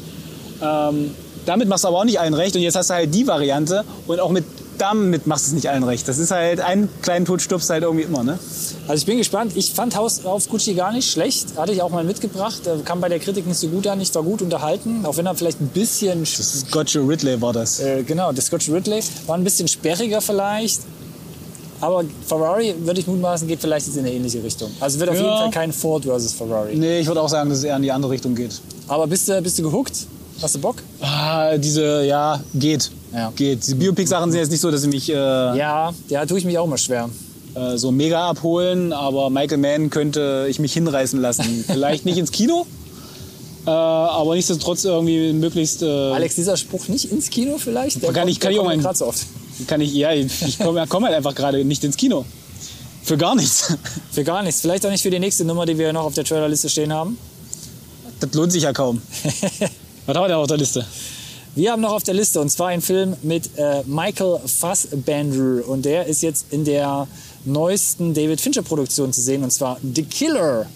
Ähm, 0.63 1.11
damit 1.47 1.69
machst 1.69 1.85
du 1.85 1.89
aber 1.89 1.99
auch 1.99 2.05
nicht 2.05 2.21
allen 2.21 2.35
recht. 2.35 2.55
Und 2.55 2.63
jetzt 2.63 2.77
hast 2.77 2.91
du 2.91 2.95
halt 2.95 3.15
die 3.15 3.27
Variante 3.27 3.85
und 4.07 4.21
auch 4.21 4.31
mit 4.31 4.45
damit 4.79 5.27
machst 5.27 5.47
du 5.47 5.49
es 5.51 5.55
nicht 5.55 5.69
allen 5.71 5.85
recht. 5.85 6.09
Das 6.09 6.19
ist 6.19 6.31
halt, 6.33 6.61
einen 6.61 6.89
kleinen 7.03 7.25
Tod 7.25 7.41
stirbst 7.41 7.71
halt 7.71 7.85
irgendwie 7.85 8.05
immer, 8.05 8.25
ne? 8.25 8.39
also 8.89 8.95
ich 8.95 9.07
bin 9.07 9.19
gespannt. 9.19 9.53
Ich 9.55 9.71
fand 9.71 9.97
Haus 9.97 10.25
auf 10.25 10.49
Gucci 10.49 10.75
gar 10.75 10.93
nicht 10.93 11.11
schlecht. 11.11 11.57
Hatte 11.57 11.73
ich 11.73 11.83
auch 11.83 11.91
mal 11.91 12.05
mitgebracht. 12.05 12.67
Äh, 12.67 12.83
Kam 12.85 13.01
bei 13.01 13.09
der 13.09 13.21
Kritik 13.21 13.47
nicht 13.47 13.59
so 13.59 13.69
gut 13.69 13.87
an. 13.87 14.01
Ich 14.01 14.15
war 14.15 14.23
gut 14.23 14.43
unterhalten. 14.43 15.05
Auch 15.05 15.17
wenn 15.17 15.27
er 15.27 15.35
vielleicht 15.35 15.61
ein 15.61 15.69
bisschen... 15.69 16.27
Scotch 16.27 16.97
Ridley 16.97 17.41
war 17.41 17.53
das. 17.53 17.81
Äh, 17.81 18.03
genau, 18.03 18.33
der 18.33 18.43
Scotch 18.43 18.69
Ridley 18.71 19.01
war 19.27 19.37
ein 19.37 19.45
bisschen 19.45 19.69
sperriger 19.69 20.21
vielleicht. 20.21 20.81
Aber 21.83 22.05
Ferrari, 22.27 22.75
würde 22.79 23.01
ich 23.01 23.07
mutmaßen, 23.07 23.47
geht 23.49 23.61
vielleicht 23.61 23.87
jetzt 23.87 23.97
in 23.97 24.05
eine 24.07 24.13
ähnliche 24.15 24.43
Richtung. 24.43 24.71
Also 24.81 24.99
wird 25.01 25.11
auf 25.11 25.17
Ja. 25.17 25.23
jeden 25.23 25.37
Fall 25.37 25.51
kein 25.51 25.73
Ford 25.73 26.05
versus 26.05 26.33
Ferrari. 26.33 26.77
Nee, 26.77 27.01
ich 27.01 27.07
würde 27.09 27.21
auch 27.21 27.29
sagen, 27.29 27.51
dass 27.51 27.59
es 27.59 27.65
eher 27.65 27.77
in 27.77 27.83
die 27.83 27.91
andere 27.93 28.13
Richtung 28.13 28.35
geht. 28.35 28.53
Aber 28.89 29.07
bist 29.07 29.29
du, 29.29 29.43
bist 29.43 29.59
du 29.59 29.65
gehuckt? 29.65 29.93
Hast 30.41 30.55
du 30.55 30.61
Bock? 30.61 30.77
Ah, 31.01 31.57
diese, 31.59 32.05
ja, 32.05 32.41
geht. 32.55 32.91
Ja. 33.13 33.33
Geht. 33.37 33.67
Die 33.69 33.75
Biopic-Sachen 33.75 34.31
sind 34.31 34.41
jetzt 34.41 34.51
nicht 34.51 34.61
so, 34.61 34.71
dass 34.71 34.81
sie 34.83 34.89
mich 34.89 35.09
äh, 35.11 35.13
Ja, 35.15 35.93
ja, 36.09 36.25
tue 36.25 36.39
ich 36.39 36.45
mich 36.45 36.57
auch 36.57 36.67
mal 36.67 36.79
schwer. 36.79 37.11
äh, 37.55 37.77
so 37.77 37.91
mega 37.93 38.29
abholen, 38.31 38.93
aber 38.93 39.29
Michael 39.29 39.59
Mann 39.59 39.91
könnte 39.91 40.47
ich 40.49 40.59
mich 40.59 40.73
hinreißen 40.73 41.21
lassen. 41.21 41.65
Vielleicht 41.67 42.07
nicht 42.07 42.17
ins 42.17 42.31
Kino, 42.33 42.65
äh, 43.67 43.71
aber 43.71 44.35
nichtsdestotrotz 44.35 44.85
irgendwie 44.85 45.33
möglichst. 45.33 45.83
Äh, 45.83 45.87
Alex, 45.87 46.35
dieser 46.37 46.57
Spruch 46.57 46.89
nicht 46.89 47.11
ins 47.13 47.29
Kino 47.29 47.59
vielleicht? 47.59 48.03
Der 48.03 48.13
Kann 48.13 48.27
ich- 48.29 48.41
kann 48.41 48.53
ich 48.53 48.59
auch 48.61 48.65
kommt 48.71 48.97
so 48.97 49.07
oft. 49.07 49.27
Kann 49.67 49.81
ich, 49.81 49.93
ja, 49.93 50.13
ich 50.13 50.59
komme 50.59 50.87
komm 50.89 51.05
halt 51.05 51.15
einfach 51.15 51.35
gerade 51.35 51.65
nicht 51.65 51.85
ins 51.85 51.97
Kino. 51.97 52.25
Für 53.03 53.17
gar 53.17 53.35
nichts. 53.35 53.73
Für 54.13 54.25
gar 54.25 54.43
nichts. 54.43 54.61
Vielleicht 54.61 54.87
auch 54.87 54.91
nicht 54.91 55.03
für 55.03 55.11
die 55.11 55.19
nächste 55.19 55.45
Nummer, 55.45 55.67
die 55.67 55.77
wir 55.77 55.93
noch 55.93 56.05
auf 56.05 56.15
der 56.15 56.25
Trailerliste 56.25 56.69
stehen 56.69 56.93
haben. 56.93 57.19
Das 58.21 58.33
lohnt 58.35 58.53
sich 58.53 58.63
ja 58.63 58.73
kaum. 58.73 59.03
Was 60.07 60.17
haben 60.17 60.25
wir 60.25 60.29
denn 60.29 60.37
auf 60.37 60.47
der 60.47 60.57
Liste? 60.57 60.87
Wir 61.55 61.73
haben 61.73 61.83
noch 61.83 61.93
auf 61.93 62.03
der 62.03 62.15
Liste 62.15 62.41
und 62.41 62.49
zwar 62.49 62.69
einen 62.69 62.81
Film 62.81 63.15
mit 63.23 63.51
äh, 63.59 63.83
Michael 63.85 64.39
Fassbender 64.47 65.69
und 65.69 65.85
der 65.85 66.07
ist 66.07 66.23
jetzt 66.23 66.47
in 66.51 66.65
der 66.65 67.07
neuesten 67.45 68.15
David 68.15 68.41
Fincher 68.41 68.63
Produktion 68.63 69.13
zu 69.13 69.21
sehen 69.21 69.45
und 69.45 69.53
zwar 69.53 69.79
The 69.83 70.03
Killer. 70.05 70.67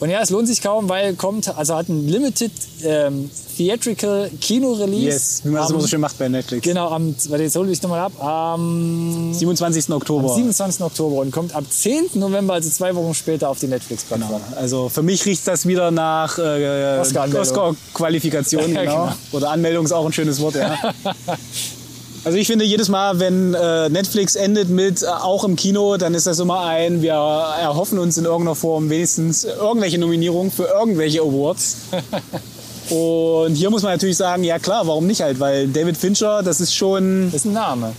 Und 0.00 0.10
ja, 0.10 0.20
es 0.20 0.30
lohnt 0.30 0.48
sich 0.48 0.62
kaum, 0.62 0.88
weil 0.88 1.14
kommt, 1.14 1.56
also 1.56 1.76
hat 1.76 1.88
ein 1.88 2.08
Limited 2.08 2.52
ähm, 2.82 3.30
Theatrical 3.58 4.30
Kino-Release. 4.40 5.04
Yes, 5.04 5.40
wie 5.42 5.48
man 5.48 5.56
das 5.56 5.66
am- 5.66 5.72
immer 5.72 5.80
so 5.82 5.88
schön 5.88 6.00
macht 6.00 6.16
bei 6.16 6.28
Netflix. 6.28 6.62
Genau, 6.64 6.90
am, 6.90 7.12
warte, 7.28 7.42
jetzt 7.42 7.56
hole 7.56 7.70
ich 7.72 7.82
nochmal 7.82 8.00
ab, 8.00 8.12
am 8.22 9.34
27. 9.34 9.90
Oktober. 9.92 10.32
27. 10.32 10.80
Oktober 10.80 11.22
und 11.22 11.32
kommt 11.32 11.52
ab 11.56 11.64
10. 11.68 12.10
November, 12.14 12.54
also 12.54 12.70
zwei 12.70 12.94
Wochen 12.94 13.12
später, 13.14 13.48
auf 13.48 13.58
die 13.58 13.66
Netflix-Plattform. 13.66 14.40
Also 14.54 14.88
für 14.88 15.02
mich 15.02 15.26
riecht 15.26 15.44
das 15.48 15.66
wieder 15.66 15.90
nach 15.90 16.38
äh. 16.38 17.00
Oscar-Qualifikation. 17.00 18.72
Ja, 18.78 18.82
genau. 18.82 18.94
genau. 19.06 19.12
Oder 19.32 19.50
Anmeldung 19.50 19.84
ist 19.86 19.92
auch 19.92 20.06
ein 20.06 20.12
schönes 20.12 20.40
Wort, 20.40 20.54
ja. 20.54 20.76
Also 22.24 22.36
ich 22.36 22.46
finde 22.48 22.64
jedes 22.64 22.88
Mal, 22.88 23.20
wenn 23.20 23.54
äh, 23.54 23.88
Netflix 23.88 24.34
endet 24.34 24.68
mit 24.68 25.02
äh, 25.02 25.06
auch 25.06 25.44
im 25.44 25.56
Kino, 25.56 25.96
dann 25.96 26.14
ist 26.14 26.26
das 26.26 26.38
immer 26.40 26.60
ein, 26.66 27.00
wir 27.00 27.12
erhoffen 27.12 27.98
uns 27.98 28.18
in 28.18 28.24
irgendeiner 28.24 28.54
Form 28.56 28.90
wenigstens 28.90 29.44
irgendwelche 29.44 29.98
Nominierungen 29.98 30.50
für 30.50 30.64
irgendwelche 30.64 31.20
Awards. 31.22 31.76
Und 32.90 33.54
hier 33.54 33.70
muss 33.70 33.82
man 33.82 33.92
natürlich 33.92 34.16
sagen, 34.16 34.44
ja 34.44 34.58
klar, 34.58 34.86
warum 34.86 35.06
nicht 35.06 35.20
halt, 35.22 35.40
weil 35.40 35.68
David 35.68 35.96
Fincher, 35.96 36.42
das 36.42 36.60
ist 36.60 36.74
schon, 36.74 37.26
Das 37.32 37.42
ist 37.42 37.46
ein 37.46 37.52
Name. 37.52 37.92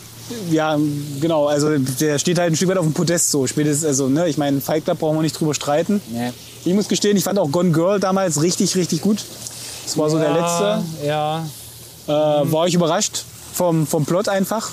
ja 0.52 0.78
genau, 1.20 1.48
also 1.48 1.78
der 1.78 2.20
steht 2.20 2.40
halt 2.40 2.52
ein 2.54 2.56
Stück 2.56 2.70
weit 2.70 2.78
auf 2.78 2.86
dem 2.86 2.94
Podest 2.94 3.32
so. 3.32 3.46
Spätestens, 3.48 3.86
also 3.86 4.08
ne, 4.08 4.28
ich 4.28 4.38
meine, 4.38 4.62
Fight 4.62 4.84
Club 4.86 5.00
brauchen 5.00 5.16
wir 5.18 5.22
nicht 5.22 5.40
drüber 5.40 5.54
streiten. 5.54 6.02
Nee. 6.12 6.32
Ich 6.66 6.74
muss 6.74 6.88
gestehen, 6.88 7.16
ich 7.18 7.24
fand 7.24 7.40
auch 7.40 7.52
Gone 7.52 7.72
Girl 7.72 8.00
damals 8.00 8.42
richtig, 8.42 8.76
richtig 8.76 9.02
gut. 9.02 9.20
Das 9.86 9.98
war 9.98 10.10
so 10.10 10.18
der 10.20 10.34
letzte. 10.34 10.84
Ja, 11.06 11.46
Äh, 12.08 12.12
war 12.12 12.68
ich 12.68 12.74
überrascht 12.74 13.24
vom, 13.54 13.86
vom 13.88 14.06
Plot 14.06 14.28
einfach. 14.30 14.70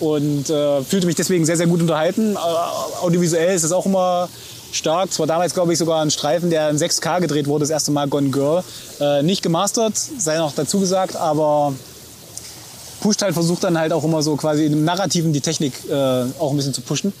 Und 0.00 0.50
äh, 0.50 0.82
fühlte 0.82 1.06
mich 1.06 1.14
deswegen 1.16 1.46
sehr, 1.46 1.56
sehr 1.56 1.66
gut 1.66 1.80
unterhalten. 1.80 2.34
Äh, 2.34 3.02
audiovisuell 3.02 3.54
ist 3.56 3.64
das 3.64 3.72
auch 3.72 3.86
immer 3.86 4.28
stark. 4.72 5.10
Es 5.10 5.18
war 5.18 5.26
damals, 5.26 5.54
glaube 5.54 5.72
ich, 5.72 5.78
sogar 5.78 6.02
ein 6.02 6.10
Streifen, 6.10 6.50
der 6.50 6.70
in 6.70 6.76
6K 6.76 7.20
gedreht 7.20 7.46
wurde, 7.46 7.62
das 7.62 7.70
erste 7.70 7.90
Mal 7.90 8.08
Gone 8.08 8.30
Girl. 8.30 8.62
Äh, 9.00 9.22
nicht 9.22 9.42
gemastert, 9.42 9.96
sei 9.96 10.38
noch 10.38 10.54
dazu 10.54 10.80
gesagt, 10.80 11.16
aber 11.16 11.72
pusht 13.00 13.22
halt, 13.22 13.34
versucht 13.34 13.64
dann 13.64 13.78
halt 13.78 13.92
auch 13.92 14.04
immer 14.04 14.22
so 14.22 14.36
quasi 14.36 14.66
im 14.66 14.84
Narrativen 14.84 15.32
die 15.32 15.40
Technik 15.40 15.74
äh, 15.88 15.94
auch 16.38 16.50
ein 16.50 16.56
bisschen 16.56 16.74
zu 16.74 16.80
pushen. 16.80 17.12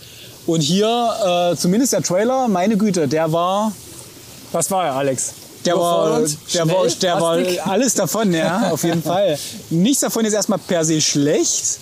Und 0.46 0.60
hier, 0.60 1.52
äh, 1.52 1.56
zumindest 1.56 1.92
der 1.92 2.02
Trailer, 2.02 2.48
meine 2.48 2.76
Güte, 2.76 3.08
der 3.08 3.32
war 3.32 3.72
was 4.52 4.70
war 4.70 4.86
er, 4.86 4.94
Alex? 4.94 5.34
der 5.66 5.76
war, 5.76 6.20
der 6.52 6.68
war, 6.68 6.86
der 6.86 7.20
war 7.20 7.38
alles 7.68 7.94
davon, 7.94 8.32
ja, 8.32 8.70
auf 8.70 8.84
jeden 8.84 9.02
Fall. 9.10 9.38
Nichts 9.70 10.00
davon 10.00 10.24
ist 10.24 10.32
erstmal 10.32 10.58
per 10.58 10.84
se 10.84 11.00
schlecht. 11.00 11.78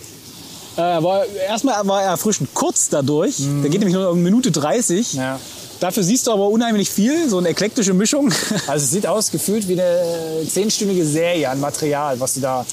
Äh, 0.76 0.80
war, 0.80 1.24
erstmal 1.26 1.86
war 1.86 2.02
er 2.02 2.10
erfrischend 2.10 2.52
kurz 2.54 2.88
dadurch. 2.88 3.36
Der 3.62 3.70
geht 3.70 3.80
nämlich 3.80 3.94
nur 3.94 4.08
eine 4.10 4.20
Minute 4.20 4.50
30. 4.50 5.14
Mhm. 5.14 5.18
Ja. 5.20 5.40
Dafür 5.80 6.02
siehst 6.02 6.26
du 6.26 6.32
aber 6.32 6.48
unheimlich 6.48 6.88
viel, 6.90 7.28
so 7.28 7.38
eine 7.38 7.48
eklektische 7.50 7.94
Mischung. 7.94 8.32
Also 8.66 8.84
es 8.84 8.90
sieht 8.90 9.06
aus, 9.06 9.30
gefühlt 9.30 9.68
wie 9.68 9.74
eine 9.80 10.46
zehnstündige 10.48 11.04
Serie 11.04 11.48
an 11.50 11.60
Material, 11.60 12.18
was 12.20 12.34
du 12.34 12.40
da 12.40 12.64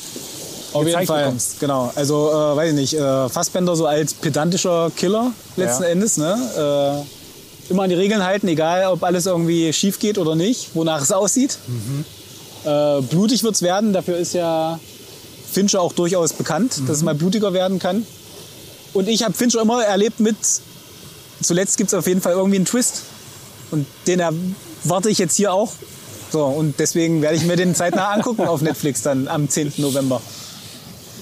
Auf 0.74 0.86
jeden 0.88 1.06
Fall. 1.06 1.24
bekommst. 1.26 1.60
Genau. 1.60 1.91
Also, 1.95 2.30
äh, 2.30 2.56
weiß 2.56 2.70
ich 2.70 2.76
nicht, 2.76 2.93
äh, 2.93 3.30
Fassbender 3.30 3.76
so 3.76 3.86
als 3.86 4.14
pedantischer 4.14 4.91
Killer 4.95 5.32
letzten 5.58 5.84
Ja. 5.84 5.89
Endes. 5.89 6.18
Ne? 6.18 7.06
Äh, 7.70 7.72
immer 7.72 7.84
an 7.84 7.89
die 7.89 7.95
Regeln 7.95 8.24
halten, 8.24 8.47
egal 8.47 8.86
ob 8.88 9.04
alles 9.04 9.26
irgendwie 9.26 9.72
schief 9.74 9.99
geht 9.99 10.18
oder 10.18 10.36
nicht, 10.36 10.70
wonach 10.74 11.02
es 11.02 11.12
aussieht. 11.12 11.58
Mhm. 11.68 12.06
Äh, 12.64 13.02
blutig 13.02 13.43
wird 13.43 13.56
es 13.56 13.62
werden, 13.62 13.91
dafür 13.93 14.18
ist 14.18 14.34
ja 14.34 14.80
Fincher 15.52 15.82
auch 15.82 15.93
durchaus 15.93 16.34
bekannt, 16.34 16.72
dass 16.72 16.80
Mhm. 16.80 16.89
es 16.91 17.02
mal 17.04 17.16
blutiger 17.16 17.54
werden 17.54 17.80
kann. 17.80 18.06
Und 18.93 19.08
ich 19.08 19.24
habe 19.24 19.34
Fincher 19.34 19.62
immer 19.62 19.84
erlebt 19.84 20.20
mit, 20.20 20.36
zuletzt 21.41 21.78
gibt 21.78 21.89
es 21.89 21.93
auf 21.93 22.08
jeden 22.08 22.22
Fall 22.22 22.34
irgendwie 22.34 22.58
einen 22.58 22.66
Twist. 22.66 23.04
Und 23.72 23.86
den 24.08 24.20
erwarte 24.20 25.10
ich 25.10 25.18
jetzt 25.18 25.36
hier 25.36 25.54
auch. 25.54 25.72
So, 26.32 26.45
und 26.45 26.80
deswegen 26.80 27.22
werde 27.22 27.36
ich 27.38 27.43
mir 27.43 27.56
den 27.56 27.76
zeitnah 27.76 28.10
angucken 28.14 28.47
auf 28.47 28.62
Netflix 28.62 29.02
dann 29.02 29.28
am 29.28 29.49
10. 29.49 29.74
November. 29.78 30.22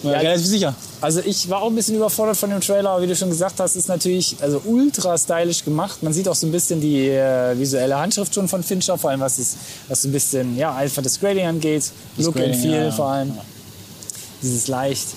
Ja, 0.04 0.12
relativ 0.12 0.48
sicher. 0.48 0.74
Also 1.02 1.20
ich 1.26 1.50
war 1.50 1.62
auch 1.62 1.68
ein 1.68 1.76
bisschen 1.76 1.96
überfordert 1.96 2.38
von 2.38 2.50
dem 2.50 2.62
Trailer, 2.62 2.92
aber 2.92 3.02
wie 3.04 3.08
du 3.08 3.16
schon 3.16 3.30
gesagt 3.30 3.60
hast, 3.60 3.76
ist 3.76 3.90
natürlich 3.90 4.38
also 4.40 4.62
ultra 4.66 5.18
stylisch 5.18 5.66
gemacht. 5.66 6.02
Man 6.04 6.14
sieht 6.14 6.28
auch 6.28 6.36
so 6.36 6.48
ein 6.48 6.52
bisschen 6.52 6.80
die 6.80 7.10
äh, 7.10 7.58
visuelle 7.58 7.98
Handschrift 8.00 8.34
schon 8.34 8.48
von 8.48 8.64
Fincher, 8.64 8.98
vor 8.98 9.10
allem 9.10 9.20
was, 9.20 9.40
es, 9.40 9.58
was 9.90 10.02
so 10.04 10.08
ein 10.08 10.12
bisschen 10.12 10.56
ja, 10.58 10.74
einfach 10.74 11.04
das 11.04 11.20
Grading 11.20 11.48
angeht. 11.48 11.92
Das 12.16 12.26
Look 12.26 12.36
Grading, 12.36 12.54
and 12.54 12.62
Feel 12.62 12.72
ja, 12.72 12.84
ja. 12.86 12.92
vor 12.92 13.08
allem. 13.08 13.34
Dieses 14.42 14.68
leicht, 14.68 15.08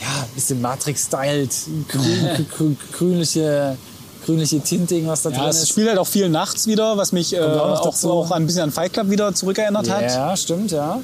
ja, 0.00 0.22
ein 0.22 0.34
bisschen 0.34 0.60
Matrix-styled, 0.60 1.50
grün, 1.88 2.46
grün, 2.56 2.76
grünliche, 2.92 3.76
grünliche 4.24 4.60
Tinting, 4.60 5.06
was 5.06 5.22
da 5.22 5.30
Ja, 5.30 5.38
drin 5.38 5.48
es 5.48 5.62
ist. 5.62 5.68
spielt 5.68 5.88
halt 5.88 5.98
auch 5.98 6.06
viel 6.06 6.28
nachts 6.28 6.66
wieder, 6.66 6.96
was 6.96 7.12
mich 7.12 7.32
äh, 7.34 7.40
auch 7.40 7.80
auch, 7.86 8.04
auch 8.04 8.30
ein 8.32 8.46
bisschen 8.46 8.62
an 8.62 8.72
Fight 8.72 8.92
Club 8.92 9.10
wieder 9.10 9.34
zurückerinnert 9.34 9.88
hat. 9.88 10.02
Ja, 10.02 10.36
stimmt, 10.36 10.70
ja. 10.72 11.00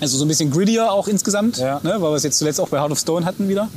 Also 0.00 0.18
so 0.18 0.24
ein 0.24 0.28
bisschen 0.28 0.50
grittier 0.50 0.90
auch 0.90 1.06
insgesamt, 1.06 1.58
Ja. 1.58 1.78
ne, 1.82 1.94
weil 2.00 2.10
wir 2.10 2.16
es 2.16 2.24
jetzt 2.24 2.38
zuletzt 2.38 2.60
auch 2.60 2.68
bei 2.68 2.78
Heart 2.80 2.90
of 2.92 2.98
Stone 2.98 3.24
hatten 3.24 3.48
wieder. 3.48 3.68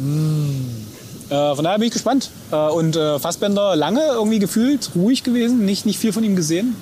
Äh, 1.30 1.56
von 1.56 1.64
daher 1.64 1.78
bin 1.78 1.88
ich 1.88 1.94
gespannt. 1.94 2.32
Äh, 2.52 2.56
und 2.56 2.96
äh, 2.96 3.20
Fassbender 3.20 3.76
lange 3.76 4.02
irgendwie 4.08 4.40
gefühlt 4.40 4.90
ruhig 4.96 5.24
gewesen, 5.24 5.66
nicht, 5.66 5.86
nicht 5.86 6.00
viel 6.00 6.14
von 6.14 6.24
ihm 6.24 6.36
gesehen. 6.36 6.76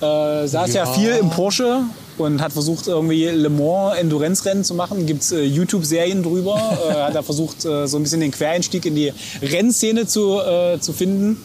Äh, 0.00 0.46
saß 0.46 0.72
ja. 0.74 0.86
viel 0.86 1.10
im 1.10 1.30
Porsche 1.30 1.80
und 2.18 2.40
hat 2.40 2.52
versucht 2.52 2.86
irgendwie 2.86 3.24
Le 3.26 3.48
Mans 3.48 3.96
Endurance-Rennen 3.98 4.64
zu 4.64 4.74
machen. 4.74 5.06
Gibt 5.06 5.30
äh, 5.32 5.42
YouTube-Serien 5.44 6.22
drüber. 6.22 6.56
äh, 6.88 6.92
hat 6.92 7.14
er 7.14 7.22
versucht 7.22 7.64
äh, 7.64 7.86
so 7.86 7.96
ein 7.98 8.02
bisschen 8.02 8.20
den 8.20 8.30
Quereinstieg 8.30 8.84
in 8.86 8.94
die 8.94 9.12
Rennszene 9.42 10.06
zu, 10.06 10.38
äh, 10.40 10.78
zu 10.80 10.92
finden. 10.92 11.36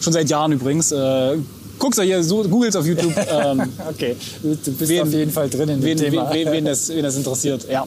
Schon 0.00 0.12
seit 0.12 0.28
Jahren 0.30 0.52
übrigens. 0.52 0.92
Äh, 0.92 1.36
guck's 1.78 1.98
euch 1.98 2.06
hier, 2.06 2.22
so, 2.22 2.42
googles 2.44 2.76
auf 2.76 2.86
YouTube. 2.86 3.12
Ähm, 3.30 3.62
Okay, 3.90 4.16
du 4.42 4.48
bist 4.72 4.88
Wen- 4.90 5.02
auf 5.02 5.12
jeden 5.12 5.30
Fall 5.32 5.48
drin 5.48 5.68
in 5.68 5.80
dem 5.80 5.84
wen, 5.84 5.98
Thema. 5.98 6.32
wen, 6.32 6.50
wen, 6.52 6.64
das, 6.64 6.88
wen 6.88 7.02
das 7.02 7.16
interessiert. 7.16 7.66
Ja. 7.70 7.84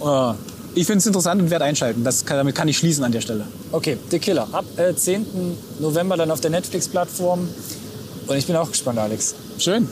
Äh, 0.00 0.34
ich 0.74 0.86
finde 0.86 0.98
es 0.98 1.06
interessant 1.06 1.42
und 1.42 1.50
werde 1.50 1.64
einschalten. 1.64 2.04
Das 2.04 2.24
kann, 2.24 2.36
damit 2.38 2.54
kann 2.54 2.68
ich 2.68 2.78
schließen 2.78 3.04
an 3.04 3.12
der 3.12 3.20
Stelle. 3.20 3.46
Okay, 3.72 3.96
The 4.10 4.18
Killer. 4.18 4.48
Ab 4.52 4.64
äh, 4.76 4.94
10. 4.94 5.26
November 5.80 6.16
dann 6.16 6.30
auf 6.30 6.40
der 6.40 6.50
Netflix-Plattform. 6.50 7.48
Und 8.26 8.36
ich 8.36 8.46
bin 8.46 8.56
auch 8.56 8.70
gespannt, 8.70 8.98
Alex. 8.98 9.34
Schön. 9.58 9.88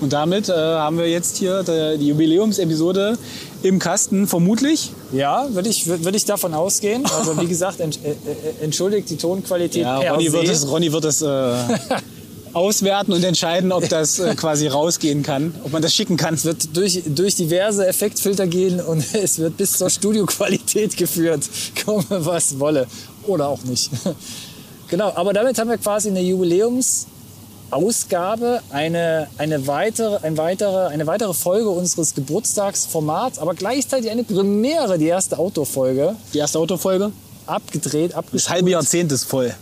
Und 0.00 0.12
damit 0.12 0.48
äh, 0.48 0.52
haben 0.52 0.98
wir 0.98 1.08
jetzt 1.08 1.38
hier 1.38 1.62
die, 1.62 1.98
die 1.98 2.08
Jubiläumsepisode 2.08 3.18
im 3.62 3.78
Kasten, 3.78 4.28
vermutlich. 4.28 4.92
Ja, 5.12 5.46
würde 5.50 5.68
ich, 5.68 5.86
würd 5.86 6.04
würd 6.04 6.14
ich 6.14 6.24
davon 6.24 6.54
ausgehen. 6.54 7.04
Also 7.06 7.40
wie 7.40 7.46
gesagt, 7.46 7.80
ent, 7.80 7.98
äh, 8.04 8.10
äh, 8.10 8.64
entschuldigt 8.64 9.10
die 9.10 9.16
Tonqualität 9.16 9.82
Ja, 9.82 9.98
per 9.98 10.12
Ronny 10.12 10.32
wird 10.32 10.48
es, 10.48 10.70
Ronny 10.70 10.92
wird 10.92 11.04
es 11.04 11.22
äh, 11.22 11.54
auswerten 12.52 13.12
und 13.12 13.24
entscheiden, 13.24 13.72
ob 13.72 13.88
das 13.88 14.20
äh, 14.20 14.34
quasi 14.36 14.68
rausgehen 14.68 15.24
kann, 15.24 15.52
ob 15.64 15.72
man 15.72 15.82
das 15.82 15.94
schicken 15.94 16.16
kann. 16.16 16.34
Es 16.34 16.44
wird 16.44 16.76
durch, 16.76 17.02
durch 17.06 17.34
diverse 17.34 17.86
Effektfilter 17.86 18.46
gehen 18.46 18.80
und 18.80 19.04
es 19.14 19.38
wird 19.38 19.56
bis 19.56 19.72
zur 19.72 19.90
Studioqualität 19.90 20.96
geführt. 20.96 21.42
Komme, 21.84 22.04
was 22.08 22.58
wolle. 22.60 22.86
Oder 23.26 23.48
auch 23.48 23.62
nicht. 23.64 23.90
Genau, 24.88 25.12
aber 25.14 25.32
damit 25.32 25.58
haben 25.58 25.68
wir 25.68 25.76
quasi 25.76 26.08
eine 26.08 26.22
Jubiläumsausgabe, 27.72 28.60
eine, 28.70 29.28
eine, 29.38 29.66
weitere, 29.66 30.18
ein 30.26 30.36
weitere, 30.36 30.86
eine 30.88 31.06
weitere 31.06 31.34
Folge 31.34 31.68
unseres 31.68 32.14
Geburtstagsformats, 32.14 33.38
aber 33.38 33.54
gleichzeitig 33.54 34.10
eine 34.10 34.24
Premiere, 34.24 34.98
die 34.98 35.06
erste 35.06 35.38
Outdoor-Folge, 35.38 36.14
Die 36.32 36.38
erste 36.38 36.58
Autofolge. 36.58 37.12
abgedreht, 37.46 38.10
Das 38.12 38.18
abgespielt. 38.18 38.50
halbe 38.54 38.70
Jahrzehnt 38.70 39.12
ist 39.12 39.24
voll. 39.24 39.54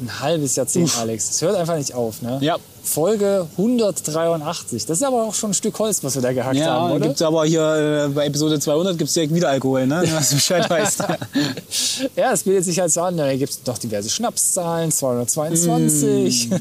Ein 0.00 0.20
halbes 0.20 0.56
Jahrzehnt, 0.56 0.96
Alex. 0.98 1.30
Es 1.30 1.42
hört 1.42 1.56
einfach 1.56 1.76
nicht 1.76 1.92
auf, 1.94 2.22
ne? 2.22 2.38
Ja. 2.40 2.56
Folge 2.82 3.46
183. 3.56 4.86
Das 4.86 4.98
ist 4.98 5.02
aber 5.04 5.22
auch 5.24 5.34
schon 5.34 5.50
ein 5.50 5.54
Stück 5.54 5.78
Holz, 5.78 6.02
was 6.02 6.14
wir 6.14 6.22
da 6.22 6.32
gehackt 6.32 6.56
Ja, 6.56 6.66
haben, 6.72 6.92
oder? 6.92 7.06
gibt's 7.06 7.22
aber 7.22 7.44
hier 7.44 8.06
äh, 8.06 8.08
bei 8.08 8.26
Episode 8.26 8.58
200 8.58 8.96
gibt 8.98 9.08
es 9.08 9.14
direkt 9.14 9.34
wieder 9.34 9.48
Alkohol, 9.50 9.86
ne? 9.86 10.02
was 10.12 10.30
du 10.30 10.34
Bescheid 10.36 10.68
weißt. 10.70 11.04
Ja, 12.16 12.32
es 12.32 12.42
bietet 12.42 12.64
sich 12.64 12.80
halt 12.80 12.90
so 12.90 13.02
an. 13.02 13.16
Da 13.16 13.34
gibt 13.36 13.50
es 13.52 13.60
noch 13.66 13.78
diverse 13.78 14.08
Schnapszahlen. 14.10 14.90
222, 14.90 16.48
Mm. 16.50 16.54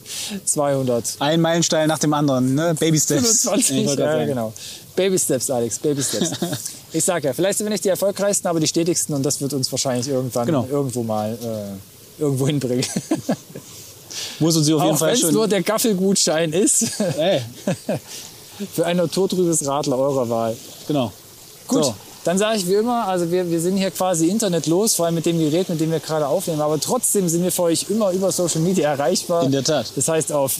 200. 0.44 1.16
Ein 1.20 1.40
Meilenstein 1.40 1.88
nach 1.88 1.98
dem 1.98 2.12
anderen, 2.14 2.54
ne? 2.54 2.74
Baby 2.78 2.98
Steps. 2.98 3.42
25, 3.42 3.76
Ich 3.82 3.86
wollte 3.86 4.02
grad 4.02 4.18
ja, 4.20 4.26
genau. 4.26 4.52
Baby 4.94 5.18
Steps, 5.18 5.50
Alex, 5.50 5.78
Baby 5.78 6.02
Steps. 6.02 6.30
ich 6.92 7.04
sag 7.04 7.22
ja, 7.24 7.32
vielleicht 7.32 7.58
sind 7.58 7.66
wir 7.66 7.70
nicht 7.70 7.84
die 7.84 7.90
erfolgreichsten, 7.90 8.48
aber 8.48 8.60
die 8.60 8.66
stetigsten 8.66 9.14
und 9.14 9.22
das 9.24 9.40
wird 9.40 9.52
uns 9.52 9.70
wahrscheinlich 9.70 10.08
irgendwann 10.08 10.46
Genau. 10.46 10.66
irgendwo 10.70 11.02
mal 11.02 11.32
äh, 11.42 12.22
irgendwo 12.22 12.46
hinbringen. 12.46 12.84
Es 14.40 14.56
uns 14.56 14.56
auf 14.58 14.66
jeden 14.66 14.80
Auch 14.80 14.86
wenn 14.90 14.96
Fall 14.96 15.12
es 15.12 15.20
schon. 15.20 15.32
nur 15.34 15.48
der 15.48 15.62
Gaffelgutschein 15.62 16.52
ist 16.52 17.00
Ey, 17.18 17.40
für 18.74 18.86
ein 18.86 18.96
naturtrübes 18.96 19.66
Radler 19.66 19.98
eurer 19.98 20.28
Wahl. 20.28 20.56
genau. 20.86 21.12
Gut, 21.68 21.84
So. 21.84 21.94
dann 22.24 22.38
sage 22.38 22.58
ich 22.58 22.68
wie 22.68 22.74
immer, 22.74 23.06
also 23.08 23.30
wir, 23.30 23.50
wir 23.50 23.60
sind 23.60 23.76
hier 23.76 23.90
quasi 23.90 24.28
internetlos, 24.28 24.94
vor 24.94 25.06
allem 25.06 25.14
mit 25.16 25.26
dem 25.26 25.38
Gerät, 25.38 25.68
mit 25.68 25.80
dem 25.80 25.90
wir 25.90 26.00
gerade 26.00 26.26
aufnehmen, 26.26 26.60
aber 26.60 26.78
trotzdem 26.80 27.28
sind 27.28 27.42
wir 27.42 27.50
für 27.52 27.62
euch 27.62 27.86
immer 27.90 28.12
über 28.12 28.30
Social 28.30 28.60
Media 28.60 28.90
erreichbar. 28.92 29.42
In 29.44 29.52
der 29.52 29.64
Tat. 29.64 29.86
Das 29.96 30.06
heißt 30.08 30.32
auf 30.32 30.54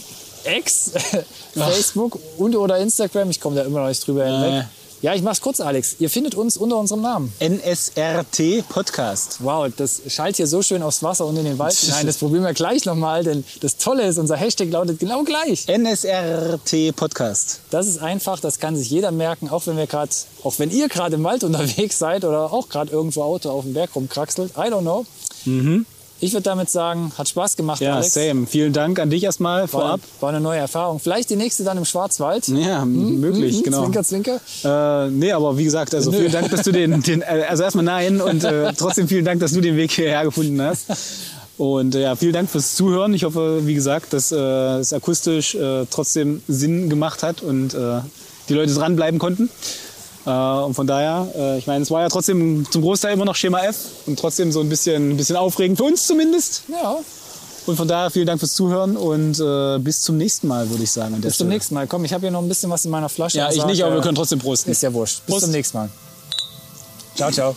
X, 0.59 0.93
Facebook 1.55 2.19
und 2.39 2.55
oder 2.57 2.79
Instagram, 2.79 3.31
ich 3.31 3.41
komme 3.41 3.57
da 3.57 3.63
immer 3.63 3.81
noch 3.81 3.89
nicht 3.89 4.07
drüber 4.07 4.25
hinweg. 4.27 4.65
Ja, 5.03 5.15
ich 5.15 5.23
mach's 5.23 5.41
kurz, 5.43 5.61
Alex. 5.61 5.97
Ihr 5.99 6.09
findet 6.09 6.35
uns 6.35 6.57
unter 6.57 6.79
unserem 6.79 7.03
Namen. 7.03 7.33
NSRT 7.39 8.67
Podcast. 8.69 9.39
Wow, 9.41 9.71
das 9.77 10.01
schallt 10.09 10.37
hier 10.37 10.47
so 10.47 10.63
schön 10.63 10.83
aufs 10.83 11.03
Wasser 11.03 11.27
und 11.27 11.37
in 11.37 11.45
den 11.45 11.59
Wald 11.59 11.75
hinein. 11.75 12.07
Das 12.07 12.17
probieren 12.17 12.45
wir 12.45 12.55
gleich 12.55 12.87
nochmal, 12.87 13.23
denn 13.23 13.45
das 13.61 13.77
Tolle 13.77 14.07
ist, 14.07 14.19
unser 14.19 14.37
Hashtag 14.37 14.71
lautet 14.71 14.99
genau 14.99 15.23
gleich. 15.23 15.67
NSRT 15.69 16.97
Podcast. 16.97 17.61
Das 17.71 17.87
ist 17.87 17.99
einfach, 17.99 18.41
das 18.41 18.59
kann 18.59 18.75
sich 18.75 18.89
jeder 18.89 19.11
merken, 19.11 19.51
auch 19.51 19.67
wenn 19.67 19.77
wir 19.77 19.87
gerade, 19.87 20.13
auch 20.43 20.59
wenn 20.59 20.71
ihr 20.71 20.89
gerade 20.89 21.17
im 21.17 21.25
Wald 21.25 21.45
unterwegs 21.45 21.99
seid 21.99 22.25
oder 22.25 22.53
auch 22.53 22.69
gerade 22.69 22.91
irgendwo 22.91 23.23
Auto 23.23 23.51
auf 23.51 23.65
dem 23.65 23.75
Berg 23.75 23.95
rumkraxelt. 23.95 24.53
I 24.57 24.71
don't 24.71 24.81
know. 24.81 25.05
Ich 26.19 26.33
würde 26.33 26.45
damit 26.45 26.71
sagen, 26.71 27.13
hat 27.19 27.29
Spaß 27.29 27.57
gemacht, 27.57 27.81
Ja, 27.83 27.97
Alex. 27.97 28.15
same. 28.15 28.47
Vielen 28.47 28.73
Dank 28.73 28.99
an 28.99 29.11
dich 29.11 29.23
erstmal 29.23 29.63
War, 29.63 29.69
vorab. 29.69 30.01
war 30.21 30.31
eine 30.31 30.41
neue 30.41 30.59
Erfahrung. 30.61 30.99
Vielleicht 30.99 31.29
die 31.29 31.37
nächste 31.37 31.63
dann 31.63 31.77
im 31.77 31.85
Schwarzwald. 31.85 32.49
Ja, 32.49 32.85
möglich, 32.87 33.59
Mhm, 33.59 33.63
genau. 33.65 33.83
Zwinker, 33.83 34.03
zwinker. 34.03 34.41
Äh, 34.65 35.11
nee, 35.11 35.33
aber 35.33 35.59
wie 35.59 35.65
gesagt, 35.65 35.95
also 35.95 36.11
vielen 36.13 36.33
Dank, 36.33 36.51
dass 36.51 36.63
du 36.63 36.73
den, 36.73 37.03
den 37.07 37.21
äh, 37.21 37.45
also 37.49 37.63
erstmal 37.65 37.85
nein 37.85 38.21
und 38.23 38.45
äh, 38.45 38.73
trotzdem 38.73 39.09
vielen 39.09 39.27
Dank, 39.27 39.41
dass 39.41 39.53
du 39.53 39.61
den 39.61 39.77
Weg 39.77 39.91
hierher 39.93 40.25
gefunden 40.25 40.61
hast. 40.63 40.87
Und 41.59 41.95
äh, 41.95 42.03
ja, 42.03 42.17
vielen 42.17 42.33
Dank 42.33 42.49
fürs 42.51 42.75
Zuhören. 42.77 43.13
Ich 43.13 43.25
hoffe, 43.25 43.67
wie 43.67 43.75
gesagt, 43.75 44.13
dass 44.15 44.33
äh, 44.33 44.37
es 44.37 44.93
akustisch 44.95 45.55
äh, 45.55 45.85
trotzdem 45.91 46.43
Sinn 46.49 46.89
gemacht 46.89 47.23
hat 47.23 47.43
und 47.43 47.75
äh, 47.75 48.01
die 48.49 48.55
Leute 48.55 48.73
dranbleiben 48.75 49.19
konnten. 49.19 49.51
Äh, 50.27 50.31
und 50.31 50.75
von 50.75 50.87
daher, 50.87 51.29
äh, 51.37 51.59
ich 51.59 51.67
meine, 51.67 51.83
es 51.83 51.91
war 51.91 52.03
ja 52.03 52.09
trotzdem 52.09 52.67
zum 52.71 52.83
Großteil 52.83 53.13
immer 53.15 53.25
noch 53.25 53.37
Schema 53.37 53.63
F 53.63 53.77
und 54.07 54.19
trotzdem 54.19 54.51
so 54.53 54.61
ein 54.61 54.69
bisschen, 54.69 55.11
ein 55.13 55.17
bisschen 55.17 55.37
aufregend 55.37 55.79
für 55.79 55.85
uns 55.85 56.07
zumindest. 56.07 56.63
Ja, 56.69 56.97
Und 57.67 57.77
von 57.77 57.87
daher 57.89 58.11
vielen 58.11 58.27
Dank 58.27 58.41
fürs 58.41 58.55
Zuhören 58.55 58.97
und 58.97 59.39
äh, 59.41 59.79
bis 59.79 60.03
zum 60.03 60.17
nächsten 60.17 60.49
Mal, 60.49 60.69
würde 60.71 60.83
ich 60.83 60.91
sagen. 60.91 61.15
Bis 61.15 61.23
zum 61.23 61.33
Stelle. 61.33 61.51
nächsten 61.51 61.75
Mal. 61.75 61.87
Komm, 61.87 62.05
ich 62.05 62.13
habe 62.13 62.23
hier 62.23 62.31
noch 62.31 62.43
ein 62.43 62.49
bisschen 62.49 62.71
was 62.71 62.85
in 62.85 62.91
meiner 62.91 63.09
Flasche. 63.09 63.39
Ja, 63.39 63.51
ich 63.51 63.57
sag, 63.57 63.67
nicht, 63.67 63.83
aber 63.85 63.95
wir 63.95 64.01
äh, 64.01 64.03
können 64.03 64.17
trotzdem 64.17 64.41
prosten. 64.41 64.71
Ist 64.71 64.83
ja 64.83 64.93
wurscht. 64.93 65.25
Bis 65.27 65.33
Prost. 65.33 65.45
zum 65.45 65.53
nächsten 65.53 65.79
Mal. 65.79 65.89
Ciao, 67.15 67.31
ciao. 67.31 67.57